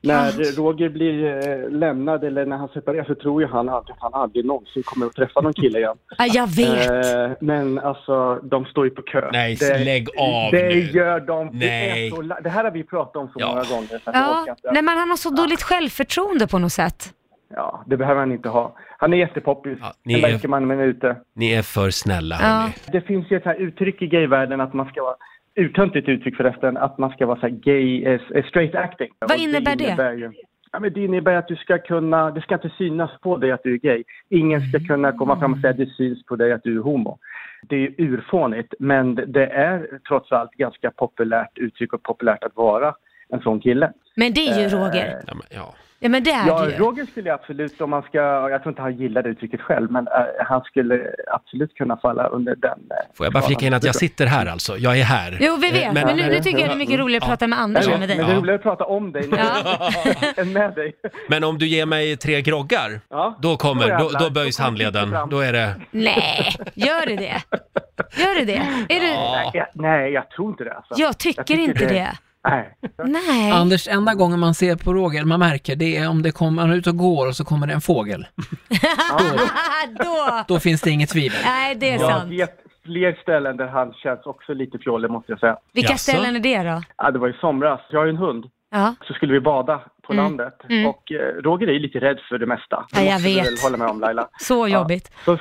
När 0.00 0.56
Roger 0.56 0.88
blir 0.88 1.24
eh, 1.48 1.70
lämnad 1.70 2.24
eller 2.24 2.46
när 2.46 2.56
han 2.56 2.68
separerar 2.68 3.04
så 3.04 3.14
tror 3.14 3.42
ju 3.42 3.48
han 3.48 3.68
att 3.68 3.84
han 3.98 4.14
aldrig 4.14 4.44
någonsin 4.44 4.82
kommer 4.82 5.06
att 5.06 5.12
träffa 5.12 5.40
någon 5.40 5.52
kille 5.52 5.78
igen. 5.78 5.96
Ja, 6.18 6.26
jag 6.26 6.46
vet. 6.56 6.90
Eh, 6.90 7.30
men 7.40 7.78
alltså, 7.78 8.34
de 8.42 8.64
står 8.64 8.84
ju 8.84 8.90
på 8.90 9.02
kö. 9.02 9.28
Nej, 9.32 9.56
det, 9.60 9.84
lägg 9.84 10.08
av 10.18 10.50
Det 10.52 10.68
nu. 10.68 10.80
gör 10.80 11.20
de. 11.20 11.46
Det, 11.58 11.66
Nej. 11.66 12.06
är 12.06 12.10
så, 12.10 12.22
det 12.42 12.48
här 12.50 12.64
har 12.64 12.70
vi 12.70 12.84
pratat 12.84 13.16
om 13.16 13.26
så 13.28 13.32
Ja. 13.36 13.46
många 13.48 13.62
gånger. 13.64 13.88
Så 14.04 14.10
Ja, 14.14 14.46
nej 14.72 14.82
men 14.82 14.98
han 14.98 15.08
har 15.10 15.16
så 15.16 15.30
dåligt 15.30 15.62
självförtroende 15.62 16.46
på 16.46 16.58
något 16.58 16.72
sätt. 16.72 17.04
ja, 17.54 17.84
det 17.86 17.96
behöver 17.96 18.20
han 18.20 18.32
inte 18.32 18.48
ha. 18.48 18.76
Han 18.98 19.12
är 19.12 19.16
jättepoppis. 19.16 19.78
Ja, 19.80 19.86
det 20.04 20.08
ni 20.16 20.22
är- 20.22 20.48
man 20.48 20.70
är 20.70 20.84
ute. 20.84 21.16
ni 21.34 21.52
är 21.52 21.62
för 21.62 21.90
snälla 21.90 22.36
Ja. 22.40 22.46
hörni. 22.46 22.72
Det 22.92 23.00
finns 23.00 23.30
ju 23.30 23.36
ett 23.36 23.44
här 23.44 23.54
uttryck 23.54 24.02
i 24.02 24.06
gayvärlden 24.06 24.60
att 24.60 24.74
man 24.74 24.86
ska 24.86 25.02
vara 25.02 25.16
uttöntigt 25.54 26.08
uttryck 26.08 26.36
förresten, 26.36 26.76
att 26.76 26.98
man 26.98 27.10
ska 27.10 27.26
vara 27.26 27.40
så 27.40 27.48
gay, 27.48 28.04
eh, 28.04 28.20
eh, 28.34 28.44
straight 28.44 28.74
acting. 28.74 29.08
Vad 29.18 29.38
innebär 29.38 29.76
det? 29.76 29.84
innebär 29.84 30.12
Ju, 30.12 30.32
ja, 30.72 30.80
men 30.80 30.92
det 30.92 31.04
innebär 31.04 31.34
att 31.34 31.48
du 31.48 31.56
ska 31.56 31.78
kunna, 31.78 32.30
det 32.30 32.40
ska 32.40 32.54
inte 32.54 32.72
synas 32.78 33.10
på 33.20 33.36
dig 33.36 33.52
att 33.52 33.62
du 33.62 33.74
är 33.74 33.78
gay. 33.78 34.04
Ingen 34.28 34.60
ska 34.60 34.78
kunna 34.78 35.12
komma 35.12 35.38
fram 35.38 35.52
och 35.52 35.58
säga 35.58 35.70
att 35.70 35.76
det 35.76 35.86
syns 35.86 36.26
på 36.26 36.36
dig 36.36 36.52
att 36.52 36.62
du 36.64 36.76
är 36.78 36.82
homo. 36.82 37.18
Det 37.62 37.76
är 37.76 37.94
urfånigt, 37.98 38.74
men 38.78 39.14
det 39.14 39.46
är 39.46 40.00
trots 40.08 40.32
allt 40.32 40.52
ganska 40.52 40.90
populärt 40.90 41.58
uttryck 41.58 41.92
och 41.92 42.02
populärt 42.02 42.44
att 42.44 42.56
vara 42.56 42.94
en 43.32 43.40
sån 43.40 43.60
kille. 43.60 43.92
Men 44.14 44.32
det 44.34 44.48
är 44.48 44.58
ju 44.60 44.64
Eh, 44.66 44.70
Roger. 44.70 45.22
Ja, 45.26 45.34
men, 45.34 45.46
ja. 45.50 45.74
Ja 46.04 46.08
men 46.08 46.24
det 46.24 46.30
är 46.30 46.46
Ja, 46.46 46.64
det 46.64 46.70
ju. 46.72 46.78
Roger 46.78 47.04
skulle 47.06 47.28
jag 47.28 47.34
absolut, 47.40 47.80
om 47.80 47.90
man 47.90 48.02
ska, 48.02 48.18
jag 48.50 48.62
tror 48.62 48.68
inte 48.72 48.82
han 48.82 48.96
gillar 48.96 49.22
det 49.22 49.28
uttrycket 49.28 49.60
själv, 49.60 49.90
men 49.90 50.06
eh, 50.06 50.12
han 50.46 50.60
skulle 50.60 51.00
absolut 51.32 51.74
kunna 51.74 51.96
falla 51.96 52.26
under 52.26 52.54
den. 52.56 52.70
eh, 52.90 52.96
Får 53.16 53.26
jag 53.26 53.32
bara 53.32 53.42
flika 53.42 53.66
in 53.66 53.74
att 53.74 53.84
jag 53.84 53.94
sitter 53.94 54.26
här 54.26 54.46
alltså? 54.46 54.76
Jag 54.76 54.98
är 54.98 55.04
här. 55.04 55.38
Jo 55.40 55.56
vi 55.56 55.70
vet, 55.70 55.82
Eh, 55.84 55.92
men, 55.92 56.16
nu, 56.16 56.22
nu 56.28 56.40
tycker 56.40 56.58
jag 56.58 56.68
det 56.68 56.72
är 56.74 56.76
mycket 56.78 56.98
roligare 57.00 57.22
att 57.22 57.28
prata 57.28 57.46
med 57.46 57.60
Anders 57.60 57.88
än 57.88 58.00
med 58.00 58.08
dig. 58.08 58.16
Men 58.18 58.26
det 58.26 58.32
är 58.32 58.36
roligare 58.36 58.56
att 58.56 58.62
prata 58.62 58.84
om 58.84 59.12
dig 59.12 59.28
Ja. 59.32 59.90
än 60.36 60.52
med 60.52 60.74
dig. 60.74 60.92
Men 61.28 61.44
om 61.44 61.58
du 61.58 61.66
ger 61.66 61.86
mig 61.86 62.16
tre 62.16 62.42
groggar, 62.42 63.00
Ja. 63.10 63.38
då 63.42 63.56
kommer, 63.56 63.98
då, 63.98 64.08
då 64.18 64.30
böjs 64.30 64.58
handleden. 64.58 65.16
Då 65.30 65.40
är 65.40 65.52
det... 65.52 65.74
Nej, 65.90 66.54
gör 66.74 67.06
det 67.06 67.16
det? 67.16 67.42
Gör 68.16 68.38
det 68.38 68.44
det? 68.44 68.62
Är 68.94 69.00
du... 69.00 69.06
Nej, 69.06 69.50
jag, 69.54 69.66
nej, 69.74 70.12
jag 70.12 70.30
tror 70.30 70.50
inte 70.50 70.64
det. 70.64 70.72
Alltså. 70.74 70.94
Jag 70.96 71.18
tycker 71.18 71.58
inte 71.58 71.86
det. 71.86 72.12
Nej. 72.48 72.74
Nej. 73.04 73.50
Anders, 73.52 73.88
enda 73.88 74.14
gången 74.14 74.40
man 74.40 74.54
ser 74.54 74.76
på 74.76 74.94
Roger, 74.94 75.24
man 75.24 75.40
märker, 75.40 75.76
det 75.76 75.96
är 75.96 76.08
om 76.08 76.22
det 76.22 76.32
kommer, 76.32 76.62
han 76.62 76.70
är 76.70 76.76
ute 76.76 76.90
och 76.90 76.96
går 76.96 77.26
och 77.28 77.36
så 77.36 77.44
kommer 77.44 77.66
det 77.66 77.72
en 77.72 77.80
fågel. 77.80 78.26
Då. 79.98 80.44
Då 80.54 80.60
finns 80.60 80.80
det 80.80 80.90
inget 80.90 81.10
tvivel. 81.10 81.38
Nej, 81.44 81.74
det 81.74 81.90
är 81.90 81.92
Jag 82.00 82.10
sant. 82.10 82.30
vet 82.30 82.58
fler 82.84 83.18
ställen 83.22 83.56
där 83.56 83.66
han 83.66 83.92
känns 83.92 84.26
också 84.26 84.54
lite 84.54 84.78
fjollig 84.78 85.10
måste 85.10 85.32
jag 85.32 85.38
säga. 85.40 85.56
Vilka 85.72 85.92
Jaså? 85.92 86.10
ställen 86.12 86.36
är 86.36 86.40
det 86.40 86.62
då? 86.70 86.82
Ja, 86.96 87.10
det 87.10 87.18
var 87.18 87.28
i 87.28 87.32
somras. 87.40 87.80
Jag 87.90 87.98
har 88.00 88.04
ju 88.04 88.10
en 88.10 88.16
hund. 88.16 88.44
Ja. 88.72 88.94
Så 89.04 89.14
skulle 89.14 89.32
vi 89.32 89.40
bada 89.40 89.80
på 90.02 90.12
Mm. 90.12 90.24
landet. 90.24 90.54
Mm. 90.68 90.86
Och 90.86 91.12
eh, 91.12 91.34
Roger 91.42 91.66
är 91.68 91.72
ju 91.72 91.78
lite 91.78 91.98
rädd 91.98 92.18
för 92.28 92.38
det 92.38 92.46
mesta. 92.46 92.86
Ja, 92.92 93.00
jag 93.00 93.20
vet. 93.20 93.46
väl 93.46 93.54
hålla 93.64 93.76
med 93.76 93.88
om 93.88 94.00
Laila. 94.00 94.28
Så 94.40 94.68
jobbigt. 94.68 95.12
Så, 95.24 95.38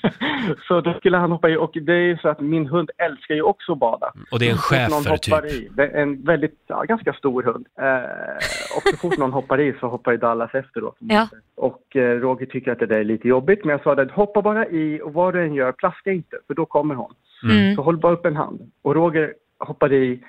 så 0.68 0.80
då 0.80 0.94
skulle 0.94 1.16
han 1.16 1.30
hoppa 1.32 1.48
i 1.50 1.56
och 1.56 1.70
det 1.74 1.92
är 1.92 2.00
ju 2.00 2.16
så 2.18 2.28
att 2.28 2.40
min 2.40 2.66
hund 2.66 2.90
älskar 2.98 3.34
ju 3.34 3.42
också 3.42 3.72
att 3.72 3.78
bada. 3.78 4.12
Och 4.30 4.38
det 4.38 4.46
är 4.46 4.50
en 4.50 4.58
schäfer 4.58 5.16
typ. 5.16 5.44
I, 5.52 5.68
det 5.76 5.82
är 5.88 6.02
en 6.02 6.22
väldigt, 6.24 6.60
ja, 6.66 6.82
ganska 6.82 7.12
stor 7.12 7.42
hund. 7.42 7.66
Eh, 7.80 8.36
och 8.76 8.82
så 8.90 8.96
fort 8.96 9.18
någon 9.18 9.32
hoppar 9.32 9.60
i 9.60 9.74
så 9.80 9.88
hoppar 9.88 10.12
ju 10.12 10.18
Dallas 10.18 10.54
efter 10.54 10.80
då. 10.80 10.94
Ja. 10.98 11.28
Och 11.56 11.96
eh, 11.96 12.20
Roger 12.20 12.46
tycker 12.46 12.72
att 12.72 12.78
det 12.78 12.86
där 12.86 12.98
är 13.00 13.04
lite 13.04 13.28
jobbigt 13.28 13.64
men 13.64 13.70
jag 13.72 13.82
sa 13.82 13.92
att 14.02 14.10
hoppa 14.10 14.42
bara 14.42 14.66
i 14.66 15.00
och 15.04 15.12
vad 15.12 15.34
du 15.34 15.42
än 15.44 15.54
gör, 15.54 15.72
plaska 15.72 16.12
inte 16.12 16.36
för 16.46 16.54
då 16.54 16.66
kommer 16.66 16.94
hon. 16.94 17.14
Mm. 17.44 17.74
Så 17.76 17.82
håll 17.82 17.96
bara 17.98 18.12
upp 18.12 18.26
en 18.26 18.36
hand. 18.36 18.72
Och 18.82 18.94
Roger 18.94 19.34
hoppade 19.58 19.96
i, 19.96 20.24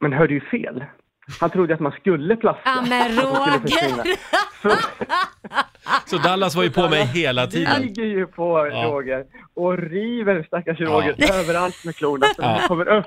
men 0.00 0.12
hörde 0.12 0.34
ju 0.34 0.40
fel. 0.40 0.84
Han 1.40 1.50
trodde 1.50 1.74
att 1.74 1.80
man 1.80 1.92
skulle 1.92 2.36
plaska. 2.36 2.62
Ja 2.64 2.84
men. 2.88 3.16
Roger! 3.16 4.16
Så 4.62 4.76
Så 6.06 6.18
Dallas 6.18 6.54
var 6.54 6.62
ju 6.62 6.70
på 6.70 6.88
mig 6.88 7.04
hela 7.06 7.46
tiden. 7.46 7.82
ligger 7.82 8.04
ju 8.04 8.26
på 8.26 8.68
Ja. 8.72 8.84
Roger 8.84 9.24
och 9.54 9.78
river 9.78 10.42
stackars 10.46 10.80
Roger 10.80 11.14
överallt 11.40 11.84
med 11.84 11.96
klorna 11.96 12.26
så 12.26 12.42
Ja. 12.42 12.60
kommer 12.68 12.88
upp. 12.88 13.06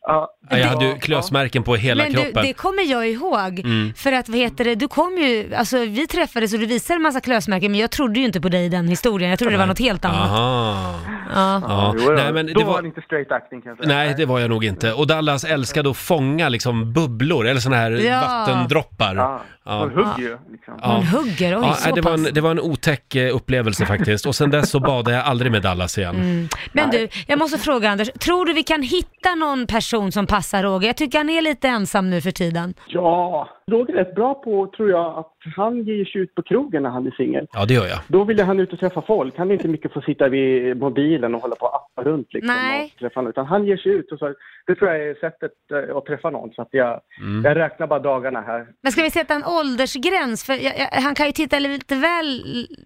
Ja, 0.00 0.32
Ja, 0.50 0.58
jag 0.58 0.66
hade 0.66 0.84
ju 0.84 0.94
klösmärken 0.98 1.62
på 1.62 1.76
hela 1.76 2.02
Men 2.04 2.12
du, 2.12 2.22
kroppen. 2.22 2.44
det 2.46 2.52
kommer 2.52 2.82
jag 2.90 3.08
ihåg. 3.08 3.58
Mm. 3.60 3.94
För 3.94 4.12
att 4.12 4.28
vad 4.28 4.38
heter 4.38 4.64
det, 4.64 4.74
du 4.74 4.88
kom 4.88 5.18
ju, 5.18 5.54
alltså 5.54 5.78
vi 5.78 6.06
träffades 6.06 6.52
och 6.54 6.58
du 6.60 6.66
visade 6.66 6.96
en 6.96 7.02
massa 7.02 7.20
klösmärken 7.20 7.70
men 7.72 7.80
jag 7.80 7.90
trodde 7.90 8.20
ju 8.20 8.26
inte 8.26 8.40
på 8.40 8.48
dig 8.48 8.64
i 8.64 8.68
den 8.68 8.88
historien. 8.88 9.30
Jag 9.30 9.38
trodde 9.38 9.54
det 9.54 9.58
var 9.58 9.66
något 9.66 9.78
helt 9.78 10.04
annat. 10.04 10.30
Aha. 10.30 10.94
Ja. 11.34 11.62
Ja. 11.68 11.94
Jo, 11.98 12.12
Nej, 12.12 12.32
men 12.32 12.46
då 12.46 12.52
det 12.52 12.58
var 12.58 12.66
var... 12.66 12.74
han 12.74 12.86
inte 12.86 13.00
straight 13.00 13.32
acting 13.32 13.62
kan 13.62 13.68
jag 13.68 13.78
säga. 13.78 13.88
Nej, 13.96 14.14
det 14.16 14.24
var 14.26 14.40
jag 14.40 14.50
nog 14.50 14.64
inte. 14.64 14.92
Och 14.92 15.06
Dallas 15.06 15.44
älskade 15.44 15.90
att 15.90 15.96
fånga 15.96 16.48
liksom 16.48 16.92
bubblor, 16.92 17.46
eller 17.46 17.60
såna 17.60 17.76
här 17.76 17.90
Ja. 17.90 18.20
vattendroppar. 18.20 19.14
Ja, 19.14 19.42
Ja. 19.66 19.78
hon 19.78 19.90
hugger 19.90 20.18
ju 20.28 20.38
liksom. 20.52 20.74
Ja. 20.82 20.94
Hon 20.96 21.06
hugger, 21.06 21.58
oj 21.58 21.62
Ja, 21.66 21.74
så 21.74 21.90
det, 21.94 22.00
var 22.00 22.12
pass. 22.16 22.26
en, 22.26 22.34
det 22.34 22.40
var 22.40 22.50
en 22.50 22.60
otäck 22.60 23.14
eh, 23.14 23.34
upplevelse 23.36 23.86
faktiskt. 23.86 24.26
Och 24.26 24.34
sen 24.34 24.50
dess 24.50 24.70
så 24.70 24.80
badade 24.80 25.16
jag 25.16 25.24
aldrig 25.24 25.52
med 25.52 25.62
Dallas 25.62 25.98
igen. 25.98 26.16
Mm. 26.16 26.48
Men 26.72 26.90
du, 26.90 27.08
jag 27.26 27.38
måste 27.38 27.58
fråga 27.58 27.90
Anders, 27.90 28.10
tror 28.20 28.44
du 28.46 28.52
vi 28.52 28.62
kan 28.62 28.82
hitta 28.82 29.34
någon 29.34 29.66
person 29.66 30.12
som 30.12 30.26
passar 30.26 30.62
Roger? 30.62 30.86
Jag 30.86 30.96
tycker 30.96 31.18
han 31.18 31.30
är 31.30 31.42
lite 31.42 31.68
ensam 31.68 32.10
nu 32.10 32.20
för 32.20 32.30
tiden. 32.30 32.74
Ja, 32.88 33.48
Roger 33.70 33.94
är 33.94 33.98
rätt 34.04 34.14
bra 34.14 34.34
på, 34.34 34.66
tror 34.76 34.90
jag, 34.90 35.18
att 35.18 35.32
han 35.56 35.82
ger 35.84 36.04
sig 36.04 36.20
ut 36.20 36.34
på 36.34 36.42
krogen 36.42 36.82
när 36.82 36.90
han 36.90 37.06
är 37.06 37.10
singel. 37.10 37.46
Ja, 37.52 37.64
det 37.64 37.74
gör 37.74 37.86
jag. 37.86 37.98
Då 38.08 38.24
vill 38.24 38.40
han 38.40 38.60
ut 38.60 38.72
och 38.72 38.78
träffa 38.80 39.02
folk. 39.02 39.38
Han 39.38 39.50
är 39.50 39.54
inte 39.54 39.68
mycket 39.68 39.92
för 39.92 39.98
att 40.00 40.04
sitta 40.06 40.28
vid 40.28 40.76
mobilen 40.76 41.34
och 41.34 41.40
hålla 41.40 41.56
på 41.56 41.66
och 41.66 41.74
appa 41.74 42.10
runt 42.10 42.26
liksom. 42.34 42.54
Nej. 42.54 42.90
Och 42.94 42.98
träffa 42.98 43.20
någon, 43.20 43.30
utan 43.30 43.46
han 43.46 43.64
ger 43.66 43.76
sig 43.76 43.92
ut. 43.92 44.12
Och 44.12 44.18
så, 44.18 44.34
det 44.66 44.74
tror 44.74 44.90
jag 44.90 45.08
är 45.08 45.14
sättet 45.14 45.52
eh, 45.90 45.96
att 45.96 46.06
träffa 46.06 46.30
någon. 46.30 46.50
Så 46.52 46.62
att 46.62 46.68
jag, 46.70 47.00
Mm. 47.20 47.44
jag 47.44 47.56
räknar 47.56 47.86
bara 47.86 47.98
dagarna 47.98 48.40
här. 48.40 48.66
Men 48.82 48.92
ska 48.92 49.02
vi 49.02 49.10
sätta 49.10 49.34
en 49.34 49.44
åldersgräns? 49.44 50.44
För 50.44 50.52
jag, 50.52 50.78
jag, 50.78 50.88
han 51.02 51.14
kan 51.14 51.26
ju 51.26 51.32
titta 51.32 51.58
lite 51.58 51.94
väl 51.96 52.42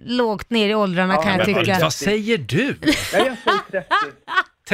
lågt 0.06 0.50
ner 0.50 0.68
i 0.68 0.74
åldrarna 0.74 1.14
Ja, 1.14 1.22
kan 1.22 1.30
jag 1.30 1.38
Men 1.38 1.46
tycka. 1.46 1.72
vad, 1.72 1.82
vad 1.82 1.92
säger 1.92 2.38
du? 2.38 2.64
Nej, 2.66 3.26
jag 3.26 3.38
säger 3.38 3.70
30. 3.70 3.88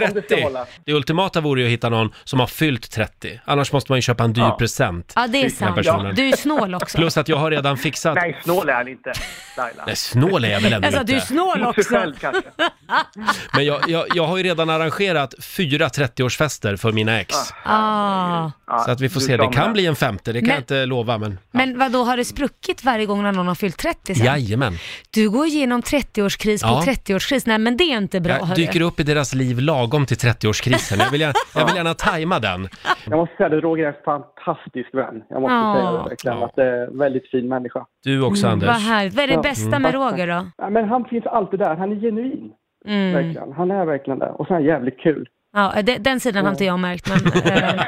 Om 0.04 0.14
det 0.14 0.22
ska 0.22 0.28
30? 0.28 0.42
hålla. 0.42 0.66
Det 0.84 0.92
ultimata 0.92 1.40
vore 1.40 1.60
ju 1.60 1.66
att 1.66 1.72
hitta 1.72 1.88
någon 1.88 2.12
som 2.24 2.40
har 2.40 2.46
fyllt 2.46 2.90
30. 2.90 3.40
Annars 3.44 3.72
måste 3.72 3.92
man 3.92 3.98
ju 3.98 4.02
köpa 4.02 4.24
en 4.24 4.32
dyr 4.32 4.42
Ja. 4.42 4.56
present. 4.58 5.12
Ja 5.16 5.26
det 5.26 5.38
är 5.38 5.42
Den 5.42 5.50
sant. 5.50 5.76
personen. 5.76 6.14
Du 6.14 6.28
är 6.28 6.36
snål 6.36 6.74
också. 6.74 6.98
Plus 6.98 7.16
att 7.16 7.28
jag 7.28 7.36
har 7.36 7.50
redan 7.50 7.76
fixat... 7.78 8.14
Nej, 8.14 8.38
snål 8.44 8.68
är 8.68 8.74
han 8.74 8.88
inte. 8.88 9.12
Laila. 9.56 9.82
Nej, 9.86 9.96
snål 9.96 10.44
är 10.44 10.48
jag 10.48 10.60
väl 10.60 10.72
ändå 10.72 10.86
Alltså 10.86 11.04
du 11.04 11.12
är 11.12 11.16
inte. 11.16 11.26
snål 11.26 11.58
Mot 11.60 11.74
sig 11.74 11.80
också. 11.82 11.94
själv 11.94 12.14
kanske. 12.20 12.42
Men 13.54 13.64
jag, 13.64 13.80
jag, 13.88 14.04
jag 14.14 14.24
har 14.24 14.36
ju 14.36 14.42
redan 14.42 14.70
arrangerat 14.70 15.34
fyra 15.42 15.88
30-årsfester 15.88 16.76
för 16.76 16.92
mina 16.92 17.20
ex. 17.20 17.34
Ah. 17.64 18.50
Ja, 18.66 18.78
Så 18.84 18.90
att 18.90 19.00
vi 19.00 19.08
får 19.08 19.20
du 19.20 19.26
se, 19.26 19.36
det 19.36 19.46
kan 19.52 19.72
bli 19.72 19.86
en 19.86 19.96
femte, 19.96 20.32
det 20.32 20.38
kan 20.40 20.46
Men- 20.46 20.54
jag 20.54 20.60
inte 20.60 20.86
lova 20.86 21.18
men... 21.18 21.38
Men 21.50 21.78
vad 21.78 21.92
då 21.92 22.04
har 22.04 22.16
det 22.16 22.24
spruckit 22.24 22.84
varje 22.84 23.06
gång 23.06 23.22
när 23.22 23.32
någon 23.32 23.48
har 23.48 23.54
fyllt 23.54 23.76
30 23.78 24.14
sen? 24.14 24.26
Jajamän. 24.26 24.78
Du 25.10 25.30
går 25.30 25.46
igenom 25.46 25.80
30-årskris 25.82 26.62
på 26.62 26.68
Ja. 26.68 26.92
30-årskris. 26.92 27.42
Nej 27.46 27.58
men 27.58 27.76
det 27.76 27.84
är 27.84 27.96
inte 27.98 28.20
bra. 28.20 28.32
Jag 28.38 28.44
hörru. 28.46 28.56
dyker 28.56 28.80
upp 28.80 29.00
i 29.00 29.02
deras 29.02 29.34
liv 29.34 29.60
lagom 29.60 30.06
till 30.06 30.16
30-årskrisen. 30.16 30.98
Jag 30.98 31.10
vill 31.10 31.20
gärna, 31.20 31.34
jag 31.54 31.66
vill 31.66 31.76
gärna 31.76 31.94
tajma 31.94 32.38
den. 32.38 32.68
Jag 33.04 33.16
måste 33.16 33.36
säga 33.36 33.46
att 33.56 33.62
Roger 33.62 33.84
är 33.84 33.88
en 33.88 33.94
fantastisk 34.04 34.94
vän. 34.94 35.22
Jag 35.30 35.40
måste 35.40 35.54
Ja. 35.54 35.74
säga 35.76 35.92
det 36.02 36.08
verkligen. 36.08 36.42
Att 36.42 36.56
det 36.56 36.62
är 36.62 36.86
en 36.92 36.98
väldigt 36.98 37.30
fin 37.30 37.48
människa. 37.48 37.80
Du 38.04 38.22
också 38.22 38.46
Anders. 38.48 38.66
Vad 38.68 38.76
härligt. 38.80 39.14
Vad 39.14 39.22
är 39.22 39.26
det 39.28 39.34
Ja. 39.34 39.42
Bästa 39.48 39.78
med 39.78 39.94
Roger 39.94 40.26
då? 40.26 40.50
Ja, 40.58 40.70
men 40.70 40.88
han 40.88 41.04
finns 41.04 41.26
alltid 41.26 41.58
där. 41.58 41.76
Han 41.76 41.92
är 41.92 41.96
genuin. 41.96 42.50
Mm. 42.86 43.12
Verkligen. 43.12 43.52
Han 43.52 43.70
är 43.70 43.84
verkligen 43.86 44.18
där. 44.18 44.40
Och 44.40 44.46
så 44.46 44.52
är 44.52 44.56
han 44.56 44.64
jävligt 44.64 44.98
kul. 45.00 45.28
Ja, 45.52 45.72
de- 45.82 45.98
den 45.98 46.20
sidan 46.20 46.44
har 46.44 46.52
inte 46.52 46.64
jag 46.64 46.78
märkt 46.78 47.08
men... 47.08 47.42
eh, 47.52 47.84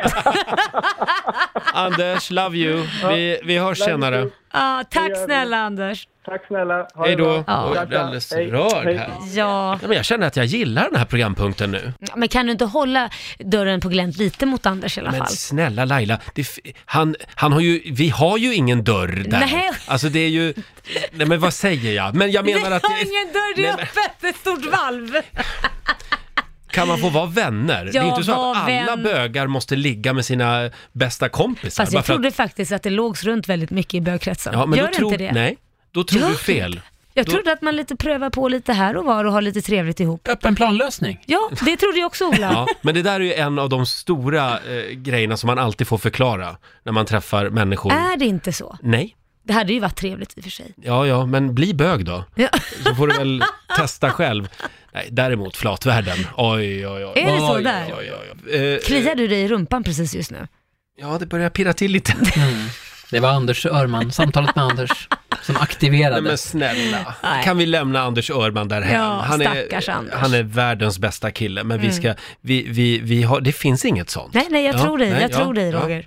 Anders, 1.85 2.31
love 2.31 2.57
you. 2.57 2.83
Vi, 3.09 3.41
vi 3.45 3.59
hörs 3.59 3.79
senare. 3.79 4.29
ja, 4.53 4.83
tack 4.91 5.17
snälla 5.17 5.57
Anders. 5.57 6.09
Tack 6.29 6.47
snälla. 6.47 6.75
Ha 6.95 7.07
Hej 7.07 7.17
det 7.17 7.23
då. 7.23 7.25
bra. 7.25 7.45
Ja. 7.47 7.69
Oj, 7.71 7.77
jag 7.77 7.89
blir 7.89 7.99
alldeles 7.99 8.33
Hej. 8.33 8.47
rörd 8.51 8.85
Hej. 8.85 8.97
här. 8.97 9.09
Ja, 9.35 9.79
Ja, 9.83 9.89
men 9.89 9.97
jag 9.97 10.05
känner 10.05 10.27
att 10.27 10.37
jag 10.37 10.47
gillar 10.47 10.85
den 10.91 10.97
här 10.99 11.05
programpunkten 11.05 11.71
nu. 11.71 11.93
men 12.17 12.29
kan 12.29 12.47
du 12.47 12.53
inte 12.53 12.65
hålla 12.65 13.11
dörren 13.39 13.81
på 13.81 13.89
glänt 13.89 14.17
lite 14.17 14.47
mot 14.47 14.67
Anders 14.67 14.99
i 14.99 15.01
alla 15.01 15.11
Men 15.11 15.19
fall? 15.21 15.29
snälla 15.29 15.85
Laila, 15.85 16.19
det, 16.35 16.41
f- 16.41 16.59
han, 16.85 17.17
han 17.35 17.53
har 17.53 17.61
ju, 17.61 17.83
vi 17.93 18.09
har 18.09 18.39
ju 18.39 18.55
ingen 18.55 18.85
dörr 18.85 19.25
där. 19.29 19.41
Nej. 19.41 19.71
Alltså 19.87 20.09
det 20.09 20.19
är 20.21 20.29
ju, 20.29 20.55
nej 21.13 21.27
men 21.27 21.41
vad 21.41 21.55
säger 21.55 21.93
jag? 21.93 22.15
Men 22.15 22.31
jag 22.31 22.45
menar 22.45 22.69
Vi 22.71 22.75
att 22.77 22.83
har 22.83 22.95
det, 22.99 23.01
ingen 23.11 23.33
dörr, 23.33 23.57
det 23.57 23.63
är 23.67 23.77
Nej, 23.77 23.87
men- 23.95 24.05
öppet, 24.05 24.25
ett 24.25 24.37
stort 24.37 24.73
valv. 24.81 25.13
kan 26.71 26.89
man 26.89 26.99
få 26.99 27.09
vara 27.09 27.27
vänner? 27.27 27.85
det 27.85 27.99
är 27.99 28.03
Ja, 28.03 28.11
inte 28.11 28.23
så 28.25 28.33
att 28.33 28.57
alla 28.57 28.67
vän. 28.97 29.03
bögar 29.03 29.47
måste 29.47 29.77
ligga 29.77 30.13
med 30.13 30.25
sina 30.25 30.71
bästa 30.93 31.29
kompisar. 31.29 31.83
Fast 31.85 31.93
bara 31.93 31.99
jag 31.99 32.07
för 32.07 32.13
att- 32.13 32.17
trodde 32.17 32.31
faktiskt 32.31 32.73
att 32.73 32.83
det 32.83 32.91
lågs 32.91 33.25
runt 33.25 33.49
väldigt 33.49 33.71
mycket 33.71 33.95
i 33.95 34.01
bögkretsen. 34.01 34.53
ja, 34.57 34.67
men 34.67 34.79
Gör 34.79 34.87
då 34.87 34.93
tror, 34.93 35.13
inte 35.13 35.25
det? 35.25 35.33
Nej, 35.33 35.57
då 35.99 36.05
tror 36.05 36.23
Gör 36.23 36.29
du 36.29 36.37
fel. 36.37 36.81
Jag 37.15 37.27
Då- 37.27 37.33
trodde 37.33 37.53
att 37.53 37.63
man 37.63 37.77
lite 37.77 37.97
prövar 37.97 38.31
på 38.31 38.49
lite 38.49 38.73
här 38.73 38.97
och 38.97 39.05
var 39.05 39.25
och 39.25 39.33
har 39.33 39.43
lite 39.43 39.63
trevligt 39.63 40.01
ihop. 40.01 40.29
Öppen 40.29 40.55
planlösning. 40.57 41.21
Ja, 41.27 41.51
det 41.65 41.77
trodde 41.77 41.99
jag 41.99 42.07
också 42.07 42.25
Ola. 42.25 42.39
Ja, 42.53 42.67
men 42.83 42.95
det 42.95 43.03
där 43.03 43.15
är 43.21 43.25
ju 43.25 43.35
en 43.35 43.59
av 43.59 43.69
de 43.69 43.87
stora 43.87 44.59
eh, 44.59 44.91
grejerna 44.93 45.37
som 45.37 45.47
man 45.47 45.59
alltid 45.59 45.89
får 45.89 45.99
förklara 45.99 46.57
när 46.83 46.93
man 46.93 47.07
träffar 47.07 47.51
människor. 47.51 47.93
Är 47.93 48.17
det 48.17 48.25
inte 48.25 48.53
så? 48.53 48.79
Nej, 48.83 49.17
Det 49.43 49.53
hade 49.53 49.73
ju 49.73 49.81
varit 49.81 49.97
trevligt 49.97 50.39
i 50.39 50.41
och 50.41 50.45
för 50.45 50.51
sig. 50.51 50.73
ja, 50.83 51.07
ja, 51.07 51.27
men 51.27 51.55
bli 51.55 51.75
bög 51.75 52.05
då. 52.05 52.25
Ja. 52.35 52.49
Så 52.85 52.95
får 52.95 53.07
du 53.07 53.17
väl 53.17 53.43
testa 53.77 54.11
själv. 54.11 54.49
Nej, 54.93 55.09
däremot 55.11 55.57
flatvärlden. 55.57 56.19
Oj, 56.37 56.87
oj, 56.89 57.05
oj. 57.07 57.13
Är 57.23 57.33
det 57.33 57.39
så 57.39 57.57
oj, 57.57 57.63
där? 57.65 57.95
Oj, 57.99 58.13
oj, 58.13 58.33
oj. 58.53 58.73
Eh, 58.75 58.79
Kliar 58.81 59.15
du 59.15 59.29
dig 59.29 59.41
i 59.41 59.49
rumpan 59.49 59.85
precis 59.85 60.15
just 60.15 60.31
nu? 60.31 60.49
Ja, 61.01 61.17
det 61.21 61.27
börjar 61.27 61.51
pirra 61.51 61.73
till 61.73 61.91
lite. 61.93 62.15
Det 63.11 63.21
var 63.21 63.29
Anders 63.29 63.67
Örman, 63.67 64.13
samtalet 64.13 64.57
med 64.57 64.65
Anders, 64.65 65.09
som 65.43 65.57
aktiverade. 65.57 66.15
Nej 66.15 66.23
men 66.23 66.39
snälla, 66.39 67.15
Nej. 67.23 67.45
kan 67.45 67.59
vi 67.59 67.67
lämna 67.67 68.01
Anders 68.01 68.31
Örman 68.31 68.69
därhän? 68.69 68.95
Ja, 69.03 69.21
han, 69.27 69.43
är, 69.43 69.47
Anders. 69.75 69.89
Mm. 69.89 70.11
han 70.13 70.35
är 70.35 70.43
världens 70.43 70.99
bästa 70.99 71.31
kille, 71.31 71.65
men 71.65 71.81
vi 71.81 71.93
ska, 71.93 72.15
vi, 72.41 72.63
vi, 72.69 72.99
vi 73.01 73.23
har, 73.23 73.41
det 73.41 73.53
finns 73.53 73.85
inget 73.85 74.11
sånt. 74.11 74.35
Nej, 74.35 74.47
nej, 74.51 74.65
jag 74.65 74.75
Ja, 74.75 74.79
tror 74.79 74.99
dig. 74.99 75.09
jag 75.09 75.23
ja, 75.23 75.29
tror 75.29 75.55
dig 75.55 75.71
ja. 75.71 75.81
Roger. 75.81 75.97